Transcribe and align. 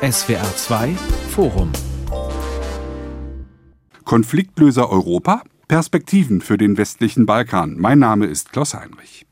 SWR 0.00 0.54
2 0.54 0.94
Forum 1.30 1.72
Konfliktlöser 4.04 4.90
Europa? 4.90 5.42
Perspektiven 5.66 6.40
für 6.40 6.56
den 6.56 6.78
westlichen 6.78 7.26
Balkan. 7.26 7.74
Mein 7.78 7.98
Name 7.98 8.26
ist 8.26 8.52
Klaus 8.52 8.74
Heinrich. 8.74 9.26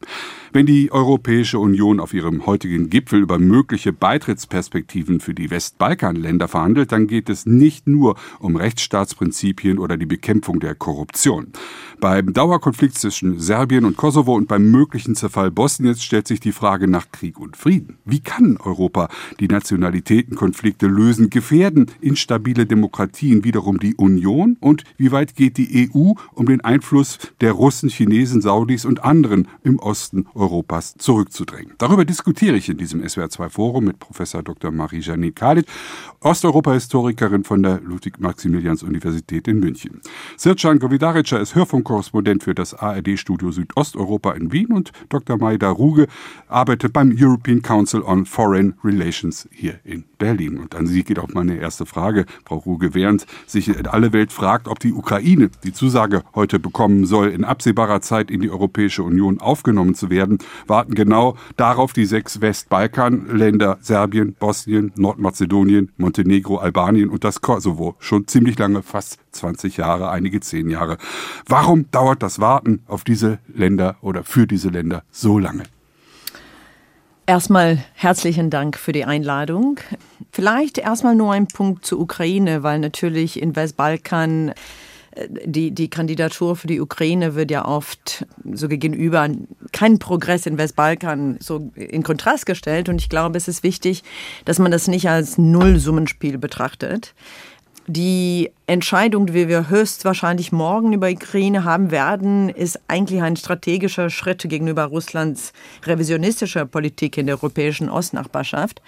Wenn 0.52 0.66
die 0.66 0.92
Europäische 0.92 1.58
Union 1.58 2.00
auf 2.00 2.14
ihrem 2.14 2.46
heutigen 2.46 2.88
Gipfel 2.88 3.20
über 3.20 3.38
mögliche 3.38 3.92
Beitrittsperspektiven 3.92 5.20
für 5.20 5.34
die 5.34 5.50
Westbalkanländer 5.50 6.48
verhandelt, 6.48 6.92
dann 6.92 7.06
geht 7.06 7.28
es 7.28 7.46
nicht 7.46 7.86
nur 7.86 8.16
um 8.38 8.56
Rechtsstaatsprinzipien 8.56 9.78
oder 9.78 9.96
die 9.96 10.06
Bekämpfung 10.06 10.60
der 10.60 10.74
Korruption. 10.74 11.48
Beim 12.00 12.32
Dauerkonflikt 12.32 12.96
zwischen 12.96 13.38
Serbien 13.38 13.84
und 13.84 13.96
Kosovo 13.96 14.34
und 14.34 14.48
beim 14.48 14.70
möglichen 14.70 15.14
Zerfall 15.14 15.50
Bosniens 15.50 16.02
stellt 16.04 16.28
sich 16.28 16.40
die 16.40 16.52
Frage 16.52 16.88
nach 16.88 17.10
Krieg 17.10 17.38
und 17.38 17.56
Frieden. 17.56 17.96
Wie 18.04 18.20
kann 18.20 18.58
Europa 18.58 19.08
die 19.40 19.48
Nationalitätenkonflikte 19.48 20.86
lösen? 20.86 21.30
Gefährden 21.30 21.86
instabile 22.00 22.66
Demokratien 22.66 23.44
wiederum 23.44 23.80
die 23.80 23.94
Union? 23.94 24.56
Und 24.60 24.84
wie 24.96 25.10
weit 25.10 25.34
geht 25.34 25.56
die 25.56 25.90
EU 25.90 26.12
um 26.34 26.46
den 26.46 26.60
Einfluss 26.60 27.18
der 27.40 27.52
Russen, 27.52 27.88
Chinesen, 27.88 28.42
Saudis 28.42 28.84
und 28.84 29.02
anderen 29.02 29.48
im 29.64 29.78
Osten 29.78 30.26
Europas 30.36 30.94
zurückzudrängen. 30.98 31.72
Darüber 31.78 32.04
diskutiere 32.04 32.56
ich 32.56 32.68
in 32.68 32.76
diesem 32.76 33.02
SWR2-Forum 33.02 33.84
mit 33.84 33.98
Professor 33.98 34.42
Dr. 34.42 34.70
Marie-Janine 34.70 35.32
Kalic, 35.32 35.66
Osteuropa-Historikerin 36.20 37.44
von 37.44 37.62
der 37.62 37.80
Ludwig-Maximilians-Universität 37.80 39.48
in 39.48 39.60
München. 39.60 40.00
Sircan 40.36 40.78
Govidarica 40.78 41.38
ist 41.38 41.54
Hörfunkkorrespondent 41.54 42.42
für 42.42 42.54
das 42.54 42.74
ARD-Studio 42.74 43.50
Südosteuropa 43.50 44.32
in 44.32 44.52
Wien 44.52 44.72
und 44.72 44.92
Dr. 45.08 45.38
Maida 45.38 45.70
Ruge 45.70 46.06
arbeitet 46.48 46.92
beim 46.92 47.14
European 47.16 47.62
Council 47.62 48.02
on 48.02 48.26
Foreign 48.26 48.74
Relations 48.82 49.48
hier 49.52 49.80
in 49.84 50.04
Berlin. 50.18 50.58
Und 50.58 50.74
an 50.74 50.86
Sie 50.86 51.04
geht 51.04 51.18
auch 51.18 51.28
meine 51.32 51.56
erste 51.56 51.86
Frage, 51.86 52.26
Frau 52.44 52.56
Ruge, 52.56 52.94
während 52.94 53.26
sich 53.46 53.70
alle 53.88 54.12
Welt 54.12 54.32
fragt, 54.32 54.68
ob 54.68 54.80
die 54.80 54.92
Ukraine 54.92 55.50
die 55.64 55.72
Zusage 55.72 56.22
heute 56.34 56.58
bekommen 56.58 57.06
soll, 57.06 57.28
in 57.28 57.44
absehbarer 57.44 58.00
Zeit 58.00 58.30
in 58.30 58.40
die 58.40 58.50
Europäische 58.50 59.02
Union 59.02 59.40
aufgenommen 59.40 59.94
zu 59.94 60.10
werden, 60.10 60.25
warten 60.66 60.94
genau 60.94 61.36
darauf 61.56 61.92
die 61.92 62.06
sechs 62.06 62.40
Westbalkanländer 62.40 63.78
Serbien, 63.80 64.34
Bosnien, 64.34 64.92
Nordmazedonien, 64.96 65.92
Montenegro, 65.96 66.58
Albanien 66.58 67.08
und 67.08 67.24
das 67.24 67.40
Kosovo. 67.40 67.96
Schon 67.98 68.26
ziemlich 68.26 68.58
lange, 68.58 68.82
fast 68.82 69.18
20 69.32 69.76
Jahre, 69.76 70.10
einige 70.10 70.40
zehn 70.40 70.70
Jahre. 70.70 70.98
Warum 71.46 71.90
dauert 71.90 72.22
das 72.22 72.40
Warten 72.40 72.82
auf 72.86 73.04
diese 73.04 73.38
Länder 73.52 73.96
oder 74.00 74.24
für 74.24 74.46
diese 74.46 74.68
Länder 74.68 75.02
so 75.10 75.38
lange? 75.38 75.64
Erstmal 77.28 77.78
herzlichen 77.94 78.50
Dank 78.50 78.78
für 78.78 78.92
die 78.92 79.04
Einladung. 79.04 79.80
Vielleicht 80.30 80.78
erstmal 80.78 81.16
nur 81.16 81.32
ein 81.32 81.48
Punkt 81.48 81.84
zur 81.84 81.98
Ukraine, 81.98 82.62
weil 82.62 82.78
natürlich 82.78 83.42
in 83.42 83.56
Westbalkan 83.56 84.54
die, 85.44 85.70
die 85.70 85.88
Kandidatur 85.88 86.56
für 86.56 86.66
die 86.66 86.80
Ukraine 86.80 87.34
wird 87.34 87.50
ja 87.50 87.64
oft 87.64 88.26
so 88.52 88.68
gegenüber 88.68 89.28
kein 89.72 89.98
Progress 89.98 90.46
in 90.46 90.58
Westbalkan 90.58 91.38
so 91.40 91.70
in 91.74 92.02
Kontrast 92.02 92.46
gestellt. 92.46 92.88
Und 92.88 93.00
ich 93.00 93.08
glaube, 93.08 93.38
es 93.38 93.48
ist 93.48 93.62
wichtig, 93.62 94.02
dass 94.44 94.58
man 94.58 94.70
das 94.70 94.88
nicht 94.88 95.08
als 95.08 95.38
Nullsummenspiel 95.38 96.38
betrachtet. 96.38 97.14
Die 97.88 98.50
Entscheidung, 98.66 99.26
die 99.26 99.46
wir 99.46 99.70
höchstwahrscheinlich 99.70 100.50
morgen 100.50 100.92
über 100.92 101.08
Ukraine 101.08 101.62
haben 101.62 101.92
werden, 101.92 102.48
ist 102.48 102.80
eigentlich 102.88 103.22
ein 103.22 103.36
strategischer 103.36 104.10
Schritt 104.10 104.44
gegenüber 104.48 104.84
Russlands 104.84 105.52
revisionistischer 105.84 106.66
Politik 106.66 107.16
in 107.16 107.26
der 107.26 107.36
europäischen 107.36 107.88
Ostnachbarschaft. 107.88 108.82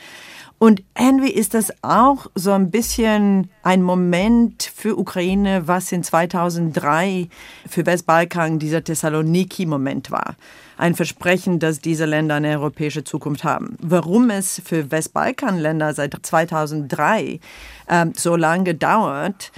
Und 0.58 0.82
irgendwie 0.98 1.30
ist 1.30 1.54
das 1.54 1.72
auch 1.82 2.26
so 2.34 2.50
ein 2.50 2.70
bisschen 2.72 3.48
ein 3.62 3.82
Moment 3.82 4.64
für 4.74 4.98
Ukraine, 4.98 5.68
was 5.68 5.92
in 5.92 6.02
2003 6.02 7.28
für 7.68 7.86
Westbalkan 7.86 8.58
dieser 8.58 8.82
Thessaloniki-Moment 8.82 10.10
war. 10.10 10.34
Ein 10.76 10.96
Versprechen, 10.96 11.60
dass 11.60 11.80
diese 11.80 12.06
Länder 12.06 12.36
eine 12.36 12.58
europäische 12.58 13.04
Zukunft 13.04 13.44
haben. 13.44 13.76
Warum 13.80 14.30
es 14.30 14.60
für 14.64 14.90
Westbalkan-Länder 14.90 15.94
seit 15.94 16.14
2003 16.20 17.38
äh, 17.86 18.06
so 18.16 18.34
lange 18.34 18.74
dauert, 18.74 19.52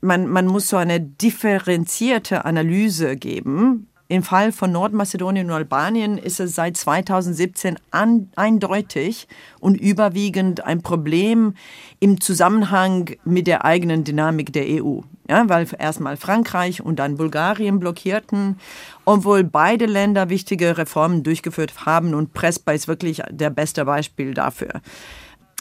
man, 0.00 0.26
man 0.26 0.46
muss 0.46 0.68
so 0.68 0.76
eine 0.76 1.00
differenzierte 1.00 2.44
Analyse 2.44 3.16
geben 3.16 3.88
im 4.08 4.22
Fall 4.22 4.52
von 4.52 4.70
Nordmazedonien 4.70 5.46
und 5.46 5.52
Albanien 5.52 6.16
ist 6.16 6.38
es 6.38 6.54
seit 6.54 6.76
2017 6.76 7.76
an, 7.90 8.30
eindeutig 8.36 9.26
und 9.58 9.74
überwiegend 9.74 10.64
ein 10.64 10.82
Problem 10.82 11.54
im 11.98 12.20
Zusammenhang 12.20 13.10
mit 13.24 13.46
der 13.46 13.64
eigenen 13.64 14.04
Dynamik 14.04 14.52
der 14.52 14.66
EU. 14.66 15.00
Ja, 15.28 15.48
weil 15.48 15.66
erstmal 15.76 16.16
Frankreich 16.16 16.80
und 16.80 17.00
dann 17.00 17.16
Bulgarien 17.16 17.80
blockierten, 17.80 18.60
obwohl 19.04 19.42
beide 19.42 19.86
Länder 19.86 20.28
wichtige 20.28 20.78
Reformen 20.78 21.24
durchgeführt 21.24 21.84
haben 21.84 22.14
und 22.14 22.32
Prespa 22.32 22.72
ist 22.72 22.86
wirklich 22.86 23.22
der 23.30 23.50
beste 23.50 23.84
Beispiel 23.84 24.34
dafür. 24.34 24.82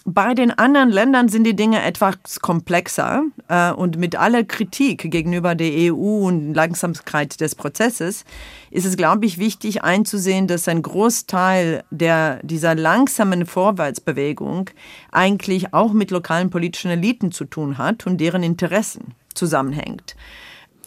Bei 0.08 0.36
den 0.36 0.52
anderen 0.52 0.92
Ländern 0.92 1.30
sind 1.30 1.46
die 1.46 1.56
Dinge 1.56 1.82
etwas 1.82 2.40
komplexer 2.40 3.24
äh, 3.48 3.72
und 3.72 3.98
mit 3.98 4.16
aller 4.16 4.44
Kritik 4.44 5.10
gegenüber 5.10 5.56
der 5.56 5.72
EU 5.92 6.28
und 6.28 6.54
Langsamkeit 6.54 7.42
des 7.42 7.56
Prozesses 7.56 8.24
ist 8.70 8.86
es, 8.86 8.98
glaube 8.98 9.26
ich, 9.26 9.40
wichtig 9.40 9.82
einzusehen, 9.84 10.46
dass 10.46 10.68
ein 10.68 10.84
Großteil 10.84 11.84
der, 11.90 12.40
dieser 12.44 12.76
langsamen 12.76 13.48
Vorwärtsbewegung 13.48 14.70
eigentlich 15.12 15.74
auch 15.74 15.92
mit 15.92 16.12
lokalen 16.12 16.52
politischen 16.52 16.92
Eliten 16.92 17.32
zu 17.32 17.46
tun 17.46 17.80
hat 17.80 18.06
und 18.06 18.22
deren 18.22 18.44
Interessen 18.44 19.16
zusammenhängt 19.34 20.16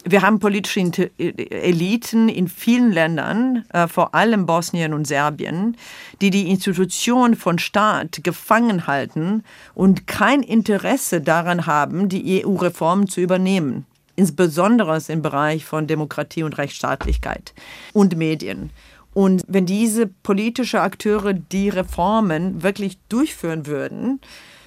wir 0.05 0.21
haben 0.21 0.39
politische 0.39 0.79
Eliten 1.17 2.29
in 2.29 2.47
vielen 2.47 2.91
Ländern, 2.91 3.65
äh, 3.73 3.87
vor 3.87 4.15
allem 4.15 4.45
Bosnien 4.45 4.93
und 4.93 5.05
Serbien, 5.05 5.75
die 6.21 6.29
die 6.29 6.49
Institution 6.49 7.35
von 7.35 7.59
Staat 7.59 8.23
gefangen 8.23 8.87
halten 8.87 9.43
und 9.75 10.07
kein 10.07 10.41
Interesse 10.41 11.21
daran 11.21 11.65
haben, 11.65 12.09
die 12.09 12.45
EU-Reformen 12.45 13.07
zu 13.07 13.21
übernehmen, 13.21 13.85
insbesondere 14.15 14.99
im 15.07 15.21
Bereich 15.21 15.65
von 15.65 15.87
Demokratie 15.87 16.43
und 16.43 16.57
Rechtsstaatlichkeit 16.57 17.53
und 17.93 18.17
Medien. 18.17 18.69
Und 19.13 19.43
wenn 19.47 19.65
diese 19.65 20.07
politischen 20.07 20.79
Akteure 20.79 21.33
die 21.33 21.69
Reformen 21.69 22.63
wirklich 22.63 22.99
durchführen 23.09 23.65
würden, 23.65 24.21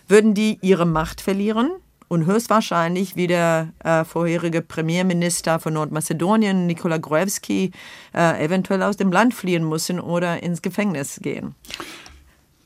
würden 0.08 0.34
die 0.34 0.58
ihre 0.62 0.84
Macht 0.84 1.20
verlieren 1.20 1.70
und 2.12 2.26
höchstwahrscheinlich 2.26 3.16
wie 3.16 3.26
der 3.26 3.72
äh, 3.82 4.04
vorherige 4.04 4.60
Premierminister 4.60 5.58
von 5.58 5.72
Nordmazedonien, 5.72 6.66
Nikola 6.66 6.98
Gruevski, 6.98 7.70
äh, 8.14 8.44
eventuell 8.44 8.82
aus 8.82 8.98
dem 8.98 9.10
Land 9.10 9.32
fliehen 9.32 9.66
müssen 9.66 9.98
oder 9.98 10.42
ins 10.42 10.60
Gefängnis 10.60 11.20
gehen. 11.22 11.54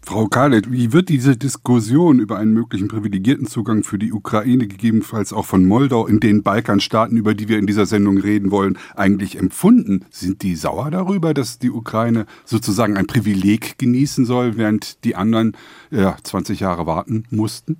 Frau 0.02 0.26
Kalet, 0.26 0.72
wie 0.72 0.92
wird 0.92 1.08
diese 1.08 1.36
Diskussion 1.36 2.18
über 2.18 2.38
einen 2.38 2.54
möglichen 2.54 2.88
privilegierten 2.88 3.46
Zugang 3.46 3.84
für 3.84 4.00
die 4.00 4.12
Ukraine, 4.12 4.66
gegebenenfalls 4.66 5.32
auch 5.32 5.44
von 5.44 5.64
Moldau 5.64 6.08
in 6.08 6.18
den 6.18 6.42
Balkanstaaten, 6.42 7.16
über 7.16 7.34
die 7.34 7.48
wir 7.48 7.58
in 7.58 7.68
dieser 7.68 7.86
Sendung 7.86 8.18
reden 8.18 8.50
wollen, 8.50 8.76
eigentlich 8.96 9.38
empfunden? 9.38 10.06
Sind 10.10 10.42
die 10.42 10.56
sauer 10.56 10.90
darüber, 10.90 11.34
dass 11.34 11.60
die 11.60 11.70
Ukraine 11.70 12.26
sozusagen 12.44 12.96
ein 12.96 13.06
Privileg 13.06 13.78
genießen 13.78 14.26
soll, 14.26 14.56
während 14.56 15.04
die 15.04 15.14
anderen 15.14 15.56
ja, 15.92 16.16
20 16.20 16.58
Jahre 16.58 16.86
warten 16.86 17.26
mussten? 17.30 17.76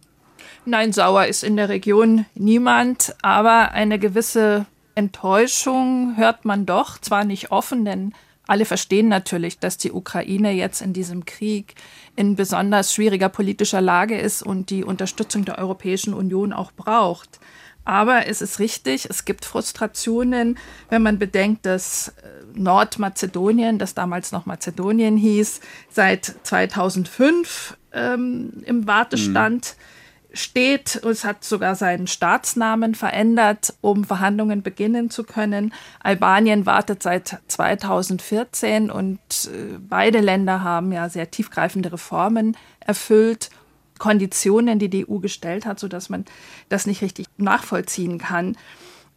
Nein, 0.69 0.93
sauer 0.93 1.27
ist 1.27 1.45
in 1.45 1.57
der 1.57 1.69
Region 1.69 2.27
niemand, 2.35 3.15
aber 3.23 3.71
eine 3.71 4.01
gewisse 4.01 4.67
Enttäuschung 4.97 6.17
hört 6.17 6.45
man 6.45 6.67
doch, 6.67 6.99
zwar 6.99 7.25
nicht 7.25 7.53
offen, 7.53 7.85
denn 7.85 8.13
alle 8.49 8.65
verstehen 8.65 9.07
natürlich, 9.07 9.61
dass 9.61 9.79
die 9.79 9.93
Ukraine 9.93 10.51
jetzt 10.51 10.83
in 10.83 10.93
diesem 10.93 11.25
Krieg 11.25 11.77
in 12.17 12.35
besonders 12.35 12.93
schwieriger 12.93 13.29
politischer 13.29 13.81
Lage 13.81 14.19
ist 14.19 14.43
und 14.43 14.71
die 14.71 14.83
Unterstützung 14.83 15.45
der 15.45 15.59
Europäischen 15.59 16.13
Union 16.15 16.53
auch 16.53 16.73
braucht. 16.73 17.39
Aber 17.85 18.27
es 18.27 18.43
ist 18.43 18.59
richtig, 18.59 19.09
es 19.09 19.25
gibt 19.25 19.45
Frustrationen, 19.45 20.59
wenn 20.91 21.03
man 21.03 21.21
bedenkt, 21.21 21.65
dass 21.65 22.09
äh, 22.09 22.59
Nordmazedonien, 22.59 23.79
das 23.79 23.95
damals 23.95 24.33
noch 24.33 24.47
Mazedonien 24.47 25.17
hieß, 25.17 25.61
seit 25.91 26.35
2005 26.43 27.77
ähm, 27.93 28.65
im 28.67 28.89
Wartestand 28.89 29.77
mhm 29.79 29.96
steht. 30.37 30.97
Es 30.97 31.25
hat 31.25 31.45
sogar 31.45 31.75
seinen 31.75 32.07
Staatsnamen 32.07 32.95
verändert, 32.95 33.75
um 33.81 34.05
Verhandlungen 34.05 34.63
beginnen 34.63 35.11
zu 35.11 35.25
können. 35.25 35.73
Albanien 36.01 36.67
wartet 36.67 37.03
seit 37.03 37.39
2014 37.49 38.91
und 38.91 39.19
äh, 39.19 39.79
beide 39.81 40.21
Länder 40.21 40.63
haben 40.63 40.93
ja 40.93 41.09
sehr 41.09 41.31
tiefgreifende 41.31 41.93
Reformen 41.93 42.57
erfüllt. 42.81 43.51
Konditionen, 43.99 44.79
die 44.79 44.91
die 44.91 45.09
EU 45.09 45.19
gestellt 45.19 45.65
hat, 45.65 45.81
sodass 45.81 46.11
man 46.11 46.27
das 46.69 46.87
nicht 46.87 47.03
richtig 47.03 47.27
nachvollziehen 47.39 48.19
kann. 48.19 48.57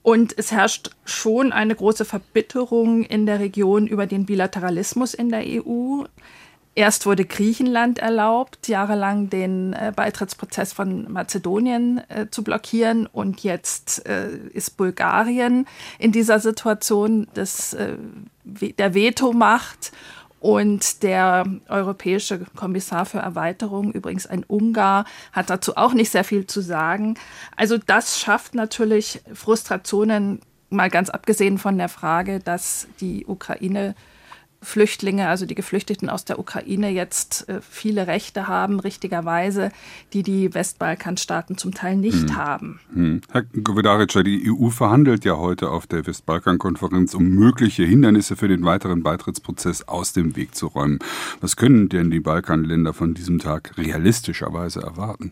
Und 0.02 0.38
es 0.38 0.52
herrscht 0.52 0.92
schon 1.04 1.52
eine 1.52 1.76
große 1.76 2.06
Verbitterung 2.06 3.04
in 3.04 3.26
der 3.26 3.40
Region 3.40 3.86
über 3.88 4.08
den 4.08 4.26
Bilateralismus 4.26 5.14
in 5.14 5.30
der 5.30 5.44
EU 5.46 6.06
Erst 6.80 7.06
wurde 7.06 7.26
Griechenland 7.26 8.00
erlaubt, 8.00 8.70
jahrelang 8.70 9.30
den 9.30 9.74
äh, 9.74 9.92
Beitrittsprozess 9.94 10.72
von 10.72 11.12
Mazedonien 11.12 12.00
äh, 12.08 12.28
zu 12.32 12.42
blockieren. 12.42 13.06
Und 13.06 13.44
jetzt 13.44 14.08
äh, 14.08 14.30
ist 14.54 14.78
Bulgarien 14.78 15.68
in 15.98 16.14
dieser 16.14 16.40
Situation 16.40 17.28
des, 17.36 17.74
äh, 17.74 17.98
der 18.46 18.94
Vetomacht. 18.94 19.92
Und 20.40 21.04
der 21.04 21.46
europäische 21.68 22.46
Kommissar 22.56 23.06
für 23.06 23.18
Erweiterung, 23.18 23.92
übrigens 23.92 24.26
ein 24.26 24.46
Ungar, 24.48 25.04
hat 25.34 25.50
dazu 25.50 25.76
auch 25.76 25.94
nicht 25.94 26.12
sehr 26.12 26.24
viel 26.24 26.48
zu 26.48 26.62
sagen. 26.62 27.16
Also 27.58 27.78
das 27.78 28.22
schafft 28.22 28.56
natürlich 28.56 29.20
Frustrationen, 29.34 30.40
mal 30.70 30.90
ganz 30.90 31.10
abgesehen 31.10 31.58
von 31.58 31.78
der 31.78 31.90
Frage, 31.90 32.40
dass 32.40 32.88
die 33.02 33.26
Ukraine 33.26 33.96
Flüchtlinge, 34.62 35.28
also 35.28 35.46
die 35.46 35.56
Geflüchteten 35.56 36.10
aus 36.10 36.26
der 36.26 36.38
Ukraine, 36.38 36.90
jetzt 36.90 37.48
äh, 37.48 37.62
viele 37.62 38.08
Rechte 38.08 38.48
haben, 38.48 38.80
richtigerweise, 38.80 39.72
die 40.14 40.24
die 40.24 40.54
Westbalkanstaaten 40.54 41.58
zum 41.58 41.74
Teil 41.74 41.96
nicht 41.96 42.32
hm. 42.32 42.36
haben. 42.36 42.80
Hm. 42.94 43.22
Herr 43.32 43.44
Govedarica, 43.44 44.22
die 44.22 44.52
EU 44.52 44.70
verhandelt 44.70 45.24
ja 45.24 45.38
heute 45.38 45.70
auf 45.70 45.88
der 45.88 46.06
Westbalkankonferenz, 46.06 47.14
um 47.14 47.24
mögliche 47.30 47.84
Hindernisse 47.84 48.36
für 48.36 48.48
den 48.48 48.64
weiteren 48.64 49.02
Beitrittsprozess 49.02 49.88
aus 49.88 50.14
dem 50.14 50.36
Weg 50.36 50.56
zu 50.56 50.68
räumen. 50.68 51.00
Was 51.40 51.56
können 51.56 51.88
denn 51.88 52.12
die 52.12 52.20
Balkanländer 52.20 52.94
von 52.94 53.14
diesem 53.14 53.40
Tag 53.40 53.78
realistischerweise 53.78 54.82
erwarten? 54.82 55.32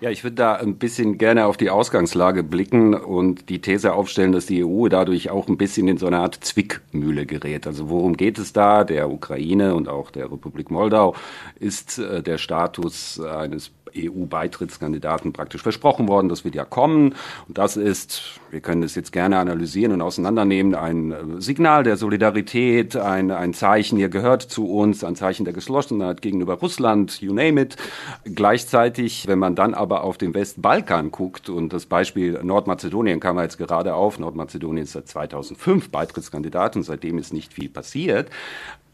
Ja, 0.00 0.10
ich 0.10 0.24
würde 0.24 0.36
da 0.36 0.54
ein 0.56 0.76
bisschen 0.76 1.18
gerne 1.18 1.46
auf 1.46 1.56
die 1.56 1.70
Ausgangslage 1.70 2.42
blicken 2.42 2.94
und 2.94 3.48
die 3.48 3.60
These 3.60 3.94
aufstellen, 3.94 4.32
dass 4.32 4.46
die 4.46 4.64
EU 4.64 4.88
dadurch 4.88 5.30
auch 5.30 5.48
ein 5.48 5.56
bisschen 5.56 5.88
in 5.88 5.98
so 5.98 6.06
eine 6.06 6.18
Art 6.18 6.34
Zwickmühle 6.44 7.26
gerät. 7.26 7.66
Also 7.66 7.88
worum 7.88 8.16
geht 8.16 8.38
es 8.38 8.52
da? 8.52 8.84
Der 8.84 9.10
Ukraine 9.10 9.74
und 9.74 9.88
auch 9.88 10.10
der 10.10 10.30
Republik 10.30 10.70
Moldau 10.70 11.14
ist 11.58 11.98
äh, 11.98 12.22
der 12.22 12.38
Status 12.38 13.20
eines 13.20 13.70
EU-Beitrittskandidaten 13.96 15.32
praktisch 15.32 15.62
versprochen 15.62 16.08
worden. 16.08 16.28
Das 16.28 16.44
wird 16.44 16.54
ja 16.54 16.64
kommen. 16.64 17.14
Und 17.48 17.58
das 17.58 17.76
ist, 17.76 18.40
wir 18.50 18.60
können 18.60 18.82
das 18.82 18.94
jetzt 18.94 19.12
gerne 19.12 19.38
analysieren 19.38 19.92
und 19.92 20.02
auseinandernehmen, 20.02 20.74
ein 20.74 21.12
äh, 21.12 21.16
Signal 21.40 21.84
der 21.84 21.96
Solidarität, 21.96 22.96
ein, 22.96 23.30
ein 23.30 23.54
Zeichen, 23.54 23.98
ihr 23.98 24.08
gehört 24.08 24.42
zu 24.42 24.70
uns, 24.70 25.04
ein 25.04 25.16
Zeichen 25.16 25.44
der 25.44 25.54
Geschlossenheit 25.54 26.22
gegenüber 26.22 26.54
Russland, 26.54 27.20
you 27.20 27.32
name 27.32 27.60
it. 27.60 27.76
Gleichzeitig, 28.24 29.26
wenn 29.26 29.38
man 29.38 29.54
dann 29.54 29.74
aber 29.74 30.04
auf 30.04 30.18
den 30.18 30.34
Westbalkan 30.34 31.10
guckt 31.10 31.48
und 31.48 31.72
das 31.72 31.86
Beispiel 31.86 32.40
Nordmazedonien 32.42 33.20
kam 33.20 33.38
jetzt 33.38 33.58
gerade 33.58 33.94
auf, 33.94 34.18
Nordmazedonien 34.18 34.84
ist 34.84 34.92
seit 34.92 35.08
2005 35.08 35.90
Beitrittskandidat 35.90 36.76
und 36.76 36.82
seitdem 36.82 37.18
ist 37.18 37.32
nicht 37.32 37.52
viel 37.52 37.68
passiert 37.68 38.30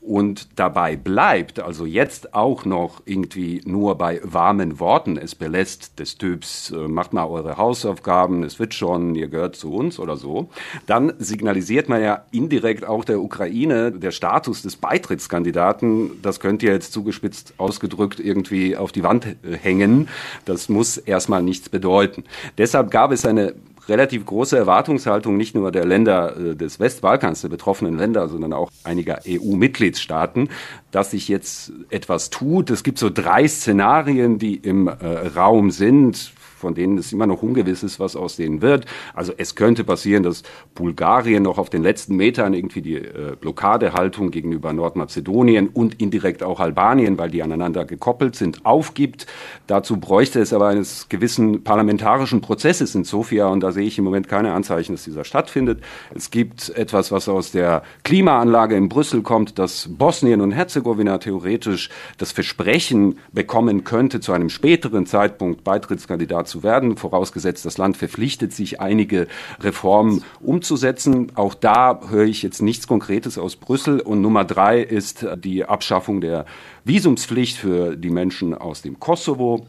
und 0.00 0.48
dabei 0.56 0.96
bleibt, 0.96 1.60
also 1.60 1.84
jetzt 1.84 2.34
auch 2.34 2.64
noch 2.64 3.02
irgendwie 3.04 3.60
nur 3.64 3.96
bei 3.98 4.20
warmen 4.24 4.80
Worten 4.80 5.18
es 5.18 5.34
belässt 5.34 5.98
des 5.98 6.16
Typs, 6.16 6.70
äh, 6.70 6.88
macht 6.88 7.12
mal 7.12 7.26
eure 7.26 7.58
Hausaufgaben, 7.58 8.42
es 8.42 8.58
wird 8.58 8.72
schon, 8.72 9.14
ihr 9.14 9.28
gehört 9.28 9.56
zu 9.56 9.72
uns 9.72 9.98
oder 9.98 10.16
so, 10.16 10.48
dann 10.86 11.12
signalisiert 11.18 11.88
man 11.88 12.02
ja 12.02 12.24
indirekt 12.30 12.84
auch 12.84 13.04
der 13.04 13.20
Ukraine, 13.20 13.92
der 13.92 14.10
Status 14.10 14.62
des 14.62 14.76
Beitrittskandidaten, 14.76 16.22
das 16.22 16.40
könnt 16.40 16.62
ihr 16.62 16.72
jetzt 16.72 16.92
zugespitzt 16.92 17.54
ausgedrückt 17.58 18.20
irgendwie 18.20 18.76
auf 18.76 18.92
die 18.92 19.02
Wand 19.02 19.26
äh, 19.26 19.36
hängen. 19.60 20.08
Das 20.44 20.68
muss 20.68 20.96
erstmal 20.96 21.42
nichts 21.42 21.68
bedeuten. 21.68 22.24
Deshalb 22.56 22.90
gab 22.90 23.12
es 23.12 23.26
eine 23.26 23.54
relativ 23.90 24.24
große 24.24 24.56
Erwartungshaltung 24.56 25.36
nicht 25.36 25.54
nur 25.54 25.70
der 25.70 25.84
Länder 25.84 26.36
äh, 26.36 26.56
des 26.56 26.80
Westbalkans, 26.80 27.42
der 27.42 27.48
betroffenen 27.48 27.98
Länder, 27.98 28.28
sondern 28.28 28.52
auch 28.52 28.70
einiger 28.84 29.20
EU-Mitgliedstaaten, 29.28 30.48
dass 30.90 31.10
sich 31.10 31.28
jetzt 31.28 31.72
etwas 31.90 32.30
tut. 32.30 32.70
Es 32.70 32.82
gibt 32.82 32.98
so 32.98 33.10
drei 33.10 33.46
Szenarien, 33.46 34.38
die 34.38 34.56
im 34.56 34.88
äh, 34.88 34.92
Raum 35.36 35.70
sind 35.70 36.32
von 36.60 36.74
denen 36.74 36.98
es 36.98 37.12
immer 37.12 37.26
noch 37.26 37.42
ungewiss 37.42 37.82
ist, 37.82 37.98
was 37.98 38.14
aus 38.14 38.36
denen 38.36 38.62
wird. 38.62 38.86
Also 39.14 39.32
es 39.36 39.54
könnte 39.54 39.82
passieren, 39.82 40.22
dass 40.22 40.42
Bulgarien 40.74 41.42
noch 41.42 41.58
auf 41.58 41.70
den 41.70 41.82
letzten 41.82 42.16
Metern 42.16 42.54
irgendwie 42.54 42.82
die 42.82 42.96
äh, 42.96 43.36
Blockadehaltung 43.40 44.30
gegenüber 44.30 44.72
Nordmazedonien 44.72 45.68
und 45.68 46.00
indirekt 46.00 46.42
auch 46.42 46.60
Albanien, 46.60 47.18
weil 47.18 47.30
die 47.30 47.42
aneinander 47.42 47.84
gekoppelt 47.84 48.36
sind, 48.36 48.64
aufgibt. 48.64 49.26
Dazu 49.66 49.98
bräuchte 49.98 50.40
es 50.40 50.52
aber 50.52 50.68
eines 50.68 51.08
gewissen 51.08 51.64
parlamentarischen 51.64 52.40
Prozesses 52.40 52.94
in 52.94 53.04
Sofia 53.04 53.48
und 53.48 53.60
da 53.60 53.72
sehe 53.72 53.86
ich 53.86 53.98
im 53.98 54.04
Moment 54.04 54.28
keine 54.28 54.52
Anzeichen, 54.52 54.92
dass 54.92 55.04
dieser 55.04 55.24
stattfindet. 55.24 55.80
Es 56.14 56.30
gibt 56.30 56.70
etwas, 56.76 57.10
was 57.10 57.28
aus 57.28 57.52
der 57.52 57.82
Klimaanlage 58.04 58.76
in 58.76 58.88
Brüssel 58.88 59.22
kommt, 59.22 59.58
dass 59.58 59.88
Bosnien 59.90 60.40
und 60.40 60.52
Herzegowina 60.52 61.18
theoretisch 61.18 61.88
das 62.18 62.32
Versprechen 62.32 63.18
bekommen 63.32 63.84
könnte, 63.84 64.20
zu 64.20 64.32
einem 64.32 64.50
späteren 64.50 65.06
Zeitpunkt 65.06 65.64
Beitrittskandidat 65.64 66.48
zu 66.50 66.62
werden, 66.62 66.98
vorausgesetzt, 66.98 67.64
das 67.64 67.78
Land 67.78 67.96
verpflichtet 67.96 68.52
sich, 68.52 68.80
einige 68.80 69.28
Reformen 69.60 70.22
umzusetzen. 70.40 71.32
Auch 71.36 71.54
da 71.54 72.00
höre 72.10 72.26
ich 72.26 72.42
jetzt 72.42 72.60
nichts 72.60 72.86
Konkretes 72.86 73.38
aus 73.38 73.56
Brüssel. 73.56 74.00
Und 74.00 74.20
Nummer 74.20 74.44
drei 74.44 74.82
ist 74.82 75.26
die 75.38 75.64
Abschaffung 75.64 76.20
der 76.20 76.44
Visumspflicht 76.84 77.56
für 77.56 77.96
die 77.96 78.10
Menschen 78.10 78.54
aus 78.54 78.82
dem 78.82 79.00
Kosovo. 79.00 79.66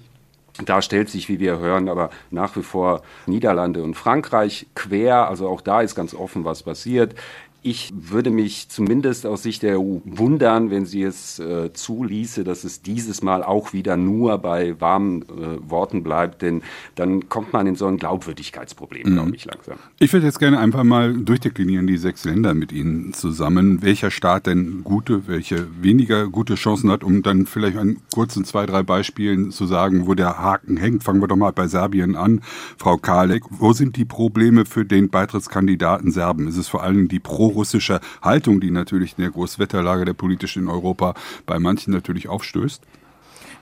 Da 0.65 0.81
stellt 0.81 1.09
sich, 1.09 1.29
wie 1.29 1.39
wir 1.39 1.59
hören, 1.59 1.87
aber 1.87 2.09
nach 2.29 2.55
wie 2.57 2.61
vor 2.61 3.03
Niederlande 3.25 3.83
und 3.83 3.95
Frankreich 3.95 4.67
quer. 4.75 5.29
Also 5.29 5.47
auch 5.47 5.61
da 5.61 5.81
ist 5.81 5.95
ganz 5.95 6.13
offen, 6.13 6.43
was 6.43 6.63
passiert. 6.63 7.15
Ich 7.63 7.91
würde 7.93 8.31
mich 8.31 8.69
zumindest 8.69 9.27
aus 9.27 9.43
Sicht 9.43 9.61
der 9.61 9.79
EU 9.79 9.99
wundern, 10.03 10.71
wenn 10.71 10.87
sie 10.87 11.03
es 11.03 11.37
äh, 11.37 11.71
zuließe, 11.71 12.43
dass 12.43 12.63
es 12.63 12.81
dieses 12.81 13.21
Mal 13.21 13.43
auch 13.43 13.71
wieder 13.71 13.97
nur 13.97 14.39
bei 14.39 14.81
warmen 14.81 15.21
äh, 15.21 15.69
Worten 15.69 16.01
bleibt, 16.01 16.41
denn 16.41 16.63
dann 16.95 17.29
kommt 17.29 17.53
man 17.53 17.67
in 17.67 17.75
so 17.75 17.85
ein 17.85 17.97
Glaubwürdigkeitsproblem, 17.97 19.07
mhm. 19.07 19.13
glaube 19.13 19.35
ich, 19.35 19.45
langsam. 19.45 19.77
Ich 19.99 20.11
würde 20.11 20.25
jetzt 20.25 20.39
gerne 20.39 20.57
einfach 20.57 20.83
mal 20.83 21.13
durchdeklinieren 21.13 21.85
die 21.85 21.97
sechs 21.97 22.25
Länder 22.25 22.55
mit 22.55 22.71
Ihnen 22.71 23.13
zusammen, 23.13 23.83
welcher 23.83 24.09
Staat 24.09 24.47
denn 24.47 24.83
gute, 24.83 25.27
welche 25.27 25.67
weniger 25.83 26.29
gute 26.29 26.55
Chancen 26.55 26.89
hat, 26.89 27.03
um 27.03 27.21
dann 27.21 27.45
vielleicht 27.45 27.77
an 27.77 27.97
kurzen 28.11 28.43
zwei, 28.43 28.65
drei 28.65 28.81
Beispielen 28.81 29.51
zu 29.51 29.67
sagen, 29.67 30.07
wo 30.07 30.15
der 30.15 30.39
Haken 30.39 30.77
hängt. 30.77 31.03
Fangen 31.03 31.21
wir 31.21 31.27
doch 31.27 31.35
mal 31.35 31.51
bei 31.51 31.67
Serbien 31.67 32.15
an. 32.15 32.41
Frau 32.77 32.97
Kalek, 32.97 33.43
wo 33.51 33.71
sind 33.73 33.97
die 33.97 34.05
Probleme 34.05 34.65
für 34.65 34.83
den 34.83 35.09
Beitrittskandidaten 35.09 36.11
Serben? 36.11 36.47
Ist 36.47 36.57
es 36.57 36.67
vor 36.67 36.81
allem 36.81 37.07
die 37.07 37.19
Pro 37.19 37.50
prorussische 37.51 37.99
Haltung, 38.21 38.61
die 38.61 38.71
natürlich 38.71 39.17
in 39.17 39.23
der 39.23 39.31
Großwetterlage 39.31 40.05
der 40.05 40.13
politischen 40.13 40.63
in 40.63 40.69
Europa 40.69 41.13
bei 41.45 41.59
manchen 41.59 41.93
natürlich 41.93 42.29
aufstößt? 42.29 42.81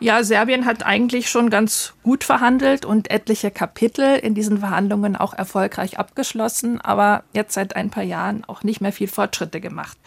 Ja, 0.01 0.23
Serbien 0.23 0.65
hat 0.65 0.85
eigentlich 0.85 1.29
schon 1.29 1.49
ganz 1.49 1.93
gut 2.03 2.23
verhandelt 2.23 2.85
und 2.85 3.11
etliche 3.11 3.51
Kapitel 3.51 4.15
in 4.15 4.33
diesen 4.33 4.59
Verhandlungen 4.59 5.17
auch 5.17 5.33
erfolgreich 5.33 5.99
abgeschlossen, 5.99 6.79
aber 6.79 7.23
jetzt 7.33 7.53
seit 7.53 7.75
ein 7.75 7.89
paar 7.89 8.03
Jahren 8.03 8.45
auch 8.45 8.63
nicht 8.63 8.79
mehr 8.79 8.93
viel 8.93 9.09
Fortschritte 9.09 9.59
gemacht. 9.59 9.97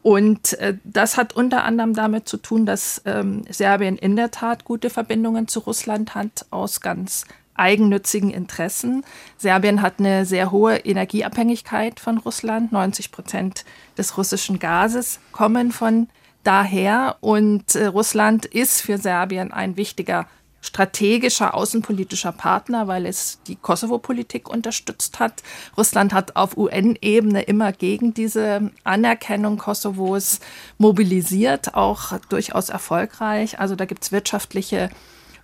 Und 0.00 0.54
äh, 0.60 0.78
das 0.84 1.18
hat 1.18 1.34
unter 1.34 1.64
anderem 1.64 1.92
damit 1.92 2.28
zu 2.28 2.38
tun, 2.38 2.64
dass 2.64 3.02
ähm, 3.04 3.42
Serbien 3.50 3.98
in 3.98 4.16
der 4.16 4.30
Tat 4.30 4.64
gute 4.64 4.88
Verbindungen 4.88 5.48
zu 5.48 5.60
Russland 5.60 6.14
hat, 6.14 6.46
aus 6.50 6.80
ganz 6.80 7.26
eigennützigen 7.58 8.30
Interessen. 8.30 9.04
Serbien 9.36 9.82
hat 9.82 9.94
eine 9.98 10.24
sehr 10.26 10.50
hohe 10.50 10.76
Energieabhängigkeit 10.76 12.00
von 12.00 12.18
Russland. 12.18 12.72
90 12.72 13.12
Prozent 13.12 13.64
des 13.96 14.16
russischen 14.16 14.58
Gases 14.58 15.20
kommen 15.32 15.72
von 15.72 16.08
daher. 16.42 17.16
Und 17.20 17.74
äh, 17.74 17.86
Russland 17.86 18.46
ist 18.46 18.80
für 18.80 18.98
Serbien 18.98 19.52
ein 19.52 19.76
wichtiger 19.76 20.26
strategischer 20.66 21.54
außenpolitischer 21.54 22.32
Partner, 22.32 22.88
weil 22.88 23.06
es 23.06 23.38
die 23.46 23.56
Kosovo-Politik 23.56 24.48
unterstützt 24.48 25.20
hat. 25.20 25.42
Russland 25.76 26.12
hat 26.12 26.34
auf 26.34 26.56
UN-Ebene 26.56 27.42
immer 27.42 27.72
gegen 27.72 28.14
diese 28.14 28.70
Anerkennung 28.82 29.58
Kosovos 29.58 30.40
mobilisiert, 30.78 31.74
auch 31.74 32.18
durchaus 32.28 32.68
erfolgreich. 32.68 33.60
Also 33.60 33.76
da 33.76 33.84
gibt 33.84 34.02
es 34.02 34.12
wirtschaftliche 34.12 34.90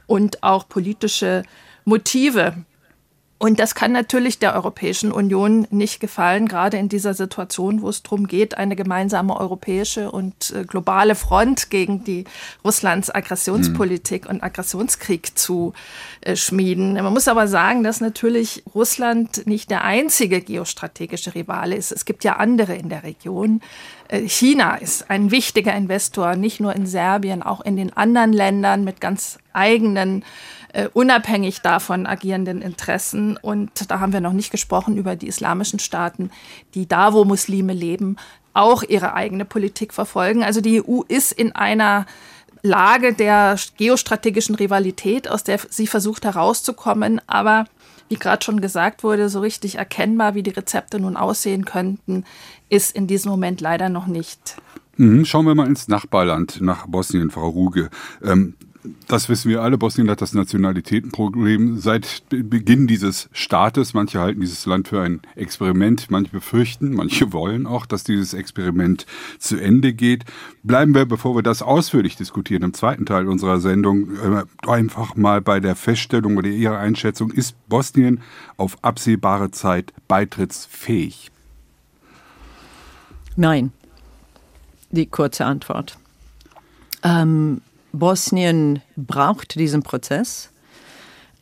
und 0.07 0.43
auch 0.43 0.69
politische 0.69 1.45
Motive. 1.85 2.55
Und 3.43 3.59
das 3.59 3.75
kann 3.75 3.91
natürlich 3.91 4.39
der 4.39 4.55
Europäischen 4.55 5.11
Union 5.11 5.67
nicht 5.71 5.99
gefallen, 5.99 6.47
gerade 6.47 6.77
in 6.77 6.89
dieser 6.89 7.13
Situation, 7.13 7.83
wo 7.83 7.89
es 7.89 8.05
darum 8.05 8.29
geht, 8.29 8.57
eine 8.57 8.77
gemeinsame 8.77 9.37
europäische 9.37 10.13
und 10.13 10.55
äh, 10.55 10.63
globale 10.65 11.17
Front 11.17 11.69
gegen 11.69 12.05
die 12.05 12.23
Russlands 12.65 13.13
Aggressionspolitik 13.13 14.27
mhm. 14.27 14.31
und 14.31 14.43
Aggressionskrieg 14.45 15.37
zu 15.37 15.73
äh, 16.21 16.37
schmieden. 16.37 16.95
Man 16.95 17.13
muss 17.13 17.27
aber 17.27 17.49
sagen, 17.49 17.83
dass 17.83 18.01
natürlich 18.01 18.63
Russland 18.77 19.45
nicht 19.45 19.71
der 19.71 19.83
einzige 19.83 20.41
geostrategische 20.41 21.35
Rivale 21.35 21.75
ist. 21.75 21.91
Es 21.91 22.05
gibt 22.05 22.23
ja 22.23 22.37
andere 22.37 22.77
in 22.77 22.91
der 22.91 23.03
Region. 23.03 23.61
Äh, 24.07 24.29
China 24.29 24.77
ist 24.77 25.11
ein 25.11 25.33
wichtiger 25.33 25.75
Investor, 25.75 26.37
nicht 26.37 26.61
nur 26.61 26.77
in 26.77 26.87
Serbien, 26.87 27.43
auch 27.43 27.61
in 27.61 27.75
den 27.75 27.93
anderen 27.97 28.33
Ländern 28.33 28.85
mit 28.85 29.01
ganz 29.01 29.39
eigenen 29.53 30.25
äh, 30.73 30.89
unabhängig 30.93 31.61
davon 31.61 32.07
agierenden 32.07 32.63
Interessen. 32.63 33.37
Und 33.37 33.91
da 33.91 34.01
haben 34.01 34.13
wir 34.13 34.21
noch 34.21 34.33
nicht 34.33 34.51
gesprochen 34.51 34.97
über 34.97 35.17
die 35.17 35.29
islamischen 35.29 35.79
Staaten, 35.79 36.31
die 36.75 36.87
da, 36.87 37.13
wo 37.13 37.25
Muslime 37.25 37.73
leben, 37.73 38.17
auch 38.55 38.83
ihre 38.83 39.15
eigene 39.15 39.45
Politik 39.45 39.93
verfolgen. 39.95 40.43
Also 40.43 40.61
die 40.61 40.83
EU 40.83 41.03
ist 41.09 41.33
in 41.33 41.53
einer 41.53 42.07
Lage 42.63 43.13
der 43.13 43.57
geostrategischen 43.77 44.55
Rivalität, 44.55 45.29
aus 45.29 45.43
der 45.43 45.61
sie 45.69 45.87
versucht 45.87 46.25
herauszukommen. 46.25 47.21
Aber 47.27 47.65
wie 48.09 48.17
gerade 48.17 48.45
schon 48.45 48.61
gesagt 48.61 49.05
wurde, 49.05 49.29
so 49.29 49.41
richtig 49.41 49.77
erkennbar, 49.77 50.35
wie 50.35 50.43
die 50.43 50.51
Rezepte 50.51 51.01
nun 51.01 51.17
aussehen 51.17 51.65
könnten, 51.65 52.25
ist 52.69 52.95
in 52.95 53.07
diesem 53.07 53.31
Moment 53.31 53.61
leider 53.61 53.89
noch 53.89 54.07
nicht. 54.07 54.57
Mhm, 54.97 55.25
schauen 55.25 55.47
wir 55.47 55.55
mal 55.55 55.67
ins 55.67 55.89
Nachbarland, 55.89 56.61
nach 56.61 56.87
Bosnien, 56.87 57.31
Frau 57.31 57.49
Ruge. 57.49 57.89
Ähm, 58.23 58.55
das 59.07 59.29
wissen 59.29 59.49
wir 59.49 59.63
alle. 59.63 59.79
Bosnien 59.79 60.11
hat 60.11 60.21
das 60.21 60.33
Nationalitätenproblem 60.33 61.79
seit 61.79 62.25
Beginn 62.31 62.87
dieses 62.87 63.29
Staates. 63.33 63.95
Manche 63.95 64.21
halten 64.21 64.41
dieses 64.41 64.67
Land 64.67 64.89
für 64.89 65.01
ein 65.01 65.21
Experiment, 65.37 66.11
manche 66.11 66.33
befürchten, 66.33 66.95
manche 66.95 67.33
wollen 67.33 67.67
auch, 67.67 67.87
dass 67.87 68.03
dieses 68.03 68.35
Experiment 68.35 69.07
zu 69.39 69.57
Ende 69.57 69.93
geht. 69.93 70.25
Bleiben 70.65 70.95
wir, 70.95 71.07
bevor 71.07 71.37
wir 71.37 71.43
das 71.43 71.63
ausführlich 71.63 72.17
diskutieren, 72.17 72.63
im 72.63 72.75
zweiten 72.75 73.07
Teil 73.07 73.29
unserer 73.29 73.61
Sendung 73.61 74.17
äh, 74.17 74.45
einfach 74.67 75.15
mal 75.15 75.41
bei 75.41 75.61
der 75.61 75.77
Feststellung 75.77 76.37
oder 76.37 76.49
Ihrer 76.49 76.79
Einschätzung, 76.79 77.31
ist 77.31 77.55
Bosnien 77.69 78.21
auf 78.57 78.83
absehbare 78.83 79.53
Zeit 79.53 79.93
beitrittsfähig? 80.09 81.31
Nein. 83.37 83.73
Die 84.91 85.07
kurze 85.07 85.47
Antwort. 85.47 85.97
Ähm, 87.03 87.63
Bosnien 87.93 88.83
braucht 88.97 89.55
diesen 89.55 89.83
Prozess, 89.83 90.51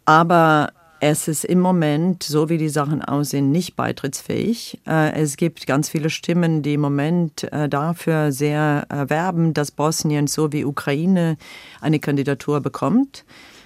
aber 0.05 0.73
es 1.01 1.29
ist 1.29 1.45
im 1.45 1.61
Moment, 1.61 2.23
so 2.23 2.51
wie 2.51 2.59
die 2.59 2.69
Sachen 2.69 3.03
aussehen, 3.03 3.51
nicht 3.51 3.75
beitrittsfähig. 3.75 4.81
Äh, 4.87 5.13
es 5.13 5.39
gibt 5.39 5.67
ganz 5.67 5.89
viele 5.89 6.11
Stimmen, 6.11 6.63
die 6.63 6.75
im 6.75 6.83
Moment 6.83 7.51
äh, 7.53 7.71
dafür 7.71 8.33
sehr 8.33 8.87
werben, 8.91 9.55
dass 9.55 9.71
Bosnien 9.71 10.27
so 10.27 10.53
wie 10.53 10.65
Ukraine 10.65 11.39
eine 11.81 12.01
Kandidatur 12.01 12.61
bekommt. 12.61 13.25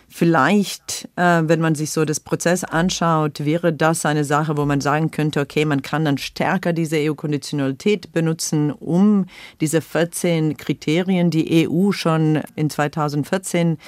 Vielleicht, 0.08 1.08
äh, 1.16 1.42
wenn 1.44 1.60
man 1.60 1.74
sich 1.74 1.90
so 1.90 2.04
das 2.04 2.20
Prozess 2.20 2.64
anschaut, 2.64 3.44
wäre 3.44 3.72
das 3.72 4.06
eine 4.06 4.24
Sache, 4.24 4.56
wo 4.56 4.64
man 4.64 4.80
sagen 4.80 5.10
könnte, 5.10 5.40
okay, 5.40 5.64
man 5.64 5.82
kann 5.82 6.04
dann 6.04 6.18
stärker 6.18 6.72
diese 6.72 6.96
EU-Konditionalität 6.98 8.12
benutzen, 8.12 8.70
um 8.70 9.26
diese 9.60 9.80
14 9.80 10.56
Kriterien, 10.56 11.30
die 11.30 11.68
EU 11.68 11.92
schon 11.92 12.42
in 12.54 12.70
2014 12.70 13.78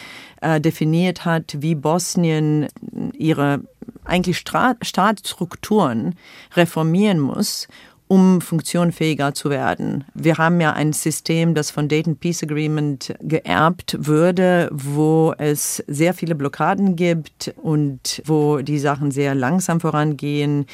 äh, 0.40 0.60
definiert 0.60 1.24
hat, 1.24 1.56
wie 1.60 1.74
Bosnien 1.74 2.68
ihre 3.12 3.60
eigentlich 4.04 4.38
Staatsstrukturen 4.38 6.14
reformieren 6.54 7.20
muss, 7.20 7.68
um 8.08 8.40
funktionfähiger 8.40 9.34
zu 9.34 9.50
werden. 9.50 10.04
Wir 10.14 10.38
haben 10.38 10.60
ja 10.60 10.72
ein 10.72 10.92
System, 10.92 11.54
das 11.54 11.70
von 11.70 11.88
Dayton 11.88 12.16
Peace 12.16 12.42
Agreement 12.42 13.14
geerbt 13.20 13.96
würde, 13.98 14.68
wo 14.72 15.34
es 15.38 15.82
sehr 15.88 16.14
viele 16.14 16.34
Blockaden 16.34 16.94
gibt 16.94 17.52
und 17.60 18.22
wo 18.24 18.58
die 18.58 18.78
Sachen 18.78 19.10
sehr 19.10 19.34
langsam 19.34 19.80
vorangehen. 19.80 20.66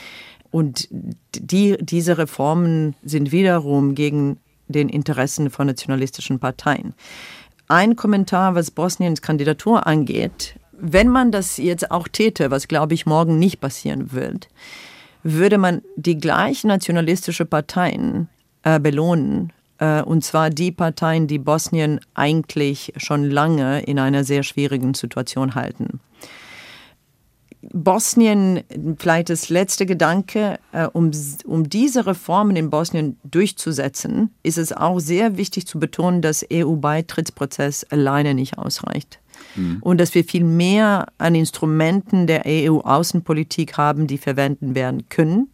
Und 0.51 0.89
die, 1.35 1.79
diese 1.81 2.19
Reformen 2.19 2.95
sind 3.03 3.33
wiederum 3.33 3.95
gegen 3.95 4.37
den 4.69 4.91
Interessen 4.91 5.49
von 5.49 5.67
nationalistischen 5.67 6.39
Parteien. 6.39 6.95
Ein 7.69 7.97
Kommentar, 7.97 8.55
was 8.55 8.71
Bosniens 8.71 9.23
Kandidatur 9.23 9.87
angeht, 9.87 10.57
wenn 10.73 11.09
man 11.09 11.31
das 11.31 11.57
jetzt 11.57 11.91
auch 11.91 12.09
täte, 12.09 12.51
was 12.51 12.69
glaube 12.69 12.93
ich 12.93 13.07
morgen 13.07 13.39
nicht 13.39 13.61
passieren 13.61 14.13
wird, 14.13 14.49
würde 15.23 15.59
man 15.59 15.83
die 15.97 16.19
gleichen 16.19 16.69
nationalistische 16.69 17.45
Parteien 17.45 18.29
äh, 18.63 18.81
belohnen, 18.81 19.53
äh, 19.79 20.03
und 20.03 20.25
zwar 20.25 20.51
die 20.51 20.73
Parteien, 20.73 21.27
die 21.27 21.39
Bosnien 21.39 22.01
eigentlich 22.15 22.93
schon 22.97 23.29
lange 23.29 23.83
in 23.83 23.99
einer 23.99 24.25
sehr 24.25 24.43
schwierigen 24.43 24.95
Situation 24.95 25.55
halten. 25.55 26.01
Bosnien, 27.73 28.63
vielleicht 28.99 29.31
das 29.31 29.49
letzte 29.49 29.87
Gedanke, 29.87 30.59
äh, 30.73 30.87
um, 30.87 31.13
um 31.45 31.69
diese 31.69 32.07
Reformen 32.07 32.57
in 32.57 32.71
Bosnien 32.71 33.19
durchzusetzen, 33.25 34.35
ist 34.43 34.59
es 34.59 34.73
auch 34.73 34.99
sehr 34.99 35.37
wichtig 35.37 35.67
zu 35.67 35.79
betonen, 35.79 36.23
dass 36.23 36.45
EU-Beitrittsprozess 36.53 37.85
alleine 37.85 38.35
nicht 38.35 38.59
ausreicht. 38.59 39.22
Mhm. 39.57 39.79
Und 39.81 39.99
dass 39.99 40.15
wir 40.15 40.25
viel 40.25 40.45
mehr 40.45 41.07
an 41.19 41.35
Instrumenten 41.35 42.27
der 42.27 42.43
EU-Außenpolitik 42.47 43.77
haben, 43.77 44.07
die 44.07 44.19
verwenden 44.19 44.75
werden 44.75 45.09
können 45.09 45.49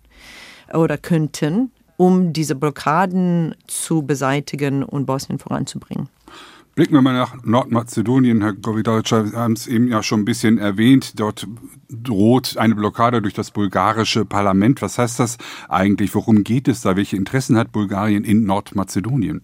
oder 0.73 0.99
könnten, 0.99 1.73
um 1.97 2.33
diese 2.33 2.55
Blockaden 2.55 3.55
zu 3.67 4.03
beseitigen 4.03 4.83
und 4.83 5.07
Bosnien 5.07 5.39
voranzubringen. 5.39 6.09
Blicken 6.79 6.95
wir 6.95 7.03
mal 7.03 7.13
nach 7.13 7.43
Nordmazedonien, 7.43 8.41
Herr 8.41 8.53
Govidac, 8.53 9.09
Sie 9.09 9.17
haben 9.17 9.55
es 9.55 9.67
eben 9.67 9.89
ja 9.89 10.01
schon 10.01 10.21
ein 10.21 10.25
bisschen 10.25 10.59
erwähnt. 10.59 11.19
Dort 11.19 11.45
droht 11.91 12.57
eine 12.57 12.77
Blockade 12.77 13.21
durch 13.21 13.35
das 13.35 13.51
bulgarische 13.51 14.25
Parlament. 14.25 14.81
Was 14.81 14.97
heißt 14.97 15.19
das 15.19 15.39
eigentlich? 15.69 16.15
Worum 16.15 16.45
geht 16.45 16.69
es 16.69 16.83
da? 16.83 16.95
Welche 16.95 17.17
Interessen 17.17 17.57
hat 17.57 17.73
Bulgarien 17.73 18.23
in 18.23 18.45
Nordmazedonien? 18.45 19.43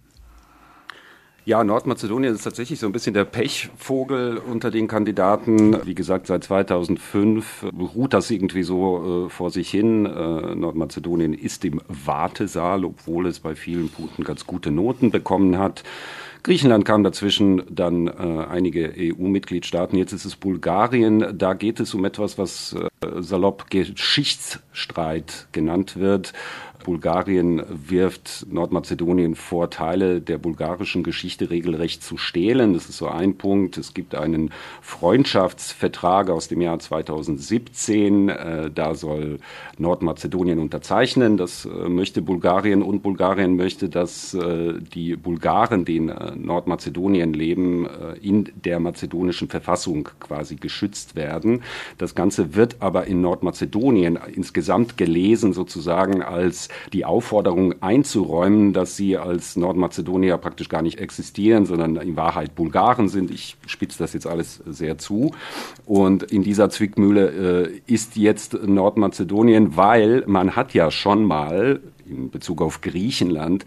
Ja, 1.46 1.62
Nordmazedonien 1.62 2.34
ist 2.34 2.44
tatsächlich 2.44 2.78
so 2.78 2.86
ein 2.86 2.92
bisschen 2.92 3.12
der 3.12 3.26
Pechvogel 3.26 4.38
unter 4.38 4.70
den 4.70 4.88
Kandidaten. 4.88 5.76
Wie 5.84 5.94
gesagt, 5.94 6.26
seit 6.26 6.42
2005 6.42 7.66
ruht 7.94 8.14
das 8.14 8.30
irgendwie 8.30 8.62
so 8.62 9.26
äh, 9.26 9.30
vor 9.30 9.50
sich 9.50 9.68
hin. 9.68 10.06
Äh, 10.06 10.54
Nordmazedonien 10.54 11.34
ist 11.34 11.66
im 11.66 11.82
Wartesaal, 11.88 12.86
obwohl 12.86 13.26
es 13.26 13.40
bei 13.40 13.54
vielen 13.54 13.90
Punkten 13.90 14.24
ganz 14.24 14.46
gute 14.46 14.70
Noten 14.70 15.10
bekommen 15.10 15.58
hat. 15.58 15.84
Griechenland 16.44 16.86
kam 16.86 17.04
dazwischen, 17.04 17.62
dann 17.70 18.06
äh, 18.06 18.46
einige 18.50 18.94
EU-Mitgliedstaaten. 18.96 19.98
Jetzt 19.98 20.12
ist 20.12 20.24
es 20.24 20.36
Bulgarien. 20.36 21.36
Da 21.38 21.52
geht 21.52 21.78
es 21.78 21.92
um 21.92 22.06
etwas, 22.06 22.38
was 22.38 22.74
äh, 22.74 22.88
salopp 23.22 23.70
Geschichtsstreit 23.70 25.48
genannt 25.52 25.96
wird. 25.96 26.32
Bulgarien 26.84 27.62
wirft 27.68 28.46
Nordmazedonien 28.48 29.34
vor, 29.34 29.70
Teile 29.70 30.20
der 30.20 30.38
bulgarischen 30.38 31.02
Geschichte 31.02 31.50
regelrecht 31.50 32.04
zu 32.04 32.16
stehlen. 32.16 32.74
Das 32.74 32.88
ist 32.88 32.98
so 32.98 33.08
ein 33.08 33.36
Punkt. 33.36 33.76
Es 33.76 33.92
gibt 33.94 34.14
einen 34.14 34.50
Freundschaftsvertrag 34.80 36.30
aus 36.30 36.46
dem 36.46 36.60
Jahr 36.60 36.78
2017. 36.78 38.28
Äh, 38.28 38.70
da 38.70 38.94
soll 38.94 39.40
Nordmazedonien 39.78 40.60
unterzeichnen. 40.60 41.36
Das 41.36 41.64
äh, 41.64 41.88
möchte 41.88 42.22
Bulgarien 42.22 42.82
und 42.82 43.02
Bulgarien 43.02 43.56
möchte, 43.56 43.88
dass 43.88 44.34
äh, 44.34 44.74
die 44.78 45.16
Bulgaren, 45.16 45.84
die 45.84 45.96
in 45.96 46.12
Nordmazedonien 46.36 47.32
leben, 47.32 47.88
in 48.20 48.52
der 48.54 48.78
mazedonischen 48.78 49.48
Verfassung 49.48 50.08
quasi 50.20 50.56
geschützt 50.56 51.16
werden. 51.16 51.62
Das 51.98 52.14
Ganze 52.14 52.54
wird 52.54 52.76
aber 52.80 53.06
in 53.06 53.22
Nordmazedonien 53.22 54.18
insgesamt 54.34 54.96
gelesen 54.96 55.52
sozusagen 55.52 56.22
als 56.22 56.68
die 56.92 57.04
Aufforderung 57.04 57.82
einzuräumen, 57.82 58.72
dass 58.72 58.96
sie 58.96 59.16
als 59.16 59.56
Nordmazedonier 59.56 60.36
praktisch 60.38 60.68
gar 60.68 60.82
nicht 60.82 60.98
existieren, 60.98 61.66
sondern 61.66 61.96
in 61.96 62.16
Wahrheit 62.16 62.54
Bulgaren 62.54 63.08
sind. 63.08 63.30
Ich 63.30 63.56
spitze 63.66 63.98
das 63.98 64.12
jetzt 64.12 64.26
alles 64.26 64.62
sehr 64.66 64.98
zu. 64.98 65.32
Und 65.86 66.22
in 66.22 66.42
dieser 66.42 66.70
Zwickmühle 66.70 67.70
äh, 67.86 67.92
ist 67.92 68.16
jetzt 68.16 68.54
Nordmazedonien, 68.54 69.76
weil 69.76 70.24
man 70.26 70.56
hat 70.56 70.74
ja 70.74 70.90
schon 70.90 71.24
mal 71.24 71.80
in 72.06 72.30
Bezug 72.30 72.60
auf 72.60 72.80
Griechenland 72.80 73.64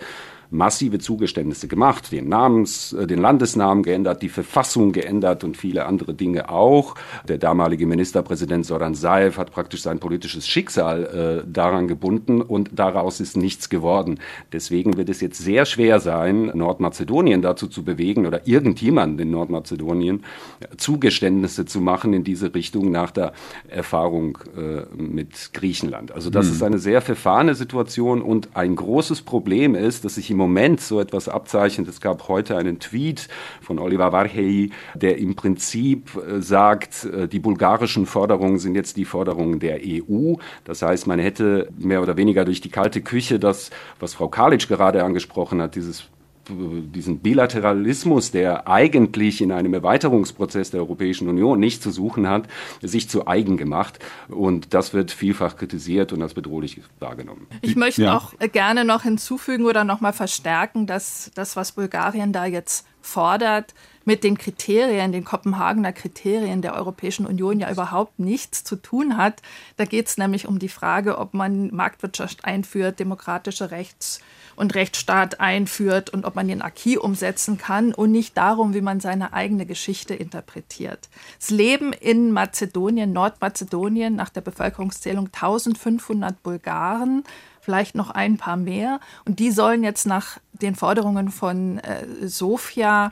massive 0.50 1.00
Zugeständnisse 1.00 1.68
gemacht, 1.68 2.12
den 2.12 2.30
Namens, 2.30 2.94
äh, 2.94 3.08
den 3.08 3.20
Landesnamen 3.20 3.84
geändert, 3.84 4.22
die 4.22 4.30
Verfassung 4.30 4.92
geändert 4.92 5.44
und 5.44 5.58
viele 5.58 5.86
andere 5.86 6.14
Dinge 6.14 6.50
auch. 6.50 6.96
Der 7.28 7.38
damalige 7.38 7.86
Ministerpräsident 7.86 8.66
Soran 8.66 8.96
Saev 8.96 9.38
hat 9.38 9.52
praktisch 9.52 9.82
sein 9.82 10.00
politisches 10.00 10.48
Schicksal 10.48 11.44
äh, 11.46 11.52
daran 11.52 11.88
gebunden 11.88 12.42
und 12.42 12.72
daraus 12.74 13.20
ist 13.20 13.38
nichts 13.38 13.70
geworden. 13.70 14.20
Deswegen 14.52 14.98
wird 14.98 15.10
es 15.10 15.22
jetzt 15.22 15.40
sehr 15.40 15.66
schwer 15.66 16.00
sein, 16.00 16.52
Nordmazedonien 16.54 17.42
dazu 17.42 17.68
zu 17.68 17.84
bewegen 17.84 18.26
oder 18.26 18.48
irgendjemanden 18.48 19.20
in 19.20 19.32
Nordmazedonien 19.32 20.24
äh, 20.60 20.78
Zugeständnisse 20.78 21.66
zu 21.66 21.82
machen 21.82 22.14
in 22.14 22.24
diese 22.24 22.54
Richtung 22.54 22.92
nach 22.92 23.12
der 23.12 23.34
Erfahrung 23.68 24.38
äh, 24.56 24.86
mit 24.96 25.52
Griechenland. 25.54 26.12
Also 26.12 26.30
das 26.30 26.48
hm. 26.48 26.54
ist 26.54 26.64
eine 26.64 26.80
sehr 26.80 27.02
verfahrene 27.02 27.56
Situation 27.56 28.22
und 28.22 28.50
ein 28.56 28.76
großes 28.76 29.22
Problem 29.24 29.76
ist, 29.76 30.06
dass 30.06 30.16
sich 30.16 30.32
im 30.32 30.37
Moment 30.38 30.82
so 30.82 31.00
etwas 31.00 31.28
abzeichnet. 31.30 31.88
Es 31.88 32.02
gab 32.02 32.28
heute 32.28 32.58
einen 32.58 32.80
Tweet 32.80 33.28
von 33.62 33.80
Oliver 33.80 34.12
Varhey, 34.12 34.72
der 34.96 35.18
im 35.18 35.36
Prinzip 35.36 36.16
äh, 36.16 36.42
sagt, 36.42 37.06
äh, 37.06 37.28
die 37.28 37.40
bulgarischen 37.40 38.06
Forderungen 38.06 38.60
sind 38.60 38.76
jetzt 38.76 38.98
die 38.98 39.06
Forderungen 39.06 39.60
der 39.60 39.80
EU. 39.84 40.36
Das 40.64 40.82
heißt, 40.82 41.08
man 41.08 41.20
hätte 41.20 41.70
mehr 41.78 42.02
oder 42.02 42.18
weniger 42.18 42.46
durch 42.46 42.62
die 42.62 42.70
kalte 42.70 43.02
Küche 43.02 43.40
das, 43.40 43.70
was 44.00 44.14
Frau 44.14 44.28
Kalic 44.28 44.68
gerade 44.68 45.04
angesprochen 45.04 45.62
hat, 45.62 45.76
dieses 45.76 46.06
diesen 46.50 47.20
Bilateralismus, 47.20 48.32
der 48.32 48.68
eigentlich 48.68 49.42
in 49.42 49.52
einem 49.52 49.74
Erweiterungsprozess 49.74 50.72
der 50.72 50.82
Europäischen 50.82 51.28
Union 51.28 51.60
nicht 51.60 51.84
zu 51.84 51.92
suchen 51.92 52.28
hat, 52.28 52.48
sich 52.82 53.10
zu 53.10 53.28
eigen 53.28 53.58
gemacht. 53.58 54.00
Und 54.30 54.74
das 54.74 54.94
wird 54.94 55.12
vielfach 55.12 55.58
kritisiert 55.58 56.14
und 56.14 56.22
als 56.22 56.34
bedrohlich 56.34 56.82
wahrgenommen. 57.00 57.48
Ich 57.62 57.76
möchte 57.76 58.04
ja. 58.04 58.18
auch 58.18 58.34
gerne 58.52 58.86
noch 58.86 59.04
hinzufügen 59.04 59.66
oder 59.66 59.84
noch 59.84 60.02
mal 60.02 60.14
verstärken, 60.14 60.88
dass 60.88 61.32
das, 61.36 61.56
was 61.56 61.74
Bulgarien 61.74 62.34
da 62.34 62.46
jetzt 62.46 62.86
fordert, 63.02 63.74
mit 64.08 64.24
den 64.24 64.38
Kriterien, 64.38 65.12
den 65.12 65.26
Kopenhagener 65.26 65.92
Kriterien 65.92 66.62
der 66.62 66.76
Europäischen 66.76 67.26
Union 67.26 67.60
ja 67.60 67.70
überhaupt 67.70 68.20
nichts 68.20 68.64
zu 68.64 68.78
tun 68.78 69.18
hat. 69.18 69.42
Da 69.76 69.84
geht 69.84 70.08
es 70.08 70.18
nämlich 70.18 70.48
um 70.48 70.60
die 70.60 70.70
Frage, 70.70 71.18
ob 71.18 71.34
man 71.34 71.76
Marktwirtschaft 71.76 72.46
einführt, 72.46 73.02
demokratische 73.02 73.70
Rechts- 73.70 74.22
und 74.56 74.76
Rechtsstaat 74.76 75.42
einführt 75.42 76.10
und 76.10 76.24
ob 76.24 76.36
man 76.36 76.48
den 76.48 76.62
Acquis 76.62 76.98
umsetzen 76.98 77.58
kann 77.58 77.94
und 77.94 78.14
nicht 78.14 78.38
darum, 78.38 78.74
wie 78.74 78.80
man 78.80 79.02
seine 79.02 79.34
eigene 79.34 79.66
Geschichte 79.66 80.16
interpretiert. 80.16 81.10
Das 81.38 81.50
Leben 81.50 81.92
in 81.92 82.32
Mazedonien, 82.32 83.12
Nordmazedonien, 83.12 84.16
nach 84.16 84.30
der 84.30 84.42
Bevölkerungszählung 84.42 85.26
1500 85.26 86.42
Bulgaren, 86.44 87.26
vielleicht 87.60 87.96
noch 87.96 88.12
ein 88.12 88.38
paar 88.38 88.56
mehr. 88.56 89.02
Und 89.26 89.40
die 89.40 89.52
sollen 89.52 89.84
jetzt 89.84 90.08
nach 90.08 90.38
den 90.54 90.76
Forderungen 90.76 91.30
von 91.30 91.80
äh, 91.80 92.06
Sofia 92.26 93.12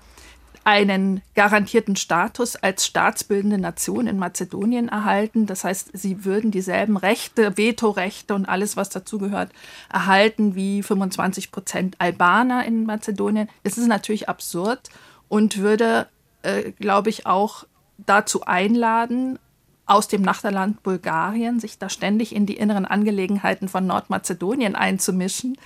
einen 0.65 1.21
garantierten 1.35 1.95
Status 1.95 2.55
als 2.55 2.87
staatsbildende 2.87 3.59
Nation 3.59 4.07
in 4.07 4.17
Mazedonien 4.17 4.89
erhalten. 4.89 5.45
Das 5.45 5.63
heißt, 5.63 5.91
sie 5.93 6.25
würden 6.25 6.49
dieselben 6.49 6.97
Rechte, 6.97 7.55
Vetorechte 7.55 8.33
und 8.33 8.49
alles, 8.49 8.75
was 8.75 8.89
dazugehört, 8.89 9.51
erhalten 9.93 10.55
wie 10.55 10.81
25 10.81 11.51
Prozent 11.51 11.95
Albaner 11.99 12.65
in 12.65 12.85
Mazedonien. 12.85 13.47
Das 13.63 13.77
ist 13.77 13.87
natürlich 13.87 14.27
absurd 14.27 14.89
und 15.29 15.59
würde, 15.59 16.07
äh, 16.41 16.71
glaube 16.71 17.11
ich, 17.11 17.27
auch 17.27 17.65
dazu 17.99 18.41
einladen, 18.45 19.37
aus 19.85 20.07
dem 20.07 20.23
Nachbarland 20.23 20.81
Bulgarien, 20.81 21.59
sich 21.59 21.77
da 21.77 21.89
ständig 21.89 22.35
in 22.35 22.47
die 22.47 22.57
inneren 22.57 22.85
Angelegenheiten 22.85 23.69
von 23.69 23.85
Nordmazedonien 23.85 24.75
einzumischen 24.75 25.57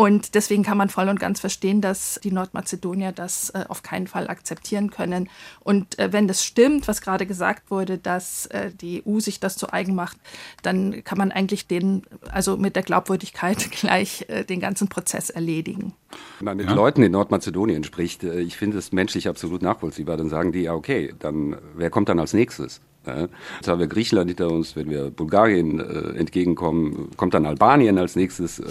und 0.00 0.34
deswegen 0.34 0.62
kann 0.62 0.78
man 0.78 0.88
voll 0.88 1.10
und 1.10 1.20
ganz 1.20 1.40
verstehen, 1.40 1.82
dass 1.82 2.18
die 2.24 2.32
Nordmazedonier 2.32 3.12
das 3.12 3.50
äh, 3.50 3.66
auf 3.68 3.82
keinen 3.82 4.06
Fall 4.06 4.28
akzeptieren 4.28 4.90
können. 4.90 5.28
Und 5.62 5.98
äh, 5.98 6.10
wenn 6.10 6.26
das 6.26 6.42
stimmt, 6.42 6.88
was 6.88 7.02
gerade 7.02 7.26
gesagt 7.26 7.70
wurde, 7.70 7.98
dass 7.98 8.46
äh, 8.46 8.70
die 8.70 9.02
EU 9.06 9.20
sich 9.20 9.40
das 9.40 9.58
zu 9.58 9.74
eigen 9.74 9.94
macht, 9.94 10.16
dann 10.62 11.04
kann 11.04 11.18
man 11.18 11.32
eigentlich 11.32 11.66
den, 11.66 12.04
also 12.30 12.56
mit 12.56 12.76
der 12.76 12.82
Glaubwürdigkeit 12.82 13.70
gleich 13.78 14.24
äh, 14.28 14.42
den 14.42 14.58
ganzen 14.58 14.88
Prozess 14.88 15.28
erledigen. 15.28 15.92
Wenn 16.38 16.46
man 16.46 16.56
mit 16.56 16.70
ja? 16.70 16.74
Leuten 16.74 17.02
in 17.02 17.12
Nordmazedonien 17.12 17.84
spricht, 17.84 18.24
äh, 18.24 18.40
ich 18.40 18.56
finde 18.56 18.78
es 18.78 18.92
menschlich 18.92 19.28
absolut 19.28 19.60
nachvollziehbar, 19.60 20.16
dann 20.16 20.30
sagen 20.30 20.50
die, 20.52 20.62
ja 20.62 20.72
okay, 20.72 21.12
dann 21.18 21.58
wer 21.74 21.90
kommt 21.90 22.08
dann 22.08 22.18
als 22.18 22.32
nächstes? 22.32 22.80
Jetzt 23.06 23.68
haben 23.68 23.80
wir 23.80 23.86
Griechenland 23.86 24.28
hinter 24.28 24.50
uns, 24.50 24.76
wenn 24.76 24.90
wir 24.90 25.10
Bulgarien 25.10 25.80
äh, 25.80 26.18
entgegenkommen, 26.18 27.08
kommt 27.16 27.32
dann 27.32 27.46
Albanien 27.46 27.96
als 27.98 28.14
nächstes. 28.14 28.58
Äh, 28.58 28.66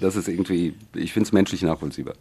das 0.00 0.16
ist 0.16 0.28
irgendwie, 0.28 0.74
ich 0.94 1.12
finde 1.12 1.28
es 1.28 1.32
menschlich 1.32 1.62
nachvollziehbar. 1.62 2.14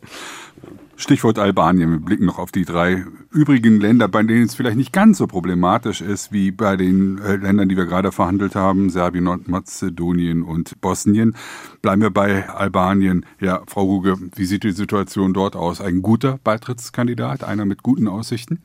Stichwort 0.96 1.40
Albanien. 1.40 1.92
Wir 1.92 2.00
blicken 2.00 2.26
noch 2.26 2.38
auf 2.38 2.52
die 2.52 2.66
drei 2.66 3.06
übrigen 3.32 3.82
Länder, 3.82 4.08
bei 4.08 4.22
denen 4.22 4.44
es 4.44 4.54
vielleicht 4.54 4.78
nicht 4.78 4.94
ganz 4.94 5.18
so 5.18 5.26
problematisch 5.26 6.02
ist 6.02 6.32
wie 6.32 6.52
bei 6.52 6.78
den 6.78 7.18
äh, 7.18 7.36
Ländern, 7.38 7.68
die 7.68 7.78
wir 7.78 7.86
gerade 7.86 8.12
verhandelt 8.12 8.56
haben, 8.56 8.92
Serbien, 8.92 9.24
Nordmazedonien 9.24 10.44
und 10.44 10.80
Bosnien. 10.82 11.36
Bleiben 11.82 12.04
wir 12.04 12.12
bei 12.12 12.48
Albanien. 12.48 13.26
Ja, 13.40 13.64
Frau 13.66 13.84
Ruge, 13.84 14.18
wie 14.36 14.46
sieht 14.46 14.64
die 14.64 14.72
Situation 14.72 15.34
dort 15.34 15.56
aus? 15.56 15.82
Ein 15.82 16.04
guter 16.04 16.40
Beitrittskandidat, 16.44 17.44
einer 17.44 17.66
mit 17.66 17.82
guten 17.82 18.08
Aussichten? 18.08 18.62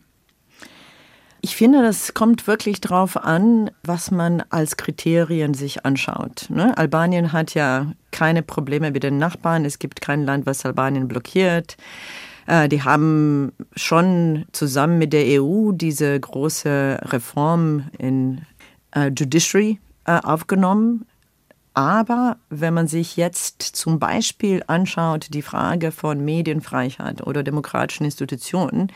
Ich 1.40 1.54
finde, 1.54 1.82
das 1.82 2.14
kommt 2.14 2.46
wirklich 2.46 2.80
darauf 2.80 3.16
an, 3.16 3.70
was 3.84 4.10
man 4.10 4.42
als 4.50 4.76
Kriterien 4.76 5.54
sich 5.54 5.84
anschaut. 5.84 6.46
Ne? 6.48 6.76
Albanien 6.76 7.32
hat 7.32 7.54
ja 7.54 7.92
keine 8.10 8.42
Probleme 8.42 8.90
mit 8.90 9.04
den 9.04 9.18
Nachbarn. 9.18 9.64
Es 9.64 9.78
gibt 9.78 10.00
kein 10.00 10.24
Land, 10.24 10.46
was 10.46 10.64
Albanien 10.64 11.06
blockiert. 11.06 11.76
Äh, 12.46 12.68
die 12.68 12.82
haben 12.82 13.52
schon 13.76 14.46
zusammen 14.52 14.98
mit 14.98 15.12
der 15.12 15.40
EU 15.40 15.70
diese 15.72 16.18
große 16.18 16.98
Reform 17.04 17.84
in 17.98 18.42
äh, 18.92 19.10
Judiciary 19.16 19.78
äh, 20.06 20.18
aufgenommen. 20.20 21.06
Aber 21.74 22.38
wenn 22.50 22.74
man 22.74 22.88
sich 22.88 23.16
jetzt 23.16 23.62
zum 23.62 24.00
Beispiel 24.00 24.64
anschaut, 24.66 25.28
die 25.30 25.42
Frage 25.42 25.92
von 25.92 26.24
Medienfreiheit 26.24 27.24
oder 27.24 27.44
demokratischen 27.44 28.04
Institutionen, 28.04 28.90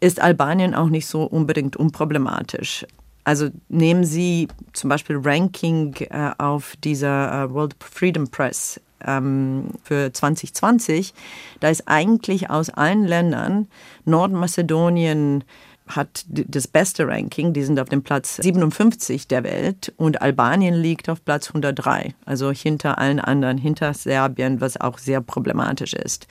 ist 0.00 0.20
Albanien 0.20 0.74
auch 0.74 0.88
nicht 0.88 1.06
so 1.06 1.22
unbedingt 1.22 1.76
unproblematisch. 1.76 2.86
Also 3.24 3.48
nehmen 3.68 4.04
Sie 4.04 4.48
zum 4.72 4.88
Beispiel 4.88 5.20
Ranking 5.22 5.94
äh, 6.10 6.30
auf 6.38 6.74
dieser 6.82 7.44
äh, 7.44 7.50
World 7.52 7.76
Freedom 7.78 8.28
Press 8.28 8.80
ähm, 9.06 9.66
für 9.82 10.12
2020. 10.12 11.12
Da 11.60 11.68
ist 11.68 11.86
eigentlich 11.86 12.50
aus 12.50 12.70
allen 12.70 13.04
Ländern 13.04 13.68
Nordmazedonien 14.04 15.44
hat 15.86 16.24
das 16.28 16.68
beste 16.68 17.06
Ranking, 17.06 17.52
die 17.52 17.64
sind 17.64 17.80
auf 17.80 17.88
dem 17.88 18.02
Platz 18.02 18.36
57 18.36 19.26
der 19.28 19.42
Welt 19.44 19.92
und 19.96 20.22
Albanien 20.22 20.74
liegt 20.74 21.08
auf 21.08 21.24
Platz 21.24 21.48
103, 21.48 22.14
also 22.24 22.52
hinter 22.52 22.98
allen 22.98 23.18
anderen, 23.18 23.58
hinter 23.58 23.92
Serbien, 23.94 24.60
was 24.60 24.80
auch 24.80 24.98
sehr 24.98 25.20
problematisch 25.20 25.94
ist. 25.94 26.28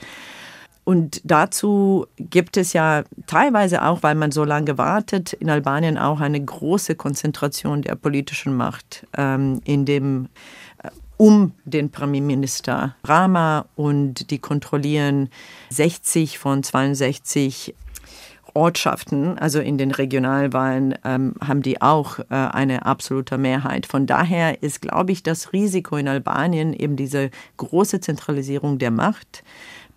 Und 0.90 1.20
dazu 1.22 2.08
gibt 2.18 2.56
es 2.56 2.72
ja 2.72 3.04
teilweise 3.28 3.84
auch, 3.84 4.02
weil 4.02 4.16
man 4.16 4.32
so 4.32 4.42
lange 4.42 4.76
wartet, 4.76 5.32
in 5.34 5.48
Albanien 5.48 5.96
auch 5.96 6.18
eine 6.18 6.44
große 6.44 6.96
Konzentration 6.96 7.82
der 7.82 7.94
politischen 7.94 8.56
Macht 8.56 9.06
ähm, 9.16 9.60
in 9.64 9.84
dem 9.84 10.26
äh, 10.82 10.88
um 11.16 11.52
den 11.64 11.90
Premierminister 11.90 12.96
Rama 13.04 13.66
und 13.76 14.32
die 14.32 14.40
kontrollieren 14.40 15.28
60 15.68 16.40
von 16.40 16.64
62 16.64 17.76
Ortschaften, 18.54 19.38
also 19.38 19.60
in 19.60 19.78
den 19.78 19.92
Regionalwahlen, 19.92 20.96
ähm, 21.04 21.34
haben 21.40 21.62
die 21.62 21.80
auch 21.80 22.18
äh, 22.18 22.24
eine 22.30 22.84
absolute 22.84 23.38
Mehrheit. 23.38 23.86
Von 23.86 24.06
daher 24.06 24.60
ist, 24.64 24.82
glaube 24.82 25.12
ich, 25.12 25.22
das 25.22 25.52
Risiko 25.52 25.98
in 25.98 26.08
Albanien 26.08 26.72
eben 26.72 26.96
diese 26.96 27.30
große 27.58 28.00
Zentralisierung 28.00 28.80
der 28.80 28.90
Macht 28.90 29.44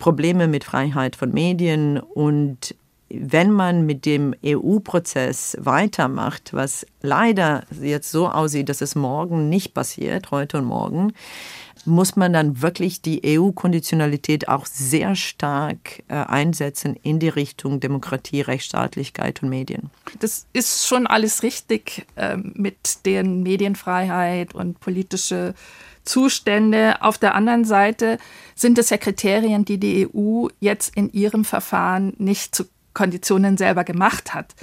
Probleme 0.04 0.48
mit 0.48 0.64
Freiheit 0.64 1.16
von 1.16 1.32
Medien 1.32 1.98
und 1.98 2.74
wenn 3.08 3.50
man 3.50 3.86
mit 3.86 4.04
dem 4.04 4.34
EU-Prozess 4.44 5.56
weitermacht, 5.58 6.52
was 6.52 6.86
leider 7.00 7.64
jetzt 7.80 8.10
so 8.10 8.28
aussieht, 8.28 8.68
dass 8.68 8.82
es 8.82 8.96
morgen 8.96 9.48
nicht 9.48 9.72
passiert, 9.72 10.30
heute 10.30 10.58
und 10.58 10.66
morgen, 10.66 11.14
muss 11.86 12.16
man 12.16 12.34
dann 12.34 12.60
wirklich 12.60 13.00
die 13.00 13.22
EU-Konditionalität 13.24 14.46
auch 14.46 14.66
sehr 14.66 15.16
stark 15.16 16.02
äh, 16.08 16.16
einsetzen 16.16 16.96
in 17.02 17.18
die 17.18 17.30
Richtung 17.30 17.80
Demokratie, 17.80 18.42
Rechtsstaatlichkeit 18.42 19.42
und 19.42 19.48
Medien. 19.48 19.88
Das 20.20 20.44
ist 20.52 20.86
schon 20.86 21.06
alles 21.06 21.42
richtig 21.42 22.04
äh, 22.16 22.36
mit 22.36 23.06
der 23.06 23.24
Medienfreiheit 23.24 24.54
und 24.54 24.80
politische 24.80 25.54
Zustände. 26.04 27.02
Auf 27.02 27.18
der 27.18 27.34
anderen 27.34 27.64
Seite 27.64 28.18
sind 28.54 28.78
es 28.78 28.90
ja 28.90 28.96
Kriterien, 28.96 29.64
die 29.64 29.78
die 29.78 30.08
EU 30.14 30.48
jetzt 30.60 30.96
in 30.96 31.12
ihrem 31.12 31.44
Verfahren 31.44 32.14
nicht 32.18 32.54
zu 32.54 32.64
Konditionen 32.94 33.56
selber 33.56 33.84
gemacht 33.84 34.34
hat, 34.34 34.54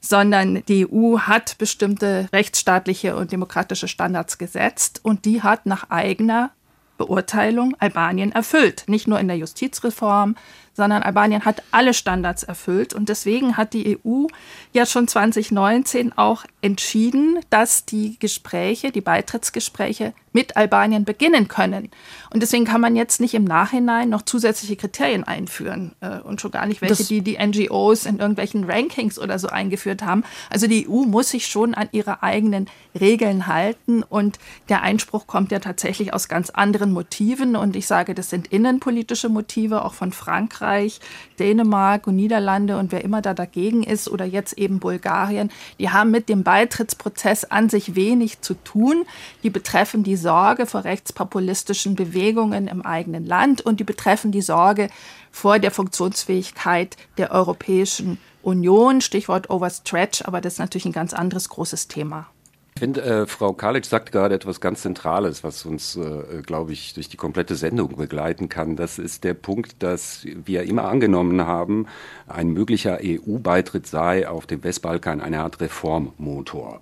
sondern 0.00 0.62
die 0.66 0.86
EU 0.90 1.18
hat 1.18 1.58
bestimmte 1.58 2.28
rechtsstaatliche 2.32 3.16
und 3.16 3.32
demokratische 3.32 3.88
Standards 3.88 4.38
gesetzt 4.38 5.00
und 5.02 5.24
die 5.24 5.42
hat 5.42 5.66
nach 5.66 5.90
eigener 5.90 6.52
Beurteilung 6.96 7.74
Albanien 7.78 8.30
erfüllt. 8.30 8.84
Nicht 8.86 9.08
nur 9.08 9.18
in 9.18 9.28
der 9.28 9.38
Justizreform, 9.38 10.36
sondern 10.74 11.02
Albanien 11.02 11.44
hat 11.44 11.62
alle 11.70 11.94
Standards 11.94 12.42
erfüllt. 12.42 12.94
Und 12.94 13.08
deswegen 13.08 13.56
hat 13.56 13.72
die 13.72 13.98
EU 14.04 14.26
ja 14.72 14.86
schon 14.86 15.08
2019 15.08 16.16
auch 16.16 16.44
entschieden, 16.62 17.38
dass 17.50 17.84
die 17.84 18.18
Gespräche, 18.18 18.92
die 18.92 19.00
Beitrittsgespräche 19.00 20.12
mit 20.32 20.56
Albanien 20.56 21.04
beginnen 21.04 21.48
können. 21.48 21.90
Und 22.32 22.42
deswegen 22.42 22.64
kann 22.64 22.80
man 22.80 22.94
jetzt 22.94 23.20
nicht 23.20 23.34
im 23.34 23.44
Nachhinein 23.44 24.08
noch 24.08 24.22
zusätzliche 24.22 24.76
Kriterien 24.76 25.24
einführen 25.24 25.92
äh, 26.00 26.20
und 26.20 26.40
schon 26.40 26.52
gar 26.52 26.66
nicht 26.66 26.80
welche, 26.82 26.94
das 26.94 27.08
die 27.08 27.20
die 27.20 27.36
NGOs 27.36 28.06
in 28.06 28.20
irgendwelchen 28.20 28.64
Rankings 28.64 29.18
oder 29.18 29.40
so 29.40 29.48
eingeführt 29.48 30.02
haben. 30.02 30.22
Also 30.48 30.68
die 30.68 30.88
EU 30.88 31.02
muss 31.02 31.30
sich 31.30 31.46
schon 31.46 31.74
an 31.74 31.88
ihre 31.90 32.22
eigenen 32.22 32.68
Regeln 32.98 33.48
halten 33.48 34.04
und 34.04 34.38
der 34.68 34.82
Einspruch 34.82 35.26
kommt 35.26 35.50
ja 35.50 35.58
tatsächlich 35.58 36.14
aus 36.14 36.28
ganz 36.28 36.50
anderen 36.50 36.92
Motiven 36.92 37.56
und 37.56 37.74
ich 37.74 37.88
sage, 37.88 38.14
das 38.14 38.30
sind 38.30 38.46
innenpolitische 38.46 39.28
Motive 39.28 39.84
auch 39.84 39.94
von 39.94 40.12
Frankreich 40.12 40.59
Frankreich, 40.60 41.00
Dänemark 41.38 42.06
und 42.06 42.16
Niederlande 42.16 42.76
und 42.76 42.92
wer 42.92 43.02
immer 43.02 43.22
da 43.22 43.32
dagegen 43.32 43.82
ist 43.82 44.10
oder 44.10 44.26
jetzt 44.26 44.58
eben 44.58 44.78
Bulgarien, 44.78 45.50
die 45.78 45.88
haben 45.88 46.10
mit 46.10 46.28
dem 46.28 46.44
Beitrittsprozess 46.44 47.44
an 47.44 47.70
sich 47.70 47.94
wenig 47.94 48.42
zu 48.42 48.54
tun. 48.54 49.04
Die 49.42 49.48
betreffen 49.48 50.02
die 50.02 50.16
Sorge 50.16 50.66
vor 50.66 50.84
rechtspopulistischen 50.84 51.94
Bewegungen 51.94 52.68
im 52.68 52.82
eigenen 52.82 53.24
Land 53.24 53.62
und 53.62 53.80
die 53.80 53.84
betreffen 53.84 54.32
die 54.32 54.42
Sorge 54.42 54.90
vor 55.30 55.58
der 55.58 55.70
Funktionsfähigkeit 55.70 56.96
der 57.16 57.30
Europäischen 57.30 58.18
Union. 58.42 59.00
Stichwort 59.00 59.48
Overstretch, 59.48 60.26
aber 60.26 60.42
das 60.42 60.54
ist 60.54 60.58
natürlich 60.58 60.84
ein 60.84 60.92
ganz 60.92 61.14
anderes 61.14 61.48
großes 61.48 61.88
Thema. 61.88 62.26
Ich 62.74 62.80
finde, 62.80 63.02
äh, 63.02 63.26
Frau 63.26 63.52
Kalic 63.52 63.84
sagt 63.84 64.12
gerade 64.12 64.34
etwas 64.34 64.60
ganz 64.60 64.82
Zentrales, 64.82 65.44
was 65.44 65.66
uns, 65.66 65.96
äh, 65.96 66.42
glaube 66.42 66.72
ich, 66.72 66.94
durch 66.94 67.08
die 67.08 67.16
komplette 67.16 67.56
Sendung 67.56 67.96
begleiten 67.96 68.48
kann. 68.48 68.76
Das 68.76 68.98
ist 68.98 69.24
der 69.24 69.34
Punkt, 69.34 69.82
dass 69.82 70.24
wir 70.24 70.62
immer 70.62 70.84
angenommen 70.84 71.46
haben, 71.46 71.86
ein 72.26 72.50
möglicher 72.50 72.98
EU-Beitritt 73.02 73.86
sei 73.86 74.28
auf 74.28 74.46
dem 74.46 74.64
Westbalkan 74.64 75.20
eine 75.20 75.40
Art 75.40 75.60
Reformmotor. 75.60 76.80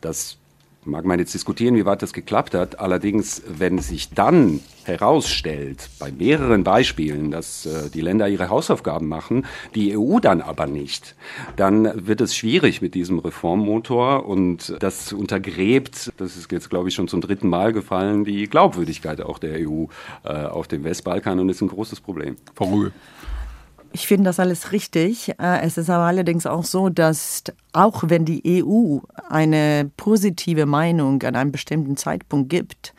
Das 0.00 0.38
mag 0.84 1.04
man 1.04 1.18
jetzt 1.18 1.34
diskutieren, 1.34 1.76
wie 1.76 1.86
weit 1.86 2.02
das 2.02 2.12
geklappt 2.12 2.54
hat. 2.54 2.80
Allerdings, 2.80 3.42
wenn 3.46 3.78
sich 3.78 4.10
dann 4.10 4.60
herausstellt, 4.86 5.88
bei 5.98 6.10
mehreren 6.12 6.64
Beispielen, 6.64 7.30
dass 7.30 7.66
äh, 7.66 7.90
die 7.90 8.00
Länder 8.00 8.28
ihre 8.28 8.48
Hausaufgaben 8.48 9.08
machen, 9.08 9.46
die 9.74 9.96
EU 9.96 10.18
dann 10.20 10.40
aber 10.40 10.66
nicht, 10.66 11.14
dann 11.56 12.06
wird 12.06 12.20
es 12.20 12.36
schwierig 12.36 12.82
mit 12.82 12.94
diesem 12.94 13.18
Reformmotor 13.18 14.26
und 14.26 14.76
das 14.80 15.12
untergräbt, 15.12 16.12
das 16.16 16.36
ist 16.36 16.50
jetzt 16.50 16.70
glaube 16.70 16.88
ich 16.88 16.94
schon 16.94 17.08
zum 17.08 17.20
dritten 17.20 17.48
Mal 17.48 17.72
gefallen, 17.72 18.24
die 18.24 18.46
Glaubwürdigkeit 18.48 19.20
auch 19.20 19.38
der 19.38 19.68
EU 19.68 19.86
äh, 20.24 20.28
auf 20.28 20.68
dem 20.68 20.84
Westbalkan 20.84 21.40
und 21.40 21.48
ist 21.48 21.60
ein 21.60 21.68
großes 21.68 22.00
Problem. 22.00 22.36
Frau 22.54 22.66
Rüge. 22.66 22.92
Ich 23.92 24.06
finde 24.06 24.24
das 24.24 24.38
alles 24.38 24.72
richtig. 24.72 25.30
Äh, 25.40 25.62
es 25.62 25.78
ist 25.78 25.88
aber 25.88 26.04
allerdings 26.04 26.44
auch 26.44 26.64
so, 26.64 26.90
dass 26.90 27.44
auch 27.72 28.04
wenn 28.08 28.26
die 28.26 28.62
EU 28.62 28.98
eine 29.30 29.90
positive 29.96 30.66
Meinung 30.66 31.22
an 31.22 31.34
einem 31.34 31.50
bestimmten 31.50 31.96
Zeitpunkt 31.96 32.50
gibt, 32.50 32.92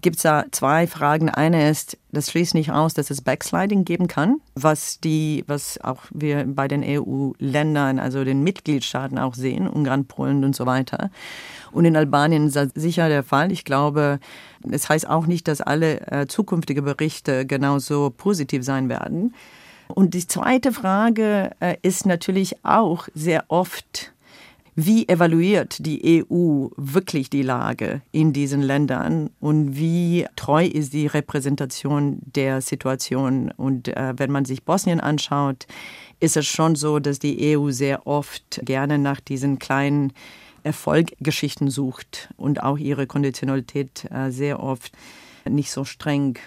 gibt 0.00 0.16
es 0.16 0.22
da 0.22 0.44
zwei 0.50 0.86
Fragen. 0.86 1.28
Eine 1.28 1.68
ist, 1.70 1.98
das 2.10 2.30
schließt 2.30 2.54
nicht 2.54 2.72
aus, 2.72 2.94
dass 2.94 3.10
es 3.10 3.20
Backsliding 3.20 3.84
geben 3.84 4.08
kann, 4.08 4.40
was 4.54 5.00
die, 5.00 5.44
was 5.46 5.80
auch 5.82 6.02
wir 6.10 6.44
bei 6.46 6.68
den 6.68 6.82
EU-Ländern, 6.84 7.98
also 7.98 8.24
den 8.24 8.42
Mitgliedstaaten 8.42 9.18
auch 9.18 9.34
sehen, 9.34 9.68
Ungarn, 9.68 10.06
Polen 10.06 10.44
und 10.44 10.56
so 10.56 10.66
weiter. 10.66 11.10
Und 11.72 11.84
in 11.84 11.96
Albanien 11.96 12.46
ist 12.46 12.56
das 12.56 12.70
sicher 12.74 13.08
der 13.08 13.22
Fall. 13.22 13.52
Ich 13.52 13.64
glaube, 13.64 14.18
es 14.70 14.88
heißt 14.88 15.08
auch 15.08 15.26
nicht, 15.26 15.48
dass 15.48 15.60
alle 15.60 16.00
äh, 16.10 16.26
zukünftige 16.26 16.82
Berichte 16.82 17.46
genauso 17.46 18.10
positiv 18.10 18.64
sein 18.64 18.88
werden. 18.88 19.34
Und 19.88 20.14
die 20.14 20.26
zweite 20.26 20.72
Frage 20.72 21.50
äh, 21.60 21.76
ist 21.82 22.06
natürlich 22.06 22.64
auch 22.64 23.08
sehr 23.14 23.44
oft, 23.48 24.11
wie 24.74 25.06
evaluiert 25.06 25.84
die 25.84 26.24
EU 26.30 26.68
wirklich 26.76 27.28
die 27.28 27.42
Lage 27.42 28.00
in 28.10 28.32
diesen 28.32 28.62
Ländern 28.62 29.28
und 29.38 29.76
wie 29.76 30.26
treu 30.34 30.64
ist 30.64 30.94
die 30.94 31.06
Repräsentation 31.06 32.20
der 32.24 32.62
Situation? 32.62 33.52
Und 33.54 33.88
äh, 33.88 34.14
wenn 34.16 34.30
man 34.30 34.46
sich 34.46 34.64
Bosnien 34.64 35.00
anschaut, 35.00 35.66
ist 36.20 36.38
es 36.38 36.46
schon 36.46 36.74
so, 36.74 37.00
dass 37.00 37.18
die 37.18 37.56
EU 37.56 37.70
sehr 37.70 38.06
oft 38.06 38.60
gerne 38.64 38.98
nach 38.98 39.20
diesen 39.20 39.58
kleinen 39.58 40.14
Erfolggeschichten 40.62 41.68
sucht 41.68 42.30
und 42.36 42.62
auch 42.62 42.78
ihre 42.78 43.06
Konditionalität 43.06 44.06
äh, 44.10 44.30
sehr 44.30 44.62
oft 44.62 44.92
nicht 45.44 45.70
so 45.70 45.84
streng 45.84 46.38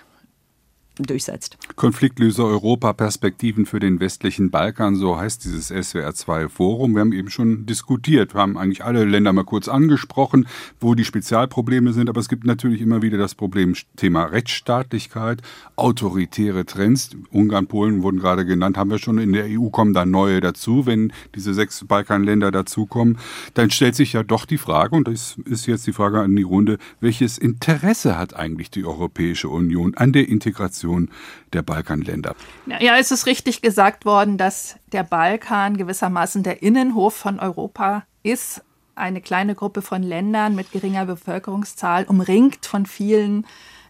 durchsetzt. 1.04 1.58
Konfliktlöser 1.76 2.46
Europa, 2.46 2.94
Perspektiven 2.94 3.66
für 3.66 3.80
den 3.80 4.00
westlichen 4.00 4.52
Balkan, 4.52 4.96
so 4.96 5.18
heißt 5.18 5.44
dieses 5.44 5.72
SWR2-Forum. 5.72 6.94
Wir 6.94 7.02
haben 7.02 7.14
eben 7.14 7.30
schon 7.30 7.66
diskutiert, 7.66 8.34
wir 8.34 8.42
haben 8.42 8.58
eigentlich 8.58 8.84
alle 8.84 9.04
Länder 9.04 9.34
mal 9.34 9.44
kurz 9.44 9.68
angesprochen, 9.68 10.48
wo 10.80 10.96
die 10.96 11.04
Spezialprobleme 11.04 11.94
sind, 11.94 12.10
aber 12.10 12.20
es 12.20 12.30
gibt 12.30 12.46
natürlich 12.46 12.82
immer 12.82 13.02
wieder 13.02 13.18
das 13.18 13.36
Problem 13.36 13.76
Thema 13.98 14.26
Rechtsstaatlichkeit, 14.26 15.42
autoritäre 15.76 16.66
Trends. 16.66 17.12
Ungarn, 17.32 17.68
Polen 17.68 18.04
wurden 18.04 18.20
gerade 18.20 18.46
genannt, 18.46 18.78
haben 18.78 18.90
wir 18.90 19.00
schon 19.00 19.18
in 19.18 19.34
der 19.34 19.46
EU 19.50 19.70
kommen 19.70 19.94
da 19.94 20.06
neue 20.06 20.40
dazu, 20.40 20.86
wenn 20.86 21.12
diese 21.36 21.54
sechs 21.54 21.84
Balkanländer 21.86 22.52
dazukommen. 22.52 23.18
Dann 23.54 23.72
stellt 23.72 23.96
sich 23.96 24.14
ja 24.14 24.24
doch 24.24 24.46
die 24.46 24.58
Frage, 24.58 24.96
und 24.96 25.08
das 25.08 25.38
ist 25.46 25.66
jetzt 25.66 25.88
die 25.88 25.94
Frage 25.94 26.22
an 26.22 26.36
die 26.36 26.44
Runde, 26.44 26.78
welches 27.02 27.38
Interesse 27.38 28.18
hat 28.18 28.36
eigentlich 28.36 28.72
die 28.72 28.86
Europäische 28.86 29.50
Union 29.50 29.96
an 29.96 30.14
der 30.14 30.30
Integration 30.30 30.85
Integration 30.86 31.10
der 31.54 31.62
Balkanländer. 31.62 32.36
Ja, 32.80 32.98
es 32.98 33.12
ist 33.12 33.26
richtig 33.26 33.62
gesagt 33.62 34.06
worden, 34.06 34.38
dass 34.38 34.78
der 34.92 35.04
Balkan 35.04 35.78
gewissermaßen 35.78 36.44
der 36.44 36.62
Innenhof 36.62 37.16
von 37.16 37.40
Europa 37.40 38.04
ist. 38.24 38.64
Eine 38.96 39.22
kleine 39.22 39.56
Gruppe 39.56 39.82
von 39.82 40.04
Ländern 40.04 40.56
mit 40.56 40.72
geringer 40.72 41.06
Bevölkerungszahl, 41.06 42.06
umringt 42.06 42.66
von 42.66 42.86
vielen 42.86 43.46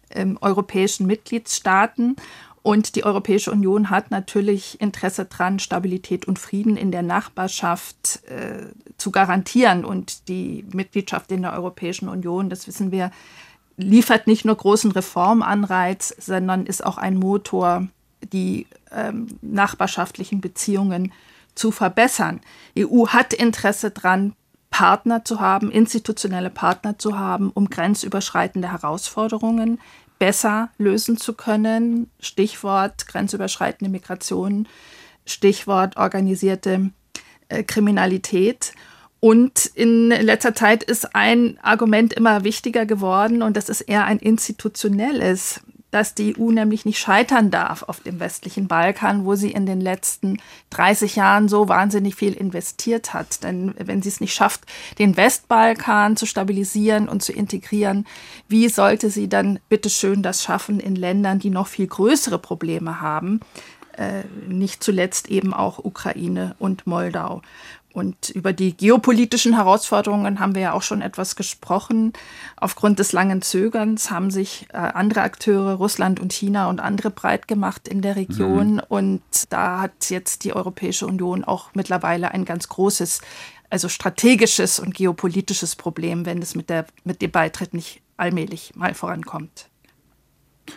ähm, 0.10 0.38
europäischen 0.42 1.06
Mitgliedstaaten. 1.06 2.16
Und 2.64 2.96
die 2.96 3.04
Europäische 3.04 3.52
Union 3.52 3.92
hat 3.92 4.10
natürlich 4.10 4.82
Interesse 4.82 5.26
daran, 5.26 5.60
Stabilität 5.60 6.28
und 6.28 6.40
Frieden 6.40 6.78
in 6.78 6.92
der 6.92 7.04
Nachbarschaft 7.04 8.24
äh, 8.28 8.72
zu 8.98 9.12
garantieren. 9.12 9.86
Und 9.86 10.28
die 10.28 10.66
Mitgliedschaft 10.74 11.32
in 11.32 11.44
der 11.44 11.54
Europäischen 11.54 12.10
Union, 12.10 12.50
das 12.50 12.66
wissen 12.66 12.92
wir, 12.92 13.12
liefert 13.78 14.28
nicht 14.28 14.46
nur 14.46 14.56
großen 14.56 14.92
Reformanreiz, 14.92 16.16
sondern 16.20 16.66
ist 16.66 16.86
auch 16.86 16.98
ein 16.98 17.18
Motor, 17.18 17.88
die 18.22 18.68
ähm, 18.92 19.28
nachbarschaftlichen 19.42 20.42
Beziehungen 20.42 21.12
zu 21.56 21.72
verbessern. 21.72 22.42
EU 22.78 23.08
hat 23.08 23.34
Interesse 23.34 23.92
daran, 23.92 24.34
Partner 24.70 25.24
zu 25.24 25.40
haben, 25.40 25.72
institutionelle 25.72 26.50
Partner 26.50 27.00
zu 27.00 27.18
haben, 27.18 27.50
um 27.50 27.70
grenzüberschreitende 27.70 28.74
Herausforderungen 28.74 29.80
besser 30.20 30.70
lösen 30.78 31.18
zu 31.18 31.34
können. 31.34 32.12
Stichwort 32.20 33.08
grenzüberschreitende 33.08 33.90
Migration, 33.90 34.68
Stichwort 35.26 35.96
organisierte 35.96 36.92
äh, 37.48 37.64
Kriminalität. 37.64 38.74
Und 39.20 39.66
in 39.66 40.10
letzter 40.10 40.54
Zeit 40.54 40.84
ist 40.84 41.16
ein 41.16 41.58
Argument 41.62 42.14
immer 42.14 42.44
wichtiger 42.44 42.86
geworden 42.86 43.42
und 43.42 43.58
das 43.58 43.70
ist 43.70 43.82
eher 43.82 44.06
ein 44.06 44.20
institutionelles, 44.20 45.62
dass 45.96 46.14
die 46.14 46.38
EU 46.38 46.52
nämlich 46.52 46.84
nicht 46.84 47.00
scheitern 47.00 47.52
darf 47.52 47.84
auf 47.84 48.02
dem 48.02 48.20
westlichen 48.20 48.68
Balkan, 48.68 49.24
wo 49.24 49.36
sie 49.36 49.52
in 49.52 49.66
den 49.66 49.80
letzten 49.80 50.42
30 50.72 51.16
Jahren 51.16 51.48
so 51.48 51.70
wahnsinnig 51.70 52.16
viel 52.16 52.34
investiert 52.34 53.14
hat. 53.14 53.44
Denn 53.46 53.74
wenn 53.78 54.02
sie 54.02 54.10
es 54.10 54.20
nicht 54.20 54.34
schafft, 54.34 54.66
den 55.00 55.16
Westbalkan 55.16 56.18
zu 56.18 56.26
stabilisieren 56.26 57.08
und 57.08 57.24
zu 57.24 57.32
integrieren, 57.32 58.06
wie 58.50 58.68
sollte 58.68 59.10
sie 59.10 59.30
dann 59.30 59.60
bitteschön 59.70 60.22
das 60.22 60.44
schaffen 60.44 60.82
in 60.82 60.98
Ländern, 60.98 61.40
die 61.40 61.50
noch 61.50 61.68
viel 61.68 61.88
größere 61.88 62.40
Probleme 62.40 63.00
haben? 63.00 63.40
Äh, 63.98 64.24
nicht 64.50 64.84
zuletzt 64.84 65.30
eben 65.30 65.54
auch 65.54 65.80
Ukraine 65.80 66.56
und 66.60 66.86
Moldau. 66.86 67.42
Und 67.96 68.30
über 68.30 68.52
die 68.52 68.76
geopolitischen 68.76 69.56
Herausforderungen 69.56 70.42
haben 70.42 70.54
wir 70.54 70.62
ja 70.62 70.74
auch 70.74 70.82
schon 70.82 71.02
etwas 71.02 71.38
gesprochen. 71.38 72.12
Aufgrund 72.58 73.00
des 73.00 73.14
langen 73.14 73.42
Zögerns 73.42 74.12
haben 74.12 74.32
sich 74.32 74.68
äh, 74.74 74.78
andere 74.78 75.22
Akteure, 75.22 75.76
Russland 75.76 76.20
und 76.20 76.34
China 76.34 76.70
und 76.70 76.82
andere 76.82 77.10
breit 77.10 77.48
gemacht 77.48 77.88
in 77.88 78.02
der 78.02 78.18
Region. 78.18 78.74
Mhm. 78.74 78.82
Und 78.90 79.22
da 79.48 79.80
hat 79.80 80.10
jetzt 80.10 80.44
die 80.44 80.54
Europäische 80.54 81.08
Union 81.08 81.46
auch 81.46 81.70
mittlerweile 81.74 82.32
ein 82.32 82.44
ganz 82.44 82.68
großes, 82.68 83.22
also 83.70 83.88
strategisches 83.88 84.78
und 84.78 84.94
geopolitisches 84.94 85.78
Problem, 85.78 86.26
wenn 86.26 86.42
es 86.42 86.54
mit, 86.54 86.70
der, 86.70 86.88
mit 87.06 87.22
dem 87.22 87.32
Beitritt 87.32 87.74
nicht 87.74 88.02
allmählich 88.18 88.74
mal 88.76 88.94
vorankommt. 88.94 89.70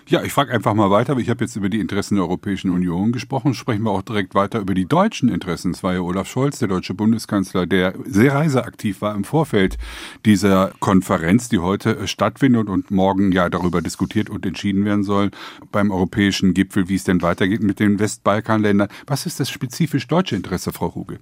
Ja, 0.06 0.22
ich 0.22 0.32
frage 0.32 0.52
einfach 0.52 0.74
mal 0.74 0.90
weiter. 0.90 1.16
Ich 1.18 1.30
habe 1.30 1.44
jetzt 1.44 1.56
über 1.56 1.68
die 1.68 1.80
Interessen 1.80 2.16
der 2.16 2.24
Europäischen 2.24 2.70
Union 2.70 3.12
gesprochen. 3.12 3.54
Sprechen 3.54 3.82
wir 3.82 3.90
auch 3.90 4.02
direkt 4.02 4.34
weiter 4.34 4.60
über 4.60 4.74
die 4.74 4.86
deutschen 4.86 5.28
Interessen. 5.28 5.72
Es 5.72 5.82
war 5.82 5.94
ja 5.94 6.00
Olaf 6.00 6.28
Scholz, 6.28 6.58
der 6.58 6.68
deutsche 6.68 6.94
Bundeskanzler, 6.94 7.66
der 7.66 7.94
sehr 8.04 8.34
reiseaktiv 8.34 9.00
war 9.00 9.14
im 9.14 9.24
Vorfeld 9.24 9.78
dieser 10.24 10.72
Konferenz, 10.80 11.48
die 11.48 11.58
heute 11.58 12.06
stattfindet 12.06 12.68
und 12.68 12.90
morgen 12.90 13.32
ja 13.32 13.48
darüber 13.48 13.82
diskutiert 13.82 14.30
und 14.30 14.44
entschieden 14.46 14.84
werden 14.84 15.04
soll 15.04 15.30
beim 15.72 15.90
europäischen 15.90 16.54
Gipfel, 16.54 16.88
wie 16.88 16.94
es 16.94 17.04
denn 17.04 17.22
weitergeht 17.22 17.62
mit 17.62 17.80
den 17.80 17.98
Westbalkanländern. 17.98 18.88
Was 19.06 19.26
ist 19.26 19.40
das 19.40 19.50
spezifisch 19.50 20.06
deutsche 20.06 20.36
Interesse, 20.36 20.72
Frau 20.72 20.94
Huge? 20.94 21.18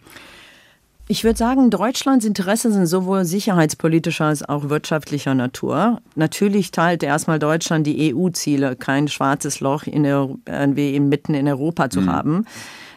Ich 1.08 1.22
würde 1.22 1.38
sagen, 1.38 1.70
Deutschlands 1.70 2.24
Interessen 2.24 2.72
sind 2.72 2.86
sowohl 2.86 3.24
sicherheitspolitischer 3.24 4.24
als 4.24 4.42
auch 4.48 4.70
wirtschaftlicher 4.70 5.34
Natur. 5.34 6.00
Natürlich 6.16 6.72
teilt 6.72 7.04
erstmal 7.04 7.38
Deutschland 7.38 7.86
die 7.86 8.12
EU-Ziele, 8.12 8.74
kein 8.74 9.06
schwarzes 9.06 9.60
Loch 9.60 9.84
in 9.84 10.02
der, 10.02 10.28
irgendwie 10.46 10.98
mitten 10.98 11.34
in 11.34 11.46
Europa 11.46 11.90
zu 11.90 12.00
mhm. 12.00 12.12
haben. 12.12 12.46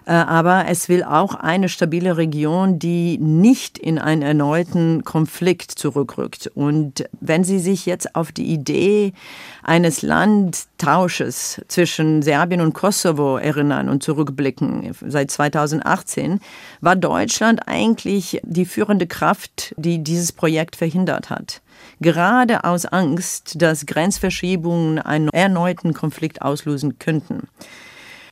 Äh, 0.09 0.13
aber 0.13 0.65
es 0.67 0.89
will 0.89 1.03
auch 1.03 1.35
eine 1.35 1.69
stabile 1.69 2.17
Region, 2.17 2.79
die 2.79 3.19
nicht 3.19 3.77
in 3.77 3.99
einen 3.99 4.23
erneuten 4.23 5.03
Konflikt 5.03 5.69
zurückrückt. 5.71 6.49
Und 6.55 7.07
wenn 7.21 7.43
Sie 7.43 7.59
sich 7.59 7.85
jetzt 7.85 8.15
auf 8.15 8.31
die 8.31 8.47
Idee 8.47 9.13
eines 9.61 10.01
Landtausches 10.01 11.61
zwischen 11.67 12.23
Serbien 12.23 12.61
und 12.61 12.73
Kosovo 12.73 13.37
erinnern 13.37 13.87
und 13.87 14.01
zurückblicken, 14.01 14.95
seit 15.05 15.29
2018, 15.29 16.39
war 16.81 16.95
Deutschland 16.95 17.67
eigentlich 17.67 18.41
die 18.43 18.65
führende 18.65 19.05
Kraft, 19.05 19.75
die 19.77 20.03
dieses 20.03 20.31
Projekt 20.31 20.75
verhindert 20.75 21.29
hat 21.29 21.61
gerade 22.01 22.65
aus 22.65 22.85
Angst, 22.85 23.61
dass 23.61 23.85
Grenzverschiebungen 23.85 24.99
einen 24.99 25.29
erneuten 25.29 25.93
Konflikt 25.93 26.41
auslösen 26.41 26.99
könnten. 26.99 27.47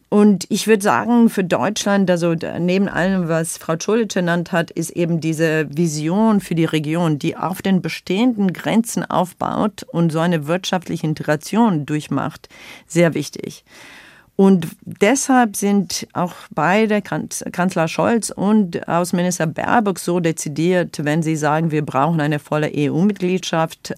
Und 0.10 0.46
ich 0.50 0.68
würde 0.68 0.84
sagen, 0.84 1.30
für 1.30 1.44
Deutschland, 1.44 2.10
also 2.10 2.34
neben 2.60 2.88
allem, 2.88 3.28
was 3.28 3.58
Frau 3.58 3.76
Czolic 3.76 4.14
genannt 4.14 4.54
hat, 4.54 4.72
ist 4.72 4.92
eben 4.92 5.20
diese 5.20 5.68
Vision 5.70 6.40
für 6.40 6.56
die 6.56 6.66
Region, 6.66 7.20
die 7.20 7.36
auf 7.36 7.62
den 7.62 7.82
bestehenden 7.82 8.54
Grenzen 8.54 9.04
aufbaut 9.04 9.84
und 9.92 10.12
so 10.12 10.20
eine 10.20 10.48
wirtschaftliche 10.48 11.06
Integration 11.06 11.86
durchmacht, 11.86 12.48
sehr 12.88 13.14
wichtig. 13.16 13.66
Und 14.38 14.68
deshalb 14.86 15.58
sind 15.58 16.08
auch 16.14 16.34
beide, 16.52 17.02
Kanzler 17.02 17.88
Scholz 17.88 18.30
und 18.30 18.88
Außenminister 18.88 19.48
Baerbock, 19.48 20.00
so 20.00 20.20
dezidiert, 20.20 21.04
wenn 21.04 21.24
sie 21.24 21.36
sagen, 21.36 21.72
wir 21.72 21.84
brauchen 21.84 22.22
eine 22.22 22.40
volle 22.40 22.72
EU-Mitgliedschaft 22.74 23.96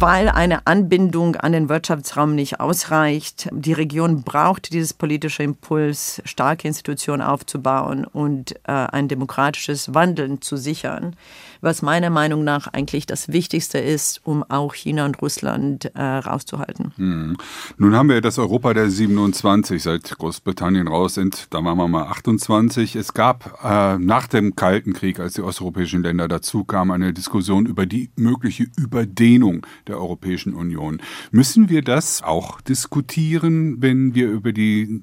weil 0.00 0.28
eine 0.28 0.66
Anbindung 0.66 1.36
an 1.36 1.52
den 1.52 1.68
Wirtschaftsraum 1.68 2.34
nicht 2.34 2.60
ausreicht. 2.60 3.48
Die 3.52 3.74
Region 3.74 4.22
braucht 4.22 4.72
dieses 4.72 4.94
politische 4.94 5.42
Impuls, 5.42 6.22
starke 6.24 6.66
Institutionen 6.66 7.20
aufzubauen 7.20 8.06
und 8.06 8.52
äh, 8.66 8.72
ein 8.72 9.08
demokratisches 9.08 9.92
Wandeln 9.92 10.40
zu 10.40 10.56
sichern 10.56 11.14
was 11.62 11.80
meiner 11.80 12.10
Meinung 12.10 12.44
nach 12.44 12.66
eigentlich 12.66 13.06
das 13.06 13.28
Wichtigste 13.28 13.78
ist, 13.78 14.20
um 14.24 14.42
auch 14.42 14.74
China 14.74 15.06
und 15.06 15.22
Russland 15.22 15.86
äh, 15.94 16.02
rauszuhalten. 16.02 16.92
Hm. 16.96 17.36
Nun 17.78 17.94
haben 17.94 18.08
wir 18.08 18.20
das 18.20 18.38
Europa 18.38 18.74
der 18.74 18.90
27, 18.90 19.82
seit 19.82 20.18
Großbritannien 20.18 20.88
raus 20.88 21.14
sind, 21.14 21.46
da 21.50 21.64
waren 21.64 21.78
wir 21.78 21.88
mal 21.88 22.08
28. 22.08 22.96
Es 22.96 23.14
gab 23.14 23.60
äh, 23.64 23.96
nach 23.98 24.26
dem 24.26 24.56
Kalten 24.56 24.92
Krieg, 24.92 25.20
als 25.20 25.34
die 25.34 25.42
osteuropäischen 25.42 26.02
Länder 26.02 26.26
dazu 26.28 26.64
kamen, 26.64 26.90
eine 26.90 27.12
Diskussion 27.12 27.66
über 27.66 27.86
die 27.86 28.10
mögliche 28.16 28.66
Überdehnung 28.76 29.64
der 29.86 29.98
Europäischen 29.98 30.54
Union. 30.54 31.00
Müssen 31.30 31.68
wir 31.68 31.82
das 31.82 32.22
auch 32.22 32.60
diskutieren, 32.60 33.80
wenn 33.80 34.16
wir 34.16 34.28
über 34.28 34.52
die 34.52 35.02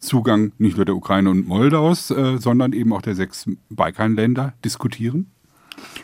Zugang 0.00 0.52
nicht 0.58 0.76
nur 0.76 0.86
der 0.86 0.96
Ukraine 0.96 1.30
und 1.30 1.46
Moldaus, 1.46 2.10
äh, 2.10 2.38
sondern 2.38 2.72
eben 2.72 2.92
auch 2.92 3.02
der 3.02 3.14
sechs 3.14 3.48
Balkanländer 3.68 4.54
diskutieren? 4.64 5.30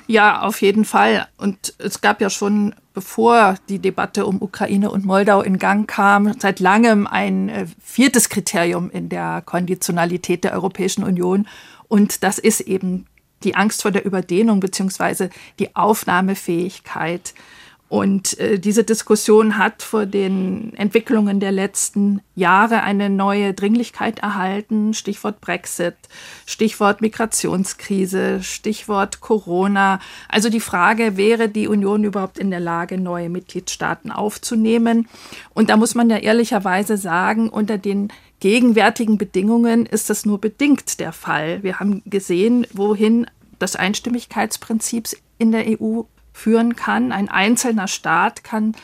Ja, 0.06 0.42
auf 0.42 0.62
jeden 0.62 0.84
Fall. 0.84 1.26
Und 1.36 1.74
es 1.78 2.00
gab 2.00 2.20
ja 2.20 2.30
schon, 2.30 2.74
bevor 2.94 3.56
die 3.68 3.80
Debatte 3.80 4.26
um 4.26 4.40
Ukraine 4.40 4.90
und 4.90 5.04
Moldau 5.04 5.42
in 5.42 5.58
Gang 5.58 5.88
kam, 5.88 6.38
seit 6.38 6.60
langem 6.60 7.06
ein 7.06 7.48
äh, 7.48 7.66
viertes 7.82 8.28
Kriterium 8.28 8.90
in 8.90 9.08
der 9.08 9.42
Konditionalität 9.44 10.44
der 10.44 10.52
Europäischen 10.52 11.02
Union. 11.02 11.48
Und 11.88 12.22
das 12.22 12.38
ist 12.38 12.60
eben 12.60 13.06
die 13.42 13.54
Angst 13.54 13.82
vor 13.82 13.90
der 13.90 14.04
Überdehnung 14.04 14.60
beziehungsweise 14.60 15.30
die 15.58 15.74
Aufnahmefähigkeit 15.76 17.34
und 17.88 18.38
äh, 18.40 18.58
diese 18.58 18.82
Diskussion 18.82 19.58
hat 19.58 19.82
vor 19.82 20.06
den 20.06 20.74
Entwicklungen 20.74 21.38
der 21.38 21.52
letzten 21.52 22.20
Jahre 22.34 22.82
eine 22.82 23.08
neue 23.08 23.54
Dringlichkeit 23.54 24.18
erhalten. 24.18 24.92
Stichwort 24.92 25.40
Brexit, 25.40 25.94
Stichwort 26.46 27.00
Migrationskrise, 27.00 28.42
Stichwort 28.42 29.20
Corona. 29.20 30.00
Also 30.28 30.48
die 30.48 30.60
Frage, 30.60 31.16
wäre 31.16 31.48
die 31.48 31.68
Union 31.68 32.02
überhaupt 32.02 32.38
in 32.38 32.50
der 32.50 32.58
Lage, 32.58 32.98
neue 32.98 33.28
Mitgliedstaaten 33.28 34.10
aufzunehmen? 34.10 35.08
Und 35.54 35.70
da 35.70 35.76
muss 35.76 35.94
man 35.94 36.10
ja 36.10 36.16
ehrlicherweise 36.16 36.96
sagen, 36.96 37.48
unter 37.48 37.78
den 37.78 38.08
gegenwärtigen 38.40 39.16
Bedingungen 39.16 39.86
ist 39.86 40.10
das 40.10 40.26
nur 40.26 40.40
bedingt 40.40 40.98
der 40.98 41.12
Fall. 41.12 41.62
Wir 41.62 41.78
haben 41.78 42.02
gesehen, 42.04 42.66
wohin 42.72 43.26
das 43.60 43.76
Einstimmigkeitsprinzip 43.76 45.08
in 45.38 45.52
der 45.52 45.80
EU 45.80 46.02
führen 46.36 46.76
kann. 46.76 47.12
Ein 47.12 47.28
einzelner 47.28 47.88
Staat 47.88 48.44
kann 48.44 48.74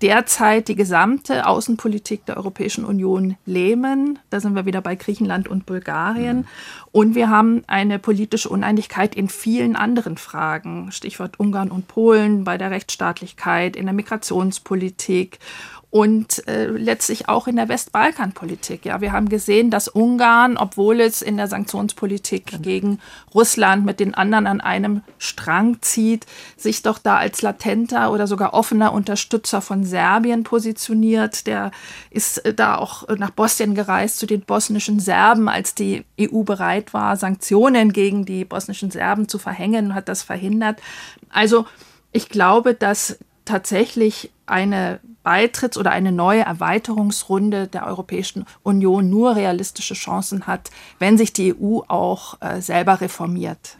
derzeit 0.00 0.68
die 0.68 0.74
gesamte 0.74 1.46
Außenpolitik 1.46 2.26
der 2.26 2.36
Europäischen 2.36 2.84
Union 2.84 3.36
lähmen. 3.46 4.18
Da 4.30 4.40
sind 4.40 4.54
wir 4.54 4.66
wieder 4.66 4.80
bei 4.80 4.96
Griechenland 4.96 5.46
und 5.46 5.66
Bulgarien. 5.66 6.38
Mhm. 6.38 6.44
Und 6.92 7.14
wir 7.14 7.28
haben 7.28 7.62
eine 7.66 7.98
politische 7.98 8.48
Uneinigkeit 8.48 9.14
in 9.14 9.28
vielen 9.28 9.76
anderen 9.76 10.16
Fragen. 10.16 10.90
Stichwort 10.92 11.38
Ungarn 11.38 11.70
und 11.70 11.88
Polen 11.88 12.44
bei 12.44 12.58
der 12.58 12.70
Rechtsstaatlichkeit, 12.70 13.76
in 13.76 13.84
der 13.84 13.94
Migrationspolitik 13.94 15.38
und 15.94 16.48
äh, 16.48 16.66
letztlich 16.66 17.28
auch 17.28 17.46
in 17.46 17.54
der 17.54 17.68
Westbalkanpolitik. 17.68 18.84
Ja, 18.84 19.00
wir 19.00 19.12
haben 19.12 19.28
gesehen, 19.28 19.70
dass 19.70 19.86
Ungarn, 19.86 20.56
obwohl 20.56 21.00
es 21.00 21.22
in 21.22 21.36
der 21.36 21.46
Sanktionspolitik 21.46 22.46
genau. 22.46 22.62
gegen 22.62 22.98
Russland 23.32 23.86
mit 23.86 24.00
den 24.00 24.12
anderen 24.12 24.48
an 24.48 24.60
einem 24.60 25.02
Strang 25.18 25.82
zieht, 25.82 26.26
sich 26.56 26.82
doch 26.82 26.98
da 26.98 27.18
als 27.18 27.42
latenter 27.42 28.10
oder 28.10 28.26
sogar 28.26 28.54
offener 28.54 28.92
Unterstützer 28.92 29.60
von 29.60 29.84
Serbien 29.84 30.42
positioniert. 30.42 31.46
Der 31.46 31.70
ist 32.10 32.38
äh, 32.38 32.52
da 32.52 32.74
auch 32.74 33.06
nach 33.16 33.30
Bosnien 33.30 33.76
gereist 33.76 34.18
zu 34.18 34.26
den 34.26 34.40
bosnischen 34.40 34.98
Serben, 34.98 35.48
als 35.48 35.76
die 35.76 36.04
EU 36.20 36.42
bereit 36.42 36.92
war, 36.92 37.16
Sanktionen 37.16 37.92
gegen 37.92 38.24
die 38.24 38.44
bosnischen 38.44 38.90
Serben 38.90 39.28
zu 39.28 39.38
verhängen, 39.38 39.86
und 39.86 39.94
hat 39.94 40.08
das 40.08 40.24
verhindert. 40.24 40.80
Also 41.30 41.66
ich 42.10 42.30
glaube, 42.30 42.74
dass 42.74 43.16
tatsächlich 43.44 44.32
eine 44.46 44.98
Beitritts- 45.24 45.78
oder 45.78 45.90
eine 45.90 46.12
neue 46.12 46.42
Erweiterungsrunde 46.42 47.66
der 47.66 47.86
Europäischen 47.86 48.44
Union 48.62 49.08
nur 49.10 49.34
realistische 49.34 49.94
Chancen 49.94 50.46
hat, 50.46 50.70
wenn 50.98 51.16
sich 51.16 51.32
die 51.32 51.54
EU 51.54 51.80
auch 51.88 52.40
äh, 52.40 52.60
selber 52.60 53.00
reformiert. 53.00 53.76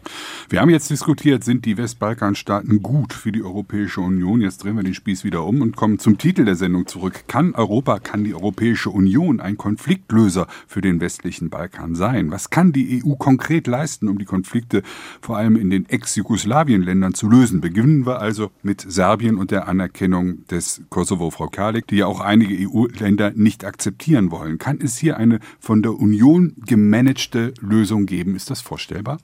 Wir 0.48 0.60
haben 0.60 0.70
jetzt 0.70 0.90
diskutiert, 0.90 1.44
sind 1.44 1.66
die 1.66 1.76
Westbalkanstaaten 1.76 2.82
gut 2.82 3.12
für 3.12 3.30
die 3.30 3.42
Europäische 3.42 4.00
Union? 4.00 4.40
Jetzt 4.40 4.64
drehen 4.64 4.76
wir 4.76 4.82
den 4.82 4.94
Spieß 4.94 5.24
wieder 5.24 5.44
um 5.44 5.60
und 5.60 5.76
kommen 5.76 5.98
zum 5.98 6.16
Titel 6.16 6.44
der 6.44 6.56
Sendung 6.56 6.86
zurück. 6.86 7.24
Kann 7.28 7.54
Europa, 7.54 7.98
kann 7.98 8.24
die 8.24 8.34
Europäische 8.34 8.90
Union 8.90 9.40
ein 9.40 9.58
Konfliktlöser 9.58 10.46
für 10.66 10.80
den 10.80 11.00
westlichen 11.00 11.50
Balkan 11.50 11.94
sein? 11.94 12.30
Was 12.30 12.48
kann 12.48 12.72
die 12.72 13.02
EU 13.04 13.14
konkret 13.16 13.66
leisten, 13.66 14.08
um 14.08 14.18
die 14.18 14.24
Konflikte 14.24 14.82
vor 15.20 15.36
allem 15.36 15.56
in 15.56 15.68
den 15.68 15.88
Ex-Jugoslawien-Ländern 15.88 17.12
zu 17.12 17.28
lösen? 17.28 17.60
Beginnen 17.60 18.06
wir 18.06 18.20
also 18.20 18.50
mit 18.62 18.80
Serbien 18.80 19.36
und 19.36 19.50
der 19.50 19.68
Anerkennung 19.68 20.46
des 20.46 20.82
Kosovo 20.88 21.33
Frau 21.34 21.48
Kalik, 21.48 21.88
die 21.88 21.96
ja 21.96 22.06
auch 22.06 22.20
einige 22.20 22.54
EU-Länder 22.68 23.32
nicht 23.34 23.64
akzeptieren 23.64 24.30
wollen. 24.30 24.58
Kann 24.58 24.78
es 24.80 24.96
hier 24.96 25.16
eine 25.16 25.40
von 25.58 25.82
der 25.82 25.92
Union 25.92 26.54
gemanagte 26.64 27.52
Lösung 27.60 28.06
geben? 28.06 28.36
Ist 28.36 28.50
das 28.50 28.60
vorstellbar? 28.60 29.18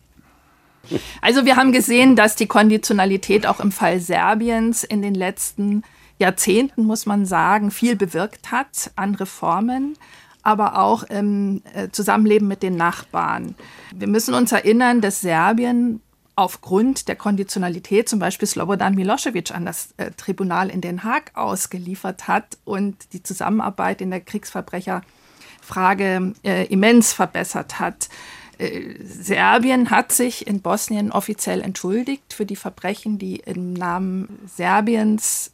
Also 1.23 1.45
wir 1.45 1.57
haben 1.57 1.73
gesehen, 1.73 2.17
dass 2.17 2.35
die 2.35 2.47
Konditionalität 2.47 3.47
auch 3.47 3.61
im 3.61 3.71
Fall 3.71 4.01
Serbiens 4.01 4.83
in 4.83 5.03
den 5.03 5.15
letzten 5.15 5.83
Jahrzehnten, 6.19 6.85
muss 6.85 7.07
man 7.07 7.27
sagen, 7.27 7.71
viel 7.71 7.97
bewirkt 7.97 8.51
hat 8.51 8.91
an 8.97 9.15
Reformen 9.15 9.97
aber 10.43 10.79
auch 10.79 11.03
im 11.03 11.63
äh, 11.75 11.89
Zusammenleben 11.91 12.49
mit 12.49 12.63
den 12.63 12.77
Nachbarn. 12.77 13.55
Wir 13.95 14.09
müssen 14.09 14.33
uns 14.33 14.53
erinnern, 14.53 15.03
dass 15.03 15.21
Serbien 15.21 16.01
aufgrund 16.41 17.07
der 17.09 17.17
Konditionalität 17.17 18.09
zum 18.09 18.19
Beispiel 18.19 18.49
Slobodan 18.49 18.95
Milosevic 18.95 19.55
an 19.55 19.67
das 19.67 19.93
äh, 19.99 20.11
Tribunal 20.13 20.71
in 20.71 20.81
Den 20.81 21.05
Haag 21.05 21.33
ausgeliefert 21.35 22.29
hat 22.29 22.57
und 22.65 23.13
die 23.13 23.23
Zusammenarbeit 23.23 24.01
in 24.01 24.11
der 24.11 24.23
Kriegsverbrecherfrage 24.23 26.33
äh, 26.43 26.65
immens 26.67 27.13
verbessert 27.13 27.79
hat. 27.79 28.09
Äh, 28.57 28.95
Serbien 29.05 29.91
hat 29.91 30.13
sich 30.13 30.47
in 30.47 30.63
Bosnien 30.63 31.13
offiziell 31.13 31.61
entschuldigt 31.61 32.33
für 32.33 32.47
die 32.47 32.57
Verbrechen, 32.57 33.19
die 33.19 33.37
im 33.37 33.75
Namen 33.75 34.39
Serbiens 34.47 35.53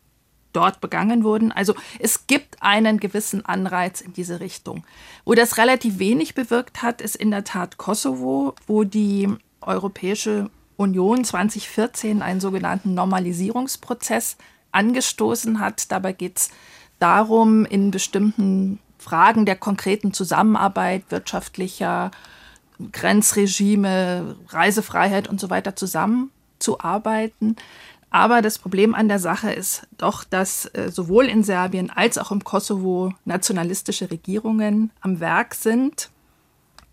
dort 0.52 0.80
begangen 0.80 1.24
wurden. 1.24 1.50
Also 1.50 1.74
es 1.98 2.28
gibt 2.28 2.62
einen 2.62 3.00
gewissen 3.00 3.44
Anreiz 3.44 4.00
in 4.00 4.12
diese 4.12 4.38
Richtung. 4.38 4.86
Wo 5.24 5.34
das 5.34 5.58
relativ 5.58 5.98
wenig 5.98 6.36
bewirkt 6.36 6.82
hat, 6.82 7.00
ist 7.00 7.16
in 7.16 7.32
der 7.32 7.42
Tat 7.42 7.76
Kosovo, 7.76 8.54
wo 8.68 8.84
die 8.84 9.28
Europäische 9.60 10.48
Union 10.76 11.24
2014 11.24 12.22
einen 12.22 12.40
sogenannten 12.40 12.94
Normalisierungsprozess 12.94 14.36
angestoßen 14.72 15.60
hat. 15.60 15.90
Dabei 15.90 16.12
geht 16.12 16.38
es 16.38 16.50
darum, 16.98 17.64
in 17.64 17.90
bestimmten 17.90 18.78
Fragen 18.98 19.46
der 19.46 19.56
konkreten 19.56 20.12
Zusammenarbeit 20.12 21.04
wirtschaftlicher 21.10 22.10
Grenzregime, 22.92 24.36
Reisefreiheit 24.48 25.28
und 25.28 25.40
so 25.40 25.48
weiter 25.48 25.76
zusammenzuarbeiten. 25.76 27.56
Aber 28.10 28.42
das 28.42 28.58
Problem 28.58 28.94
an 28.94 29.08
der 29.08 29.18
Sache 29.18 29.52
ist 29.52 29.86
doch, 29.98 30.24
dass 30.24 30.66
äh, 30.74 30.90
sowohl 30.90 31.26
in 31.26 31.42
Serbien 31.42 31.90
als 31.90 32.18
auch 32.18 32.30
im 32.30 32.44
Kosovo 32.44 33.12
nationalistische 33.24 34.10
Regierungen 34.10 34.90
am 35.00 35.20
Werk 35.20 35.54
sind 35.54 36.10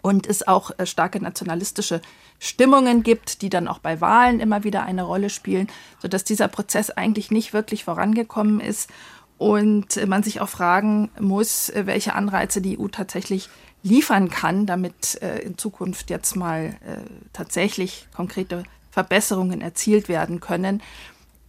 und 0.04 0.28
es 0.28 0.46
auch 0.46 0.72
äh, 0.78 0.86
starke 0.86 1.20
nationalistische 1.20 2.02
Stimmungen 2.38 3.02
gibt, 3.02 3.42
die 3.42 3.50
dann 3.50 3.68
auch 3.68 3.80
bei 3.80 4.02
Wahlen 4.02 4.40
immer 4.40 4.64
wieder 4.64 4.84
eine 4.84 5.04
Rolle 5.04 5.32
spielen, 5.32 5.68
sodass 6.00 6.26
dieser 6.26 6.50
Prozess 6.50 6.92
eigentlich 6.92 7.32
nicht 7.32 7.54
wirklich 7.54 7.86
vorangekommen 7.86 8.60
ist 8.60 8.90
und 9.38 10.06
man 10.08 10.22
sich 10.22 10.42
auch 10.42 10.50
fragen 10.50 11.10
muss, 11.20 11.70
äh, 11.70 11.88
welche 11.88 12.14
Anreize 12.14 12.62
die 12.62 12.78
EU 12.78 12.90
tatsächlich 12.90 13.50
liefern 13.82 14.30
kann, 14.30 14.66
damit 14.66 15.22
äh, 15.22 15.40
in 15.40 15.58
Zukunft 15.58 16.10
jetzt 16.10 16.36
mal 16.36 16.78
tatsächlich 17.32 18.08
konkrete 18.16 18.64
Verbesserungen 18.92 19.62
erzielt 19.62 20.08
werden 20.08 20.40
können. 20.40 20.82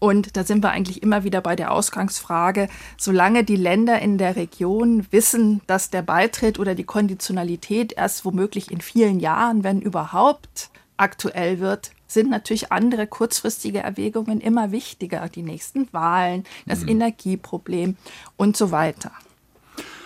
Und 0.04 0.36
da 0.36 0.44
sind 0.44 0.62
wir 0.62 0.70
eigentlich 0.70 1.02
immer 1.02 1.24
wieder 1.24 1.40
bei 1.40 1.56
der 1.56 1.72
Ausgangsfrage, 1.72 2.68
solange 2.98 3.42
die 3.42 3.56
Länder 3.56 4.02
in 4.02 4.18
der 4.18 4.36
Region 4.36 5.06
wissen, 5.10 5.62
dass 5.66 5.88
der 5.88 6.02
Beitritt 6.02 6.58
oder 6.58 6.74
die 6.74 6.84
Konditionalität 6.84 7.94
erst 7.96 8.26
womöglich 8.26 8.70
in 8.70 8.82
vielen 8.82 9.18
Jahren, 9.18 9.64
wenn 9.64 9.80
überhaupt, 9.80 10.68
aktuell 10.98 11.58
wird, 11.58 11.92
sind 12.06 12.28
natürlich 12.28 12.70
andere 12.70 13.06
kurzfristige 13.06 13.78
Erwägungen 13.78 14.42
immer 14.42 14.72
wichtiger. 14.72 15.26
Die 15.30 15.42
nächsten 15.42 15.90
Wahlen, 15.94 16.44
das 16.66 16.82
mhm. 16.82 16.88
Energieproblem 16.88 17.96
und 18.36 18.58
so 18.58 18.70
weiter. 18.70 19.10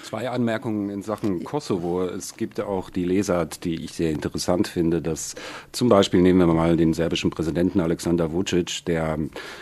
Zwei 0.09 0.31
Anmerkungen 0.31 0.88
in 0.88 1.03
Sachen 1.03 1.44
Kosovo. 1.44 2.03
Es 2.03 2.35
gibt 2.38 2.62
auch 2.62 2.88
die 2.88 3.05
Lesart, 3.05 3.62
die 3.64 3.75
ich 3.85 3.92
sehr 3.92 4.11
interessant 4.11 4.66
finde, 4.66 5.03
dass 5.03 5.35
zum 5.71 5.90
Beispiel 5.90 6.23
nehmen 6.23 6.38
wir 6.38 6.55
mal 6.55 6.79
den 6.79 6.94
serbischen 6.94 7.29
Präsidenten 7.29 7.79
Alexander 7.79 8.33
Vucic, 8.33 8.87
der 8.87 9.18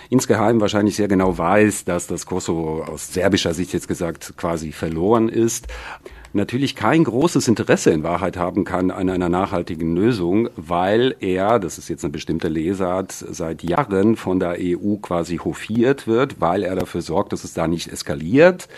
insgeheim 0.08 0.60
wahrscheinlich 0.60 0.94
sehr 0.94 1.08
genau 1.08 1.36
weiß, 1.36 1.84
dass 1.84 2.06
das 2.06 2.26
Kosovo 2.26 2.84
aus 2.84 3.12
serbischer 3.12 3.54
Sicht 3.54 3.72
jetzt 3.72 3.88
gesagt 3.88 4.34
quasi 4.36 4.70
verloren 4.70 5.28
ist 5.28 5.66
natürlich 6.36 6.76
kein 6.76 7.02
großes 7.02 7.48
Interesse 7.48 7.90
in 7.90 8.02
Wahrheit 8.02 8.36
haben 8.36 8.64
kann 8.64 8.90
an 8.90 9.08
einer 9.08 9.28
nachhaltigen 9.28 9.96
Lösung, 9.96 10.48
weil 10.54 11.16
er, 11.20 11.58
das 11.58 11.78
ist 11.78 11.88
jetzt 11.88 12.04
eine 12.04 12.12
bestimmte 12.12 12.48
Lesart, 12.48 13.12
seit 13.12 13.62
Jahren 13.62 14.16
von 14.16 14.38
der 14.38 14.56
EU 14.60 14.96
quasi 14.96 15.38
hofiert 15.38 16.06
wird, 16.06 16.40
weil 16.40 16.62
er 16.62 16.76
dafür 16.76 17.02
sorgt, 17.02 17.32
dass 17.32 17.42
es 17.42 17.54
da 17.54 17.66
nicht 17.66 17.88
eskaliert. 17.88 18.68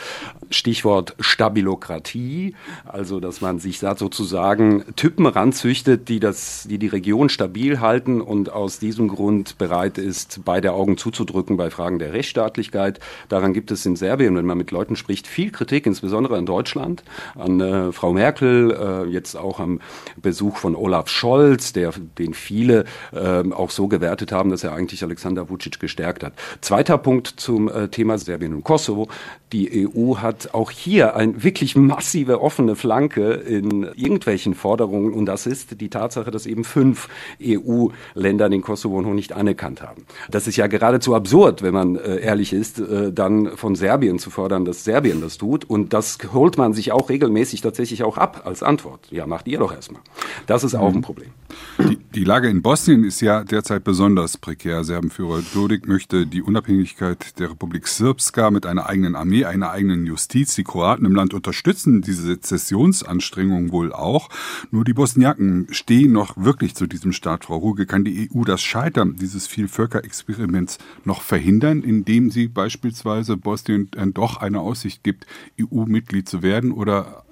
Stichwort 0.50 1.14
Stabilokratie, 1.20 2.54
also 2.84 3.20
dass 3.20 3.40
man 3.40 3.58
sich 3.58 3.78
da 3.78 3.96
sozusagen 3.96 4.84
Typen 4.96 5.26
ranzüchtet, 5.26 6.08
die 6.08 6.20
das, 6.20 6.66
die 6.68 6.78
die 6.78 6.86
Region 6.86 7.28
stabil 7.28 7.80
halten 7.80 8.20
und 8.20 8.52
aus 8.52 8.78
diesem 8.78 9.08
Grund 9.08 9.58
bereit 9.58 9.98
ist, 9.98 10.40
beide 10.44 10.72
Augen 10.72 10.96
zuzudrücken 10.96 11.56
bei 11.56 11.70
Fragen 11.70 11.98
der 11.98 12.12
Rechtsstaatlichkeit. 12.12 13.00
Daran 13.28 13.52
gibt 13.52 13.70
es 13.70 13.84
in 13.86 13.96
Serbien, 13.96 14.36
wenn 14.36 14.46
man 14.46 14.58
mit 14.58 14.70
Leuten 14.70 14.96
spricht, 14.96 15.26
viel 15.26 15.50
Kritik, 15.50 15.86
insbesondere 15.86 16.38
in 16.38 16.46
Deutschland 16.46 17.02
an 17.34 17.60
äh, 17.60 17.92
Frau 17.92 18.12
Merkel, 18.12 18.70
äh, 18.72 19.10
jetzt 19.10 19.36
auch 19.36 19.60
am 19.60 19.80
Besuch 20.16 20.56
von 20.56 20.74
Olaf 20.74 21.08
Scholz, 21.08 21.72
der, 21.72 21.92
den 22.18 22.34
viele 22.34 22.84
äh, 23.12 23.42
auch 23.52 23.70
so 23.70 23.88
gewertet 23.88 24.32
haben, 24.32 24.50
dass 24.50 24.64
er 24.64 24.72
eigentlich 24.72 25.02
Alexander 25.02 25.48
Vucic 25.48 25.78
gestärkt 25.80 26.22
hat. 26.22 26.32
Zweiter 26.60 26.98
Punkt 26.98 27.26
zum 27.26 27.68
äh, 27.68 27.88
Thema 27.88 28.18
Serbien 28.18 28.54
und 28.54 28.64
Kosovo. 28.64 29.08
Die 29.52 29.88
EU 29.88 30.16
hat 30.16 30.37
auch 30.46 30.70
hier 30.70 31.16
eine 31.16 31.42
wirklich 31.42 31.76
massive 31.76 32.40
offene 32.40 32.76
Flanke 32.76 33.32
in 33.32 33.82
irgendwelchen 33.94 34.54
Forderungen 34.54 35.12
und 35.12 35.26
das 35.26 35.46
ist 35.46 35.80
die 35.80 35.90
Tatsache, 35.90 36.30
dass 36.30 36.46
eben 36.46 36.64
fünf 36.64 37.08
EU-Länder 37.42 38.48
den 38.48 38.62
Kosovo 38.62 39.00
noch 39.02 39.12
nicht 39.12 39.32
anerkannt 39.32 39.82
haben. 39.82 40.04
Das 40.30 40.46
ist 40.46 40.56
ja 40.56 40.66
geradezu 40.66 41.14
absurd, 41.14 41.62
wenn 41.62 41.74
man 41.74 41.96
äh, 41.96 42.16
ehrlich 42.16 42.52
ist, 42.52 42.78
äh, 42.78 43.12
dann 43.12 43.56
von 43.56 43.74
Serbien 43.74 44.18
zu 44.18 44.30
fordern, 44.30 44.64
dass 44.64 44.84
Serbien 44.84 45.20
das 45.20 45.38
tut 45.38 45.64
und 45.64 45.92
das 45.92 46.18
holt 46.32 46.58
man 46.58 46.72
sich 46.72 46.92
auch 46.92 47.08
regelmäßig 47.08 47.60
tatsächlich 47.60 48.02
auch 48.02 48.18
ab 48.18 48.42
als 48.44 48.62
Antwort. 48.62 49.08
Ja, 49.10 49.26
macht 49.26 49.48
ihr 49.48 49.58
doch 49.58 49.72
erstmal. 49.72 50.02
Das 50.46 50.64
ist 50.64 50.74
auch 50.74 50.88
ein 50.88 50.96
mhm. 50.96 51.02
Problem. 51.02 51.30
Die, 51.78 51.98
die 52.18 52.24
Lage 52.24 52.48
in 52.48 52.62
Bosnien 52.62 53.04
ist 53.04 53.20
ja 53.20 53.44
derzeit 53.44 53.84
besonders 53.84 54.38
prekär. 54.38 54.82
Serbenführer 54.82 55.40
Dodik 55.54 55.86
möchte 55.86 56.26
die 56.26 56.42
Unabhängigkeit 56.42 57.38
der 57.38 57.52
Republik 57.52 57.86
Srpska 57.86 58.50
mit 58.50 58.66
einer 58.66 58.88
eigenen 58.88 59.14
Armee, 59.14 59.44
einer 59.44 59.70
eigenen 59.70 60.04
Justiz. 60.04 60.56
Die 60.56 60.64
Kroaten 60.64 61.06
im 61.06 61.14
Land 61.14 61.32
unterstützen 61.32 62.02
diese 62.02 62.22
Sezessionsanstrengungen 62.22 63.70
wohl 63.70 63.92
auch. 63.92 64.30
Nur 64.72 64.82
die 64.82 64.94
Bosniaken 64.94 65.68
stehen 65.70 66.10
noch 66.10 66.36
wirklich 66.36 66.74
zu 66.74 66.88
diesem 66.88 67.12
Staat. 67.12 67.44
Frau 67.44 67.58
Ruge, 67.58 67.86
kann 67.86 68.02
die 68.02 68.28
EU 68.34 68.42
das 68.42 68.62
Scheitern 68.62 69.14
dieses 69.14 69.46
Vielvölkerexperiments 69.46 70.78
noch 71.04 71.22
verhindern, 71.22 71.84
indem 71.84 72.32
sie 72.32 72.48
beispielsweise 72.48 73.36
Bosnien 73.36 73.92
doch 74.14 74.38
eine 74.38 74.58
Aussicht 74.58 75.04
gibt, 75.04 75.24
EU-Mitglied 75.60 76.28
zu 76.28 76.42
werden? 76.42 76.72
Oder 76.72 77.22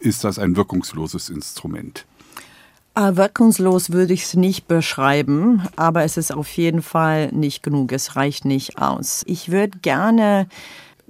ist 0.00 0.22
das 0.22 0.38
ein 0.38 0.54
wirkungsloses 0.54 1.30
Instrument? 1.30 2.04
Äh, 2.96 3.16
wirkungslos 3.16 3.90
würde 3.90 4.12
ich 4.12 4.22
es 4.22 4.34
nicht 4.34 4.68
beschreiben, 4.68 5.62
aber 5.74 6.04
es 6.04 6.16
ist 6.16 6.32
auf 6.32 6.48
jeden 6.56 6.80
Fall 6.80 7.32
nicht 7.32 7.62
genug. 7.62 7.90
Es 7.90 8.14
reicht 8.14 8.44
nicht 8.44 8.78
aus. 8.78 9.24
Ich 9.26 9.50
würde 9.50 9.78
gerne 9.80 10.46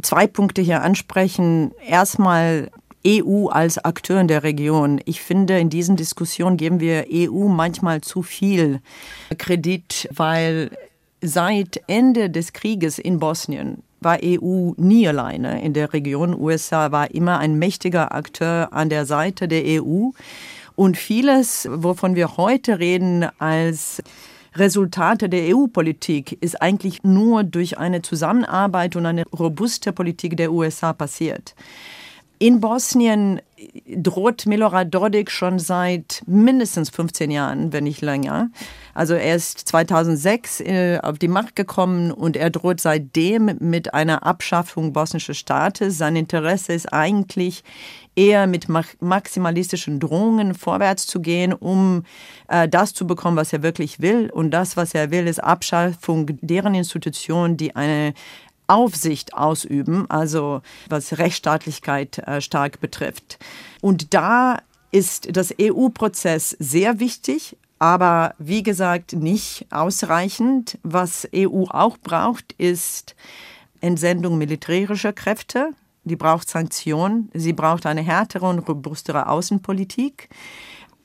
zwei 0.01 0.27
Punkte 0.27 0.63
hier 0.63 0.83
ansprechen. 0.83 1.73
Erstmal 1.87 2.71
EU 3.07 3.49
als 3.49 3.77
Akteur 3.85 4.19
in 4.19 4.29
der 4.29 4.43
Region. 4.45 4.99
Ich 5.05 5.21
finde, 5.21 5.59
in 5.59 5.69
diesen 5.69 5.97
Diskussionen 5.97 6.57
geben 6.57 6.81
wir 6.81 7.05
EU 7.13 7.49
manchmal 7.49 8.01
zu 8.01 8.23
viel 8.23 8.81
Kredit, 9.37 10.09
weil 10.15 10.71
seit 11.21 11.83
Ende 11.87 12.31
des 12.31 12.55
Krieges 12.55 12.99
in 12.99 13.19
Bosnien 13.19 13.83
war 14.01 14.19
EU 14.23 14.73
nie 14.77 15.07
alleine 15.07 15.63
in 15.63 15.75
der 15.75 15.93
Region. 15.93 16.35
USA 16.35 16.93
war 16.93 17.11
immer 17.11 17.39
ein 17.39 17.59
mächtiger 17.59 18.15
Akteur 18.15 18.73
an 18.73 18.89
der 18.89 19.05
Seite 19.05 19.49
der 19.49 19.83
EU. 19.83 20.11
Und 20.77 20.97
vieles, 20.97 21.69
wovon 21.71 22.15
wir 22.15 22.37
heute 22.37 22.79
reden 22.79 23.27
als 23.39 24.03
Resultate 24.57 25.29
der 25.29 25.55
EU-Politik, 25.55 26.39
ist 26.41 26.61
eigentlich 26.61 27.03
nur 27.03 27.45
durch 27.45 27.79
eine 27.79 28.03
Zusammenarbeit 28.03 28.97
und 28.97 29.07
eine 29.07 29.25
robuste 29.27 29.93
Politik 29.93 30.37
der 30.37 30.53
USA 30.53 30.93
passiert. 30.93 31.55
In 32.39 32.61
Bosnien 32.61 33.41
droht 33.87 34.47
Milorad 34.47 34.93
Dodik 34.93 35.31
schon 35.31 35.59
seit 35.59 36.23
mindestens 36.27 36.91
15 36.91 37.31
Jahren, 37.31 37.73
wenn 37.73 37.85
nicht 37.85 38.03
länger. 38.03 38.51
Also 38.95 39.15
er 39.15 39.35
ist 39.35 39.59
2006 39.59 40.61
äh, 40.61 40.99
auf 41.03 41.19
die 41.19 41.29
Macht 41.29 41.57
gekommen 41.57 42.13
und 42.13 42.37
er 42.37 42.51
droht 42.51 42.81
seitdem 42.81 43.57
mit 43.59 43.93
einer 43.93 44.25
Abschaffung 44.25 44.93
bosnischen 44.93 45.35
Staates. 45.35 45.99
Sein 45.99 46.17
Interesse 46.17 46.73
ist 46.73 46.93
eigentlich 46.93 47.65
eher 48.17 48.47
mit 48.47 48.69
maximalistischen 48.69 49.99
Drohungen 49.99 50.55
vorwärts 50.55 51.07
zu 51.07 51.21
gehen, 51.21 51.53
um 51.53 52.05
äh, 52.49 52.69
das 52.69 52.95
zu 52.95 53.07
bekommen, 53.07 53.37
was 53.37 53.53
er 53.53 53.63
wirklich 53.63 54.01
will. 54.01 54.31
Und 54.31 54.53
das, 54.53 54.77
was 54.77 54.95
er 54.95 55.11
will, 55.11 55.27
ist 55.27 55.43
Abschaffung 55.43 56.27
deren 56.41 56.75
Institutionen, 56.75 57.57
die 57.57 57.75
eine 57.75 58.15
Aufsicht 58.67 59.35
ausüben, 59.35 60.09
also 60.09 60.63
was 60.89 61.19
Rechtsstaatlichkeit 61.19 62.19
äh, 62.19 62.41
stark 62.41 62.81
betrifft. 62.81 63.39
Und 63.81 64.15
da 64.15 64.59
ist 64.91 65.37
das 65.37 65.53
EU-Prozess 65.61 66.57
sehr 66.61 67.01
wichtig, 67.01 67.57
aber 67.79 68.35
wie 68.39 68.63
gesagt 68.63 69.13
nicht 69.13 69.67
ausreichend. 69.71 70.79
Was 70.83 71.29
EU 71.35 71.65
auch 71.69 71.99
braucht, 71.99 72.53
ist 72.53 73.15
Entsendung 73.81 74.39
militärischer 74.39 75.13
Kräfte. 75.13 75.71
Die 76.05 76.17
braucht 76.17 76.49
Sanktionen. 76.49 77.31
Sie 77.35 77.53
braucht 77.53 77.87
eine 77.87 78.03
härtere 78.03 78.47
und 78.47 78.61
robustere 78.61 79.29
Außenpolitik. 79.29 80.29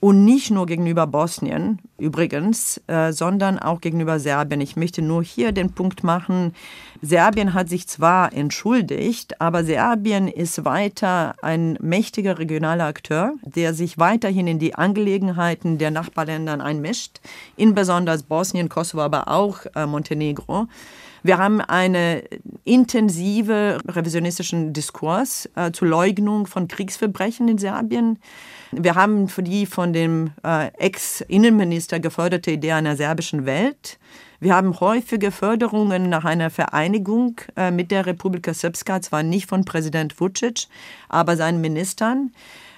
Und 0.02 0.24
nicht 0.24 0.50
nur 0.50 0.66
gegenüber 0.66 1.08
Bosnien 1.08 1.80
übrigens, 1.98 2.82
äh, 2.88 3.12
sondern 3.12 3.60
auch 3.60 3.82
gegenüber 3.82 4.18
Serbien. 4.18 4.62
Ich 4.62 4.78
möchte 4.78 5.02
nur 5.02 5.24
hier 5.24 5.52
den 5.52 5.74
Punkt 5.74 6.06
machen, 6.06 6.54
Serbien 7.02 7.54
hat 7.54 7.70
sich 7.70 7.88
zwar 7.88 8.34
entschuldigt, 8.34 9.40
aber 9.40 9.64
Serbien 9.64 10.28
ist 10.28 10.66
weiter 10.66 11.36
ein 11.42 11.78
mächtiger 11.82 12.40
regionaler 12.40 12.86
Akteur, 12.86 13.34
der 13.44 13.74
sich 13.74 13.98
weiterhin 13.98 14.48
in 14.48 14.60
die 14.60 14.76
Angelegenheiten 14.76 15.78
der 15.78 15.92
Nachbarländer 15.92 16.62
einmischt, 16.62 17.20
insbesondere 17.56 18.18
Bosnien, 18.20 18.68
Kosovo, 18.68 19.02
aber 19.02 19.30
auch 19.30 19.60
äh, 19.76 19.86
Montenegro. 19.86 20.68
Wir 21.24 21.38
haben 21.38 21.62
einen 21.62 22.22
intensive 22.64 23.80
revisionistischen 23.88 24.74
Diskurs 24.74 25.50
äh, 25.56 25.72
zur 25.72 25.88
Leugnung 25.88 26.48
von 26.48 26.68
Kriegsverbrechen 26.68 27.48
in 27.48 27.58
Serbien. 27.58 28.20
Wir 28.72 28.96
haben 28.96 29.28
für 29.28 29.44
die 29.44 29.66
von 29.66 29.94
dem 29.94 30.32
äh, 30.44 30.68
Ex-Innenminister 30.78 32.00
geförderte 32.00 32.52
Idee 32.52 32.74
einer 32.74 32.96
serbischen 32.96 33.46
Welt. 33.46 34.00
Wir 34.42 34.56
haben 34.56 34.80
häufige 34.80 35.32
Förderungen 35.32 36.08
nach 36.08 36.24
einer 36.24 36.50
Vereinigung 36.50 37.42
äh, 37.58 37.72
mit 37.72 37.92
der 37.92 38.06
Republika 38.06 38.54
Srpska, 38.54 39.02
zwar 39.02 39.22
nicht 39.22 39.50
von 39.50 39.66
Präsident 39.66 40.18
Vucic, 40.18 40.68
aber 41.10 41.36
seinen 41.36 41.60
Ministern. 41.60 42.32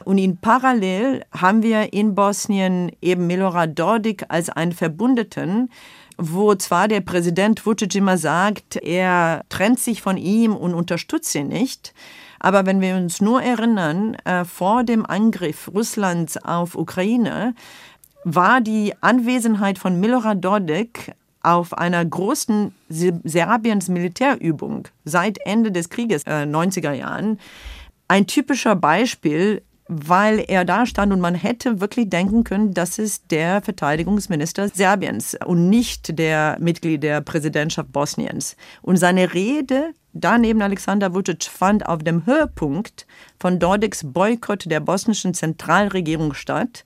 Und 0.04 0.18
in 0.18 0.38
parallel 0.38 1.24
haben 1.32 1.62
wir 1.62 1.94
in 1.94 2.16
Bosnien 2.16 2.92
eben 3.02 3.28
Milorad 3.28 3.78
Dodik 3.78 4.26
als 4.30 4.50
einen 4.50 4.72
Verbündeten, 4.72 5.70
wo 6.22 6.54
zwar 6.56 6.88
der 6.88 7.02
Präsident 7.02 7.66
Vucic 7.66 7.96
immer 7.96 8.18
sagt, 8.18 8.76
er 8.76 9.44
trennt 9.50 9.80
sich 9.80 10.02
von 10.02 10.18
ihm 10.18 10.56
und 10.56 10.74
unterstützt 10.74 11.34
ihn 11.36 11.48
nicht, 11.48 11.94
aber 12.40 12.66
wenn 12.66 12.80
wir 12.80 12.96
uns 12.96 13.22
nur 13.22 13.42
erinnern, 13.42 14.16
äh, 14.26 14.46
vor 14.46 14.84
dem 14.84 15.06
Angriff 15.06 15.70
Russlands 15.74 16.38
auf 16.38 16.76
Ukraine 16.76 17.56
war 18.24 18.62
die 18.62 18.94
Anwesenheit 19.02 19.80
von 19.80 20.00
Milorad 20.00 20.44
Dodik 20.44 21.14
auf 21.42 21.76
einer 21.76 22.06
großen 22.06 22.74
Serbiens 22.88 23.90
Militärübung 23.90 24.88
seit 25.06 25.40
Ende 25.46 25.72
des 25.72 25.90
Krieges 25.90 26.24
äh, 26.24 26.44
90er 26.44 26.94
Jahren 26.94 27.40
ein 28.08 28.28
typischer 28.28 28.76
Beispiel, 28.76 29.64
weil 29.94 30.46
er 30.48 30.64
da 30.64 30.86
stand 30.86 31.12
und 31.12 31.20
man 31.20 31.36
hätte 31.36 31.82
wirklich 31.82 32.10
denken 32.10 32.46
können, 32.46 32.74
das 32.74 32.98
ist 32.98 33.30
der 33.30 33.62
Verteidigungsminister 33.62 34.70
Serbiens 34.70 35.38
und 35.46 35.70
nicht 35.70 36.18
der 36.18 36.56
Mitglied 36.62 37.04
der 37.04 37.20
Präsidentschaft 37.20 37.92
Bosniens. 37.92 38.56
Und 38.82 38.96
seine 38.96 39.34
Rede 39.34 39.92
da 40.14 40.38
neben 40.38 40.62
Alexander 40.62 41.14
Vucic 41.14 41.44
fand 41.46 41.86
auf 41.86 42.04
dem 42.04 42.26
Höhepunkt 42.26 43.06
von 43.40 43.60
Dodiks 43.60 44.02
Boykott 44.04 44.70
der 44.70 44.82
bosnischen 44.82 45.34
Zentralregierung 45.34 46.34
statt 46.34 46.84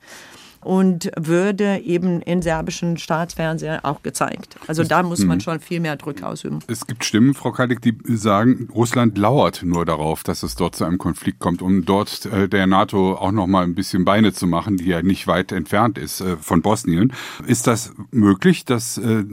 und 0.65 1.11
würde 1.15 1.77
eben 1.77 2.21
in 2.21 2.41
serbischen 2.41 2.97
Staatsfernsehen 2.97 3.83
auch 3.83 4.01
gezeigt. 4.01 4.55
Also 4.65 4.83
da 4.83 5.03
muss 5.03 5.19
man 5.19 5.37
hm. 5.37 5.41
schon 5.41 5.59
viel 5.59 5.79
mehr 5.79 5.95
Druck 5.95 6.23
ausüben. 6.23 6.59
Es 6.67 6.87
gibt 6.87 7.05
Stimmen, 7.05 7.35
Frau 7.35 7.51
Keidig, 7.51 7.81
die 7.81 7.95
sagen, 8.17 8.67
Russland 8.73 9.15
lauert 9.15 9.61
nur 9.63 9.85
darauf, 9.85 10.23
dass 10.23 10.41
es 10.41 10.55
dort 10.55 10.75
zu 10.75 10.83
einem 10.83 10.97
Konflikt 10.97 11.37
kommt, 11.37 11.61
um 11.61 11.85
dort 11.85 12.25
äh, 12.25 12.49
der 12.49 12.65
NATO 12.65 13.13
auch 13.13 13.31
noch 13.31 13.45
mal 13.45 13.63
ein 13.63 13.75
bisschen 13.75 14.05
Beine 14.05 14.33
zu 14.33 14.47
machen, 14.47 14.77
die 14.77 14.85
ja 14.85 15.03
nicht 15.03 15.27
weit 15.27 15.51
entfernt 15.51 15.99
ist 15.99 16.21
äh, 16.21 16.35
von 16.37 16.63
Bosnien. 16.63 17.13
Ist 17.45 17.67
das 17.67 17.93
möglich, 18.09 18.65
dass 18.65 18.97
äh, 18.97 19.23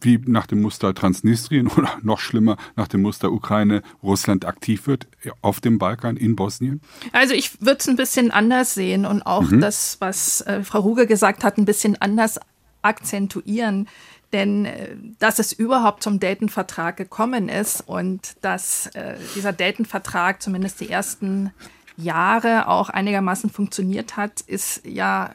wie 0.00 0.18
nach 0.26 0.46
dem 0.46 0.62
Muster 0.62 0.94
Transnistrien 0.94 1.68
oder 1.76 1.98
noch 2.02 2.18
schlimmer 2.18 2.56
nach 2.76 2.88
dem 2.88 3.02
Muster 3.02 3.32
Ukraine 3.32 3.82
Russland 4.02 4.44
aktiv 4.44 4.86
wird 4.86 5.06
auf 5.42 5.60
dem 5.60 5.78
Balkan 5.78 6.16
in 6.16 6.36
Bosnien? 6.36 6.80
Also 7.12 7.34
ich 7.34 7.60
würde 7.60 7.78
es 7.78 7.88
ein 7.88 7.96
bisschen 7.96 8.30
anders 8.30 8.74
sehen 8.74 9.06
und 9.06 9.22
auch 9.22 9.50
mhm. 9.50 9.60
das, 9.60 9.96
was 10.00 10.40
äh, 10.42 10.62
Frau 10.62 10.80
Ruge 10.80 11.06
gesagt 11.06 11.44
hat, 11.44 11.58
ein 11.58 11.64
bisschen 11.64 12.00
anders 12.00 12.38
akzentuieren. 12.82 13.88
Denn 14.32 14.66
äh, 14.66 14.96
dass 15.18 15.38
es 15.38 15.52
überhaupt 15.52 16.02
zum 16.02 16.20
Dayton-Vertrag 16.20 16.96
gekommen 16.96 17.48
ist 17.48 17.82
und 17.86 18.36
dass 18.42 18.88
äh, 18.88 19.16
dieser 19.34 19.52
Dayton-Vertrag 19.52 20.42
zumindest 20.42 20.80
die 20.80 20.90
ersten 20.90 21.52
Jahre 21.96 22.68
auch 22.68 22.90
einigermaßen 22.90 23.50
funktioniert 23.50 24.16
hat, 24.16 24.40
ist 24.42 24.82
ja 24.86 25.32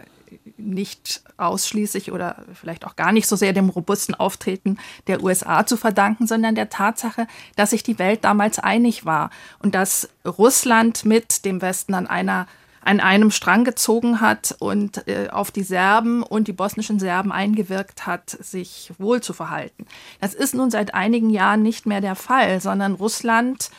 nicht 0.58 1.22
ausschließlich 1.38 2.12
oder 2.12 2.44
vielleicht 2.54 2.86
auch 2.86 2.96
gar 2.96 3.12
nicht 3.12 3.28
so 3.28 3.36
sehr 3.36 3.54
dem 3.54 3.70
robusten 3.70 4.16
Auftreten 4.16 4.78
der 5.08 5.24
USA 5.24 5.66
zu 5.66 5.78
verdanken, 5.78 6.28
sondern 6.28 6.56
der 6.56 6.70
Tatsache, 6.70 7.28
dass 7.56 7.72
sich 7.72 7.84
die 7.84 8.00
Welt 8.00 8.24
damals 8.24 8.60
einig 8.60 9.06
war 9.06 9.30
und 9.60 9.76
dass 9.76 10.10
Russland 10.26 11.06
mit 11.06 11.46
dem 11.46 11.62
Westen 11.62 11.94
an 11.94 12.08
einer 12.08 12.48
an 12.86 13.00
einem 13.00 13.32
Strang 13.32 13.64
gezogen 13.64 14.20
hat 14.20 14.56
und 14.60 15.08
äh, 15.08 15.30
auf 15.30 15.52
die 15.52 15.64
Serben 15.64 16.22
und 16.22 16.48
die 16.48 16.54
bosnischen 16.54 17.00
Serben 17.00 17.32
eingewirkt 17.32 18.06
hat, 18.06 18.30
sich 18.30 18.92
wohl 18.98 19.22
zu 19.22 19.34
verhalten. 19.34 19.86
Das 20.20 20.34
ist 20.34 20.54
nun 20.54 20.70
seit 20.70 20.94
einigen 20.94 21.30
Jahren 21.30 21.64
nicht 21.64 21.86
mehr 21.86 22.02
der 22.02 22.16
Fall, 22.16 22.60
sondern 22.60 22.96
Russland 22.96 23.70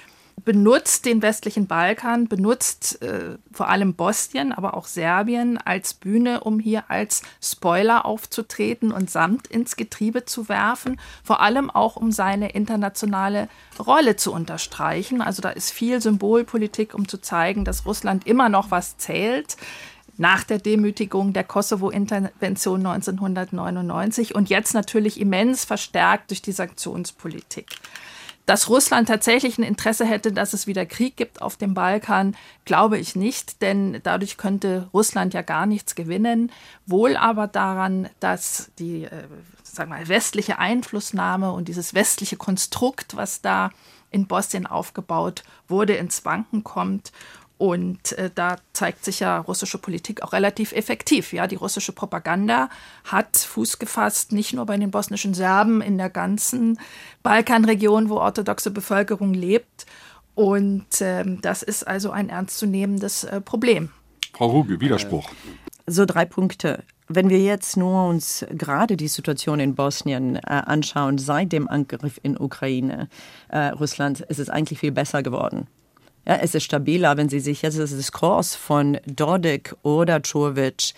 benutzt 0.45 1.07
den 1.07 1.23
westlichen 1.23 1.67
Balkan, 1.67 2.29
benutzt 2.29 3.01
äh, 3.03 3.37
vor 3.53 3.69
allem 3.69 3.95
Bosnien, 3.95 4.53
aber 4.53 4.75
auch 4.75 4.87
Serbien 4.87 5.59
als 5.59 5.95
Bühne, 5.95 6.41
um 6.41 6.61
hier 6.61 6.85
als 6.89 7.23
Spoiler 7.43 8.05
aufzutreten 8.05 8.93
und 8.93 9.11
Samt 9.11 9.47
ins 9.47 9.77
Getriebe 9.77 10.25
zu 10.25 10.49
werfen, 10.49 11.01
vor 11.23 11.41
allem 11.41 11.71
auch 11.71 11.97
um 11.97 12.13
seine 12.13 12.51
internationale 12.51 13.49
Rolle 13.79 14.17
zu 14.17 14.33
unterstreichen. 14.33 15.23
Also 15.23 15.41
da 15.41 15.51
ist 15.51 15.71
viel 15.71 16.01
Symbolpolitik, 16.01 16.95
um 16.95 17.09
zu 17.09 17.19
zeigen, 17.19 17.65
dass 17.65 17.87
Russland 17.87 18.27
immer 18.27 18.49
noch 18.49 18.71
was 18.71 18.99
zählt 18.99 19.57
nach 20.17 20.45
der 20.45 20.59
Demütigung 20.59 21.33
der 21.33 21.45
Kosovo-Intervention 21.45 22.87
1999 22.87 24.35
und 24.35 24.49
jetzt 24.49 24.75
natürlich 24.75 25.21
immens 25.21 25.65
verstärkt 25.65 26.31
durch 26.31 26.43
die 26.43 26.53
Sanktionspolitik. 26.53 27.67
Dass 28.47 28.69
Russland 28.69 29.09
tatsächlich 29.09 29.57
ein 29.59 29.63
Interesse 29.63 30.05
hätte, 30.05 30.33
dass 30.33 30.53
es 30.53 30.67
wieder 30.67 30.85
Krieg 30.85 31.17
gibt 31.17 31.41
auf 31.41 31.57
dem 31.57 31.73
Balkan, 31.73 32.37
glaube 32.65 32.99
ich 32.99 33.17
nicht, 33.17 33.63
denn 33.63 34.01
dadurch 34.03 34.37
könnte 34.37 34.89
Russland 34.93 35.33
ja 35.33 35.43
gar 35.43 35.65
nichts 35.65 35.95
gewinnen. 35.95 36.53
Wohl 36.85 37.17
aber 37.17 37.47
daran, 37.47 38.09
dass 38.21 38.71
die 38.79 39.05
äh, 39.05 39.25
sagen 39.63 39.91
wir, 39.91 40.09
westliche 40.09 40.59
Einflussnahme 40.59 41.53
und 41.53 41.69
dieses 41.69 41.95
westliche 41.95 42.37
Konstrukt, 42.37 43.17
was 43.17 43.41
da 43.41 43.71
in 44.11 44.27
Bosnien 44.27 44.67
aufgebaut 44.67 45.43
wurde, 45.67 45.95
ins 45.95 46.25
Wanken 46.25 46.63
kommt 46.63 47.13
und 47.57 48.13
äh, 48.19 48.31
da 48.35 48.57
zeigt 48.73 49.05
sich 49.05 49.21
ja 49.21 49.39
russische 49.39 49.79
Politik 49.79 50.23
auch 50.23 50.33
relativ 50.33 50.73
effektiv. 50.73 51.33
Ja, 51.33 51.47
die 51.47 51.55
russische 51.55 51.93
Propaganda 51.93 52.69
hat 53.05 53.37
Fuß 53.37 53.79
gefasst, 53.79 54.33
nicht 54.33 54.53
nur 54.55 54.67
bei 54.67 54.77
den 54.77 54.91
bosnischen 54.91 55.35
Serben 55.35 55.81
in 55.81 55.97
der 55.97 56.11
ganzen 56.11 56.79
Balkanregion, 57.23 58.09
wo 58.09 58.17
orthodoxe 58.17 58.71
Bevölkerung 58.71 59.35
lebt. 59.35 59.87
Und 60.35 61.01
äh, 61.01 61.25
das 61.43 61.63
ist 61.63 61.87
also 61.87 62.11
ein 62.11 62.29
ernstzunehmendes 62.29 63.25
äh, 63.25 63.41
Problem. 63.41 63.91
Frau 64.33 64.47
Ruge, 64.47 64.81
Widerspruch. 64.81 65.31
So 65.87 66.07
drei 66.07 66.25
Punkte. 66.25 66.83
Wenn 67.07 67.29
wir 67.29 67.39
jetzt 67.39 67.77
nur 67.77 68.09
uns 68.09 68.45
gerade 68.51 68.97
die 68.97 69.09
Situation 69.09 69.61
in 69.61 69.77
Bosnien 69.77 70.37
äh, 70.37 70.41
anschauen, 70.47 71.19
seit 71.19 71.53
dem 71.53 71.69
Angriff 71.69 72.19
in 72.23 72.37
Ukraine 72.37 73.09
äh, 73.49 73.67
Russland, 73.69 74.21
ist 74.21 74.41
es 74.41 74.49
eigentlich 74.49 74.81
viel 74.81 74.91
besser 74.91 75.23
geworden. 75.23 75.69
Ja, 76.27 76.37
es 76.37 76.55
ist 76.55 76.65
stabiler, 76.65 77.17
wenn 77.17 77.29
Sie 77.29 77.41
sich 77.41 77.63
jetzt 77.63 77.79
das 77.79 77.91
Diskurs 77.91 78.55
von 78.55 78.99
Dodik 79.07 79.75
oder 79.83 80.17
Čović 80.17 80.95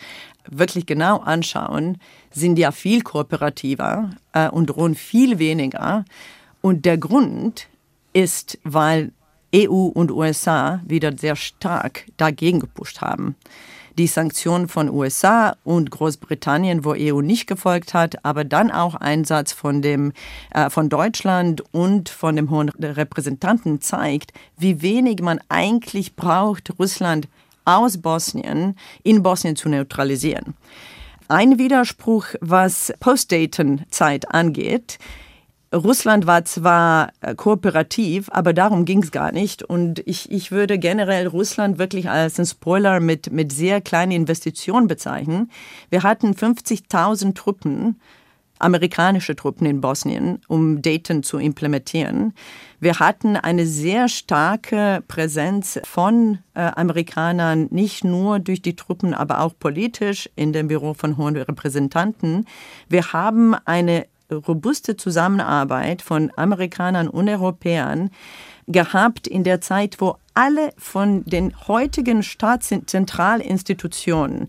wirklich 0.49 0.87
genau 0.87 1.19
anschauen, 1.19 1.99
sind 2.31 2.59
ja 2.59 2.71
viel 2.71 3.03
kooperativer 3.03 4.11
äh, 4.33 4.49
und 4.49 4.67
drohen 4.67 4.95
viel 4.95 5.39
weniger. 5.39 6.05
Und 6.61 6.85
der 6.85 6.99
Grund 6.99 7.67
ist, 8.13 8.59
weil 8.63 9.13
EU 9.55 9.87
und 9.87 10.11
USA 10.11 10.81
wieder 10.87 11.17
sehr 11.17 11.37
stark 11.37 12.05
dagegen 12.17 12.61
gepusht 12.61 13.01
haben 13.01 13.35
die 13.99 14.07
Sanktionen 14.07 14.69
von 14.69 14.91
USA 14.91 15.57
und 15.65 15.91
Großbritannien, 15.91 16.85
wo 16.85 16.95
EU 16.97 17.21
nicht 17.21 17.47
gefolgt 17.47 17.95
hat, 17.95 18.25
aber 18.25 18.45
dann 18.45 18.71
auch 18.71 18.95
Einsatz 18.95 19.53
von 19.53 19.83
dem 19.83 20.13
äh, 20.51 20.71
von 20.71 20.89
Deutschland 20.89 21.63
und 21.73 22.09
von 22.09 22.37
dem 22.37 22.51
hohen 22.51 22.69
Repräsentanten 22.69 23.81
zeigt, 23.81 24.33
wie 24.59 24.83
wenig 24.83 25.21
man 25.21 25.41
eigentlich 25.49 26.15
braucht, 26.15 26.79
Russland 26.79 27.29
aus 27.65 27.99
Bosnien 27.99 28.77
in 29.03 29.23
Bosnien 29.23 29.57
zu 29.57 29.69
neutralisieren. 29.69 30.55
Ein 31.29 31.59
Widerspruch, 31.59 32.27
was 32.41 32.93
Post-Dayton-Zeit 33.01 34.33
angeht, 34.33 34.99
Russland 35.77 36.27
war 36.27 36.45
zwar 36.45 37.13
äh, 37.21 37.35
kooperativ, 37.35 38.29
aber 38.33 38.53
darum 38.53 38.85
ging 38.85 39.03
es 39.03 39.11
gar 39.11 39.33
nicht. 39.33 39.63
Und 39.63 40.01
ich, 40.07 40.31
ich 40.31 40.51
würde 40.51 40.79
generell 40.79 41.27
Russland 41.27 41.79
wirklich 41.79 42.09
als 42.09 42.39
ein 42.39 42.47
Spoiler 42.47 43.01
mit, 43.01 43.31
mit 43.31 43.53
sehr 43.53 43.81
kleinen 43.81 44.13
Investitionen 44.13 44.89
bezeichnen. 44.89 45.51
Wir 45.91 46.03
hatten 46.03 46.33
50.000 46.33 47.35
Truppen, 47.35 48.01
amerikanische 48.59 49.37
Truppen 49.37 49.67
in 49.67 49.81
Bosnien, 49.81 50.41
um 50.49 50.81
Dayton 50.81 51.23
zu 51.23 51.39
implementieren. 51.39 52.33
Wir 52.81 52.99
hatten 52.99 53.37
eine 53.37 53.67
sehr 53.67 54.09
starke 54.09 55.03
Präsenz 55.07 55.79
von 55.85 56.39
äh, 56.55 56.61
Amerikanern, 56.61 57.69
nicht 57.71 58.03
nur 58.03 58.39
durch 58.39 58.63
die 58.63 58.77
Truppen, 58.77 59.13
aber 59.13 59.41
auch 59.41 59.53
politisch 59.59 60.31
in 60.37 60.53
dem 60.53 60.69
Büro 60.69 60.95
von 60.95 61.17
hohen 61.17 61.37
Repräsentanten. 61.37 62.47
Wir 62.89 63.13
haben 63.13 63.55
eine 63.67 64.07
robuste 64.31 64.97
Zusammenarbeit 64.97 66.03
von 66.03 66.31
Amerikanern 66.37 67.09
und 67.09 67.29
Europäern 67.29 68.11
gehabt 68.67 69.27
in 69.27 69.45
der 69.45 69.61
Zeit, 69.61 70.01
wo 70.01 70.17
alle 70.35 70.71
von 70.77 71.25
den 71.25 71.55
heutigen 71.69 72.23
Staatszentralinstitutionen, 72.23 74.49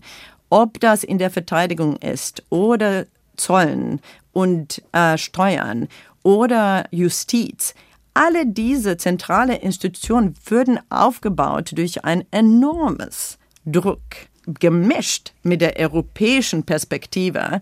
ob 0.50 0.80
das 0.80 1.04
in 1.04 1.18
der 1.18 1.30
Verteidigung 1.30 1.96
ist 1.96 2.42
oder 2.50 3.06
Zollen 3.36 4.00
und 4.32 4.82
äh, 4.92 5.16
Steuern 5.16 5.88
oder 6.22 6.84
Justiz, 6.90 7.74
alle 8.14 8.46
diese 8.46 8.96
zentrale 8.96 9.56
Institutionen 9.56 10.34
würden 10.44 10.80
aufgebaut 10.90 11.70
durch 11.76 12.04
ein 12.04 12.24
enormes 12.32 13.38
Druck, 13.64 14.00
gemischt 14.60 15.32
mit 15.42 15.60
der 15.60 15.78
europäischen 15.78 16.64
Perspektive, 16.64 17.60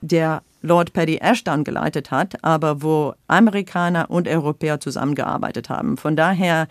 der 0.00 0.42
Lord 0.62 0.92
Paddy 0.92 1.18
Ashdown 1.18 1.64
geleitet 1.64 2.10
hat, 2.10 2.42
aber 2.42 2.82
wo 2.82 3.14
Amerikaner 3.28 4.10
und 4.10 4.26
Europäer 4.26 4.80
zusammengearbeitet 4.80 5.68
haben. 5.68 5.96
Von 5.96 6.16
daher 6.16 6.68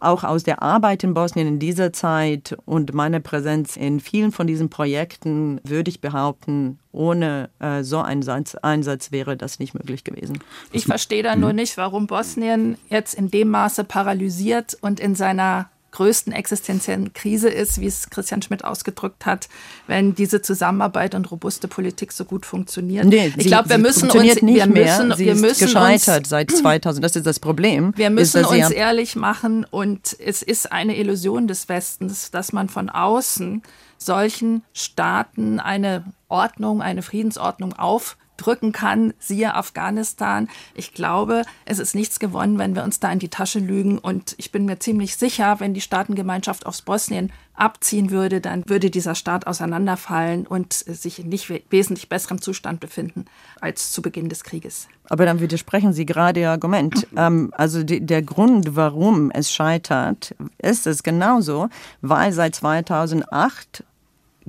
auch 0.00 0.22
aus 0.22 0.44
der 0.44 0.62
Arbeit 0.62 1.02
in 1.02 1.14
Bosnien 1.14 1.46
in 1.46 1.58
dieser 1.58 1.92
Zeit 1.92 2.56
und 2.66 2.94
meiner 2.94 3.20
Präsenz 3.20 3.76
in 3.76 4.00
vielen 4.00 4.32
von 4.32 4.46
diesen 4.46 4.68
Projekten 4.68 5.60
würde 5.64 5.88
ich 5.88 6.00
behaupten, 6.00 6.78
ohne 6.92 7.48
äh, 7.58 7.82
so 7.82 8.00
einen 8.00 8.24
Einsatz 8.62 9.12
wäre 9.12 9.36
das 9.36 9.58
nicht 9.58 9.74
möglich 9.74 10.04
gewesen. 10.04 10.38
Ich 10.72 10.84
verstehe 10.84 11.22
da 11.22 11.36
nur 11.36 11.52
nicht, 11.52 11.76
warum 11.76 12.06
Bosnien 12.06 12.76
jetzt 12.90 13.14
in 13.14 13.30
dem 13.30 13.48
Maße 13.48 13.84
paralysiert 13.84 14.76
und 14.80 15.00
in 15.00 15.14
seiner 15.14 15.70
größten 15.94 16.32
existenziellen 16.32 17.12
Krise 17.12 17.48
ist, 17.48 17.80
wie 17.80 17.86
es 17.86 18.10
Christian 18.10 18.42
Schmidt 18.42 18.64
ausgedrückt 18.64 19.26
hat, 19.26 19.48
wenn 19.86 20.14
diese 20.14 20.42
Zusammenarbeit 20.42 21.14
und 21.14 21.30
robuste 21.30 21.68
Politik 21.68 22.12
so 22.12 22.24
gut 22.24 22.44
funktioniert. 22.44 23.06
Nee, 23.06 23.32
ich 23.36 23.46
glaube, 23.46 23.70
wir 23.70 23.78
müssen 23.78 24.10
uns 24.10 24.42
nicht 24.42 24.42
wir 24.42 24.66
müssen, 24.66 24.72
mehr. 24.72 25.16
Sie 25.16 25.26
wir 25.26 25.34
müssen 25.36 25.66
gescheitert 25.66 26.18
uns, 26.18 26.28
seit 26.28 26.50
2000. 26.50 27.02
Das 27.02 27.16
ist 27.16 27.26
das 27.26 27.38
Problem. 27.38 27.92
Wir 27.96 28.10
müssen 28.10 28.40
ist, 28.40 28.48
uns 28.48 28.70
ehrlich 28.70 29.14
machen 29.14 29.64
und 29.70 30.16
es 30.18 30.42
ist 30.42 30.72
eine 30.72 30.96
Illusion 30.96 31.46
des 31.46 31.68
Westens, 31.68 32.30
dass 32.32 32.52
man 32.52 32.68
von 32.68 32.90
außen 32.90 33.62
solchen 33.96 34.64
Staaten 34.72 35.60
eine 35.60 36.04
Ordnung, 36.28 36.82
eine 36.82 37.02
Friedensordnung 37.02 37.72
auf 37.72 38.16
drücken 38.36 38.72
kann, 38.72 39.14
siehe 39.18 39.54
Afghanistan. 39.54 40.48
Ich 40.74 40.92
glaube, 40.92 41.42
es 41.64 41.78
ist 41.78 41.94
nichts 41.94 42.18
gewonnen, 42.18 42.58
wenn 42.58 42.74
wir 42.74 42.84
uns 42.84 43.00
da 43.00 43.10
in 43.12 43.18
die 43.18 43.28
Tasche 43.28 43.58
lügen. 43.58 43.98
Und 43.98 44.34
ich 44.38 44.52
bin 44.52 44.64
mir 44.64 44.78
ziemlich 44.78 45.16
sicher, 45.16 45.60
wenn 45.60 45.74
die 45.74 45.80
Staatengemeinschaft 45.80 46.66
aus 46.66 46.82
Bosnien 46.82 47.32
abziehen 47.54 48.10
würde, 48.10 48.40
dann 48.40 48.68
würde 48.68 48.90
dieser 48.90 49.14
Staat 49.14 49.46
auseinanderfallen 49.46 50.46
und 50.46 50.72
sich 50.72 51.20
in 51.20 51.28
nicht 51.28 51.48
wesentlich 51.70 52.08
besserem 52.08 52.40
Zustand 52.40 52.80
befinden 52.80 53.26
als 53.60 53.92
zu 53.92 54.02
Beginn 54.02 54.28
des 54.28 54.42
Krieges. 54.42 54.88
Aber 55.08 55.24
dann 55.24 55.40
widersprechen 55.40 55.92
Sie 55.92 56.06
gerade 56.06 56.40
Ihr 56.40 56.50
Argument. 56.50 57.06
ähm, 57.16 57.52
also 57.56 57.84
die, 57.84 58.04
der 58.04 58.22
Grund, 58.22 58.74
warum 58.76 59.30
es 59.30 59.52
scheitert, 59.52 60.34
ist 60.58 60.86
es 60.86 61.02
genauso, 61.02 61.68
weil 62.00 62.32
seit 62.32 62.56
2008 62.56 63.84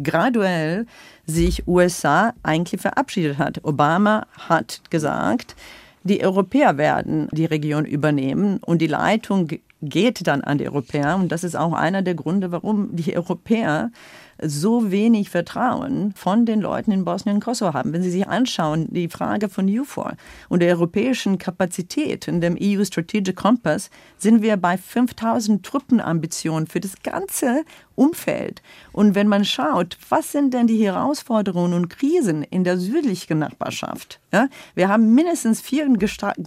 graduell 0.01 0.85
sich 1.25 1.67
USA 1.67 2.33
eigentlich 2.43 2.81
verabschiedet 2.81 3.37
hat. 3.37 3.63
Obama 3.63 4.27
hat 4.37 4.81
gesagt, 4.89 5.55
die 6.03 6.23
Europäer 6.23 6.77
werden 6.77 7.27
die 7.31 7.45
Region 7.45 7.85
übernehmen 7.85 8.59
und 8.63 8.79
die 8.79 8.87
Leitung 8.87 9.49
geht 9.81 10.27
dann 10.27 10.41
an 10.41 10.57
die 10.57 10.67
Europäer. 10.67 11.15
Und 11.15 11.31
das 11.31 11.43
ist 11.43 11.55
auch 11.55 11.73
einer 11.73 12.01
der 12.01 12.15
Gründe, 12.15 12.51
warum 12.51 12.95
die 12.95 13.15
Europäer 13.15 13.91
so 14.41 14.91
wenig 14.91 15.29
Vertrauen 15.29 16.13
von 16.15 16.45
den 16.45 16.61
Leuten 16.61 16.91
in 16.91 17.05
Bosnien 17.05 17.35
und 17.35 17.43
Kosovo 17.43 17.73
haben. 17.73 17.93
Wenn 17.93 18.03
Sie 18.03 18.11
sich 18.11 18.27
anschauen, 18.27 18.87
die 18.91 19.07
Frage 19.07 19.49
von 19.49 19.67
UFOR 19.67 20.13
und 20.49 20.61
der 20.61 20.75
europäischen 20.75 21.37
Kapazität 21.37 22.27
in 22.27 22.41
dem 22.41 22.57
EU 22.59 22.83
Strategic 22.83 23.35
Compass, 23.35 23.89
sind 24.17 24.41
wir 24.41 24.57
bei 24.57 24.77
5000 24.77 25.65
Truppenambitionen 25.65 26.67
für 26.67 26.79
das 26.79 27.01
ganze 27.03 27.63
Umfeld. 27.95 28.61
Und 28.91 29.15
wenn 29.15 29.27
man 29.27 29.45
schaut, 29.45 29.97
was 30.09 30.31
sind 30.31 30.53
denn 30.53 30.67
die 30.67 30.83
Herausforderungen 30.83 31.73
und 31.73 31.89
Krisen 31.89 32.43
in 32.43 32.63
der 32.63 32.77
südlichen 32.77 33.39
Nachbarschaft? 33.39 34.19
Ja, 34.35 34.49
wir 34.73 34.89
haben 34.89 35.15
mindestens 35.15 35.61
vier 35.61 35.87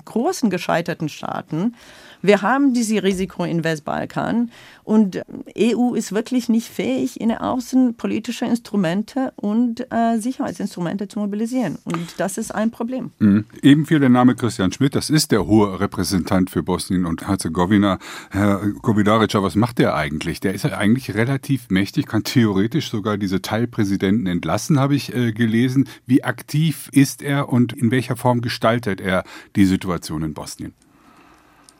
großen 0.04 0.50
gescheiterten 0.50 1.08
Staaten. 1.08 1.74
Wir 2.20 2.42
haben 2.42 2.74
dieses 2.74 3.02
Risiko 3.02 3.44
in 3.44 3.64
Westbalkan 3.64 4.50
und 4.82 5.22
EU 5.56 5.94
ist 5.94 6.12
wirklich 6.12 6.48
nicht 6.48 6.68
fähig, 6.68 7.20
in 7.20 7.30
außenpolitische 7.30 8.44
Instrumente 8.44 9.32
und 9.36 9.86
äh, 9.92 10.18
Sicherheitsinstrumente 10.18 11.08
zu 11.08 11.20
mobilisieren. 11.20 11.78
Und 11.84 12.14
das 12.16 12.38
ist 12.38 12.54
ein 12.54 12.70
Problem. 12.70 13.10
Mhm. 13.18 13.44
Eben 13.62 13.86
fiel 13.86 14.00
der 14.00 14.08
Name 14.08 14.34
Christian 14.34 14.72
Schmidt, 14.72 14.94
das 14.94 15.10
ist 15.10 15.30
der 15.30 15.46
hohe 15.46 15.78
Repräsentant 15.78 16.50
für 16.50 16.62
Bosnien 16.62 17.06
und 17.06 17.28
Herzegowina. 17.28 17.98
Herr 18.30 18.66
Govidarica, 18.82 19.42
was 19.42 19.54
macht 19.54 19.78
der 19.78 19.94
eigentlich? 19.94 20.40
Der 20.40 20.54
ist 20.54 20.64
ja 20.64 20.76
eigentlich 20.76 21.14
relativ 21.14 21.70
mächtig, 21.70 22.06
kann 22.06 22.24
theoretisch 22.24 22.90
sogar 22.90 23.16
diese 23.16 23.42
Teilpräsidenten 23.42 24.26
entlassen, 24.26 24.80
habe 24.80 24.96
ich 24.96 25.14
äh, 25.14 25.32
gelesen. 25.32 25.88
Wie 26.06 26.24
aktiv 26.24 26.88
ist 26.92 27.22
er 27.22 27.48
und 27.50 27.77
in 27.78 27.90
welcher 27.90 28.16
Form 28.16 28.40
gestaltet 28.40 29.00
er 29.00 29.24
die 29.56 29.64
Situation 29.64 30.22
in 30.22 30.34
Bosnien? 30.34 30.74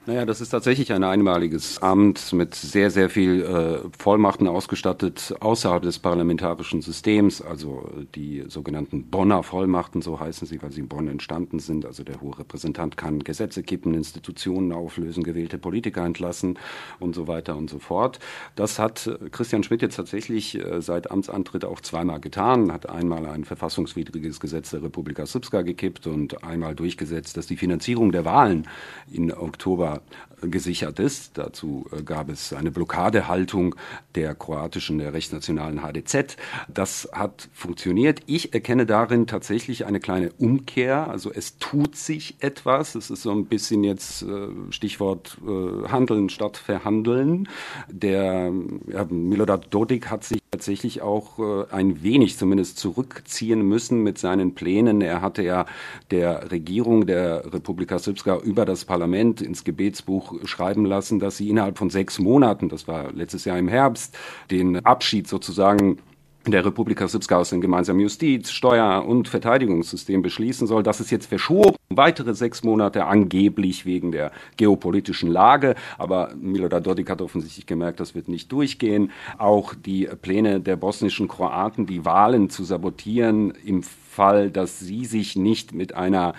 Naja, 0.09 0.25
das 0.25 0.41
ist 0.41 0.49
tatsächlich 0.49 0.91
ein 0.95 1.05
einmaliges 1.05 1.83
Amt 1.83 2.33
mit 2.33 2.55
sehr, 2.55 2.91
sehr 2.91 3.11
viel 3.11 3.43
äh, 3.43 3.91
Vollmachten 3.99 4.49
ausgestattet 4.49 5.35
außerhalb 5.39 5.83
des 5.83 5.99
parlamentarischen 5.99 6.81
Systems, 6.81 7.43
also 7.43 7.87
die 8.15 8.43
sogenannten 8.49 9.11
Bonner 9.11 9.43
Vollmachten, 9.43 10.01
so 10.01 10.19
heißen 10.19 10.49
sie, 10.49 10.63
weil 10.63 10.73
sie 10.73 10.81
in 10.81 10.89
Bonn 10.89 11.09
entstanden 11.09 11.59
sind. 11.59 11.85
Also 11.85 12.05
der 12.05 12.23
hohe 12.23 12.39
Repräsentant 12.39 12.97
kann 12.97 13.19
Gesetze 13.19 13.63
kippen, 13.63 13.93
Institutionen 13.93 14.73
auflösen, 14.73 15.25
gewählte 15.25 15.59
Politiker 15.59 16.07
entlassen 16.07 16.59
und 17.01 17.15
so 17.15 17.29
weiter 17.29 17.55
und 17.59 17.69
so 17.69 17.79
fort. 17.79 18.19
Das 18.57 18.79
hat 18.79 19.11
Christian 19.31 19.63
Schmidt 19.63 19.83
jetzt 19.83 19.97
tatsächlich 19.97 20.55
äh, 20.59 20.81
seit 20.81 21.11
Amtsantritt 21.11 21.67
auch 21.67 21.83
zweimal 21.83 22.21
getan, 22.21 22.73
hat 22.73 22.89
einmal 22.89 23.27
ein 23.27 23.45
verfassungswidriges 23.45 24.41
Gesetz 24.41 24.71
der 24.71 24.83
Republika 24.83 25.27
Srpska 25.27 25.61
gekippt 25.61 26.07
und 26.07 26.43
einmal 26.43 26.75
durchgesetzt, 26.75 27.37
dass 27.37 27.47
die 27.47 27.59
Finanzierung 27.59 28.11
der 28.11 28.25
Wahlen 28.25 28.67
in 29.13 29.31
Oktober 29.35 29.98
gesichert 30.43 30.99
ist. 30.99 31.39
Dazu 31.39 31.87
äh, 31.93 32.03
gab 32.03 32.29
es 32.29 32.53
eine 32.53 32.71
Blockadehaltung 32.71 33.75
der 34.15 34.35
kroatischen, 34.35 34.99
der 34.99 35.13
rechtsnationalen 35.13 35.83
HDZ. 35.83 36.37
Das 36.69 37.09
hat 37.13 37.49
funktioniert. 37.53 38.21
Ich 38.27 38.55
erkenne 38.55 38.87
darin 38.87 39.27
tatsächlich 39.27 39.87
eine 39.87 40.01
kleine 40.01 40.33
Umkehr. 40.39 41.09
Also 41.09 41.33
es 41.33 41.59
tut 41.59 41.97
sich 41.97 42.37
etwas. 42.41 42.95
Es 42.95 43.11
ist 43.11 43.23
so 43.23 43.33
ein 43.33 43.47
bisschen 43.47 43.85
jetzt 43.85 44.23
äh, 44.23 44.49
Stichwort 44.71 45.39
äh, 45.47 45.89
Handeln 45.89 46.29
statt 46.29 46.57
Verhandeln. 46.57 47.49
Der 47.89 48.53
ja, 48.87 49.05
Milorad 49.05 49.73
Dodik 49.73 50.11
hat 50.11 50.25
sich 50.25 50.41
tatsächlich 50.51 51.03
auch 51.03 51.39
ein 51.71 52.03
wenig 52.03 52.37
zumindest 52.39 52.79
zurückziehen 52.79 53.63
müssen 53.63 54.03
mit 54.03 54.19
seinen 54.19 54.55
Plänen. 54.55 55.01
Er 55.01 55.21
hatte 55.21 55.43
ja 55.43 55.67
der 56.11 56.51
Regierung 56.51 57.07
der 57.07 57.53
Republika 57.53 57.99
Srpska 57.99 58.39
über 58.39 58.65
das 58.65 58.85
Parlament 58.85 59.41
ins 59.41 59.65
Gebet 59.65 59.89
Gebetsbuch 59.89 60.35
schreiben 60.45 60.85
lassen, 60.85 61.19
dass 61.19 61.37
sie 61.37 61.49
innerhalb 61.49 61.79
von 61.79 61.89
sechs 61.89 62.19
Monaten, 62.19 62.69
das 62.69 62.87
war 62.89 63.13
letztes 63.13 63.45
Jahr 63.45 63.59
im 63.59 63.69
Herbst, 63.69 64.17
den 64.51 64.85
Abschied 64.85 65.27
sozusagen 65.27 65.99
der 66.47 66.65
Republika 66.65 67.07
Srpska 67.07 67.37
aus 67.37 67.51
dem 67.51 67.61
gemeinsamen 67.61 68.01
Justiz-, 68.01 68.51
Steuer- 68.51 69.05
und 69.07 69.29
Verteidigungssystem 69.29 70.23
beschließen 70.23 70.67
soll. 70.67 70.83
Das 70.83 71.01
ist 71.01 71.11
jetzt 71.11 71.27
verschoben. 71.27 71.77
Weitere 71.91 72.35
sechs 72.35 72.63
Monate 72.63 73.07
angeblich 73.07 73.85
wegen 73.85 74.13
der 74.13 74.33
geopolitischen 74.57 75.31
Lage. 75.31 75.75
Aber 75.99 76.33
Milorad 76.41 76.87
Dodik 76.87 77.11
hat 77.11 77.23
offensichtlich 77.23 77.67
gemerkt, 77.67 78.01
das 78.01 78.15
wird 78.15 78.29
nicht 78.29 78.51
durchgehen. 78.53 79.11
Auch 79.37 79.75
die 79.75 80.09
Pläne 80.23 80.61
der 80.61 80.77
bosnischen 80.77 81.29
Kroaten, 81.29 81.87
die 81.87 82.05
Wahlen 82.05 82.51
zu 82.51 82.65
sabotieren 82.65 83.53
im 83.65 83.83
Fall, 83.83 84.51
dass 84.51 84.81
sie 84.81 85.05
sich 85.05 85.37
nicht 85.37 85.73
mit 85.73 85.95
einer 85.95 86.35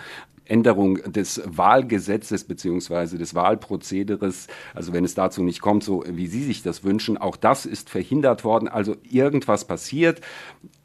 Änderung 0.50 0.96
des 1.12 1.40
Wahlgesetzes 1.44 2.44
beziehungsweise 2.44 3.18
des 3.18 3.34
Wahlprozederes, 3.34 4.48
also 4.74 4.92
wenn 4.92 5.04
es 5.04 5.14
dazu 5.14 5.42
nicht 5.42 5.60
kommt, 5.60 5.84
so 5.84 6.04
wie 6.06 6.26
Sie 6.26 6.42
sich 6.42 6.62
das 6.62 6.84
wünschen, 6.84 7.16
auch 7.16 7.36
das 7.36 7.66
ist 7.66 7.88
verhindert 7.90 8.44
worden. 8.44 8.68
Also 8.68 8.96
irgendwas 9.08 9.66
passiert. 9.66 10.20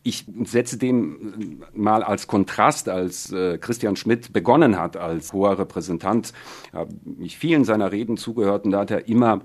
Ich 0.03 0.26
setze 0.43 0.78
dem 0.78 1.63
mal 1.74 2.03
als 2.03 2.28
Kontrast, 2.28 2.89
als 2.89 3.32
äh, 3.32 3.57
Christian 3.57 3.95
Schmidt 3.95 4.34
begonnen 4.34 4.78
hat 4.78 4.97
als 4.97 5.34
hoher 5.34 5.57
Repräsentant, 5.57 6.32
habe 6.74 6.93
ich 7.20 7.38
vielen 7.38 7.66
seiner 7.66 7.91
Reden 7.91 8.18
zugehört 8.18 8.66
und 8.66 8.72
da 8.72 8.82
hat 8.82 8.91
er 8.91 9.07
immer 9.07 9.41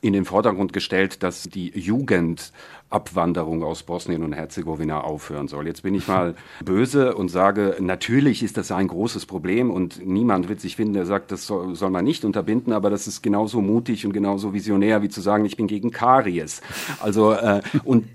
in 0.00 0.12
den 0.12 0.24
Vordergrund 0.24 0.72
gestellt, 0.72 1.22
dass 1.22 1.44
die 1.44 1.70
Jugendabwanderung 1.78 3.62
aus 3.62 3.82
Bosnien 3.82 4.22
und 4.22 4.32
Herzegowina 4.32 5.00
aufhören 5.00 5.48
soll. 5.48 5.66
Jetzt 5.66 5.82
bin 5.82 5.94
ich 5.94 6.08
mal 6.08 6.34
böse 6.64 7.14
und 7.14 7.28
sage, 7.28 7.76
natürlich 7.80 8.42
ist 8.42 8.56
das 8.56 8.72
ein 8.72 8.88
großes 8.88 9.26
Problem 9.26 9.70
und 9.70 10.04
niemand 10.06 10.48
wird 10.48 10.60
sich 10.60 10.76
finden, 10.76 10.94
der 10.94 11.06
sagt, 11.06 11.32
das 11.32 11.46
soll, 11.46 11.74
soll 11.74 11.90
man 11.90 12.04
nicht 12.04 12.24
unterbinden, 12.24 12.72
aber 12.72 12.90
das 12.90 13.06
ist 13.06 13.22
genauso 13.22 13.60
mutig 13.60 14.06
und 14.06 14.12
genauso 14.12 14.52
visionär 14.52 15.02
wie 15.02 15.08
zu 15.08 15.20
sagen, 15.20 15.44
ich 15.44 15.56
bin 15.56 15.66
gegen 15.66 15.90
Karies. 15.90 16.60
Also 17.00 17.32
äh, 17.32 17.62
und 17.84 18.06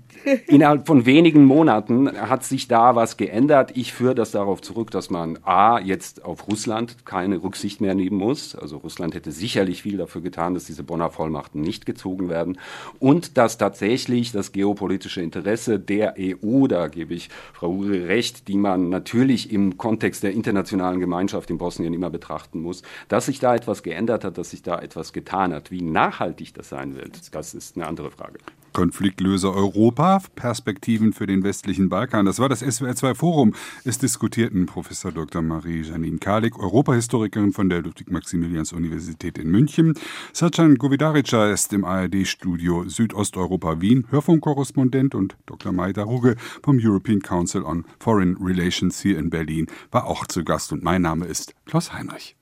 Innerhalb 0.48 0.86
von 0.88 1.06
wenigen 1.06 1.44
Monaten 1.44 2.10
hat 2.10 2.44
sich 2.44 2.66
da 2.66 2.96
was 2.96 3.16
geändert. 3.16 3.76
Ich 3.76 3.92
führe 3.92 4.14
das 4.16 4.32
darauf 4.32 4.60
zurück, 4.60 4.90
dass 4.90 5.08
man 5.08 5.38
A, 5.44 5.78
jetzt 5.78 6.24
auf 6.24 6.48
Russland 6.48 7.06
keine 7.06 7.42
Rücksicht 7.42 7.80
mehr 7.80 7.94
nehmen 7.94 8.16
muss. 8.16 8.56
Also 8.56 8.78
Russland 8.78 9.14
hätte 9.14 9.30
sicherlich 9.30 9.82
viel 9.82 9.98
dafür 9.98 10.22
getan, 10.22 10.54
dass 10.54 10.64
diese 10.64 10.82
Bonner 10.82 11.10
Vollmachten 11.10 11.60
nicht 11.60 11.86
gezogen 11.86 12.28
werden. 12.28 12.58
Und 12.98 13.36
dass 13.36 13.56
tatsächlich 13.56 14.32
das 14.32 14.50
geopolitische 14.50 15.22
Interesse 15.22 15.78
der 15.78 16.16
EU, 16.18 16.66
da 16.66 16.88
gebe 16.88 17.14
ich 17.14 17.28
Frau 17.52 17.70
Uri 17.70 18.02
recht, 18.04 18.48
die 18.48 18.56
man 18.56 18.88
natürlich 18.88 19.52
im 19.52 19.76
Kontext 19.76 20.24
der 20.24 20.32
internationalen 20.32 20.98
Gemeinschaft 20.98 21.50
in 21.50 21.58
Bosnien 21.58 21.94
immer 21.94 22.10
betrachten 22.10 22.62
muss, 22.62 22.82
dass 23.08 23.26
sich 23.26 23.38
da 23.38 23.54
etwas 23.54 23.84
geändert 23.84 24.24
hat, 24.24 24.38
dass 24.38 24.50
sich 24.50 24.62
da 24.62 24.80
etwas 24.80 25.12
getan 25.12 25.54
hat. 25.54 25.70
Wie 25.70 25.82
nachhaltig 25.82 26.52
das 26.54 26.68
sein 26.68 26.96
wird, 26.96 27.32
das 27.34 27.54
ist 27.54 27.76
eine 27.76 27.86
andere 27.86 28.10
Frage. 28.10 28.38
Konfliktlöser 28.76 29.54
Europa, 29.54 30.20
Perspektiven 30.34 31.14
für 31.14 31.26
den 31.26 31.42
westlichen 31.42 31.88
Balkan. 31.88 32.26
Das 32.26 32.38
war 32.40 32.50
das 32.50 32.62
SWR2 32.62 33.14
Forum. 33.14 33.54
Es 33.84 33.96
diskutierten 33.96 34.66
Professor 34.66 35.10
Dr. 35.10 35.40
Marie-Janine 35.40 36.18
Kalik, 36.18 36.58
Europahistorikerin 36.58 37.54
von 37.54 37.70
der 37.70 37.80
Ludwig-Maximilians-Universität 37.80 39.38
in 39.38 39.50
München. 39.50 39.94
Sacan 40.34 40.74
Govidarica 40.74 41.50
ist 41.50 41.72
im 41.72 41.86
ARD-Studio 41.86 42.86
Südosteuropa 42.86 43.80
Wien, 43.80 44.04
Hörfunkkorrespondent 44.10 45.14
und 45.14 45.38
Dr. 45.46 45.72
Maida 45.72 46.02
Ruge 46.02 46.36
vom 46.62 46.78
European 46.78 47.22
Council 47.22 47.62
on 47.62 47.86
Foreign 47.98 48.36
Relations 48.36 49.00
hier 49.00 49.18
in 49.18 49.30
Berlin 49.30 49.68
war 49.90 50.06
auch 50.06 50.26
zu 50.26 50.44
Gast 50.44 50.70
und 50.72 50.82
mein 50.82 51.00
Name 51.00 51.24
ist 51.24 51.54
Klaus 51.64 51.94
Heinrich. 51.94 52.36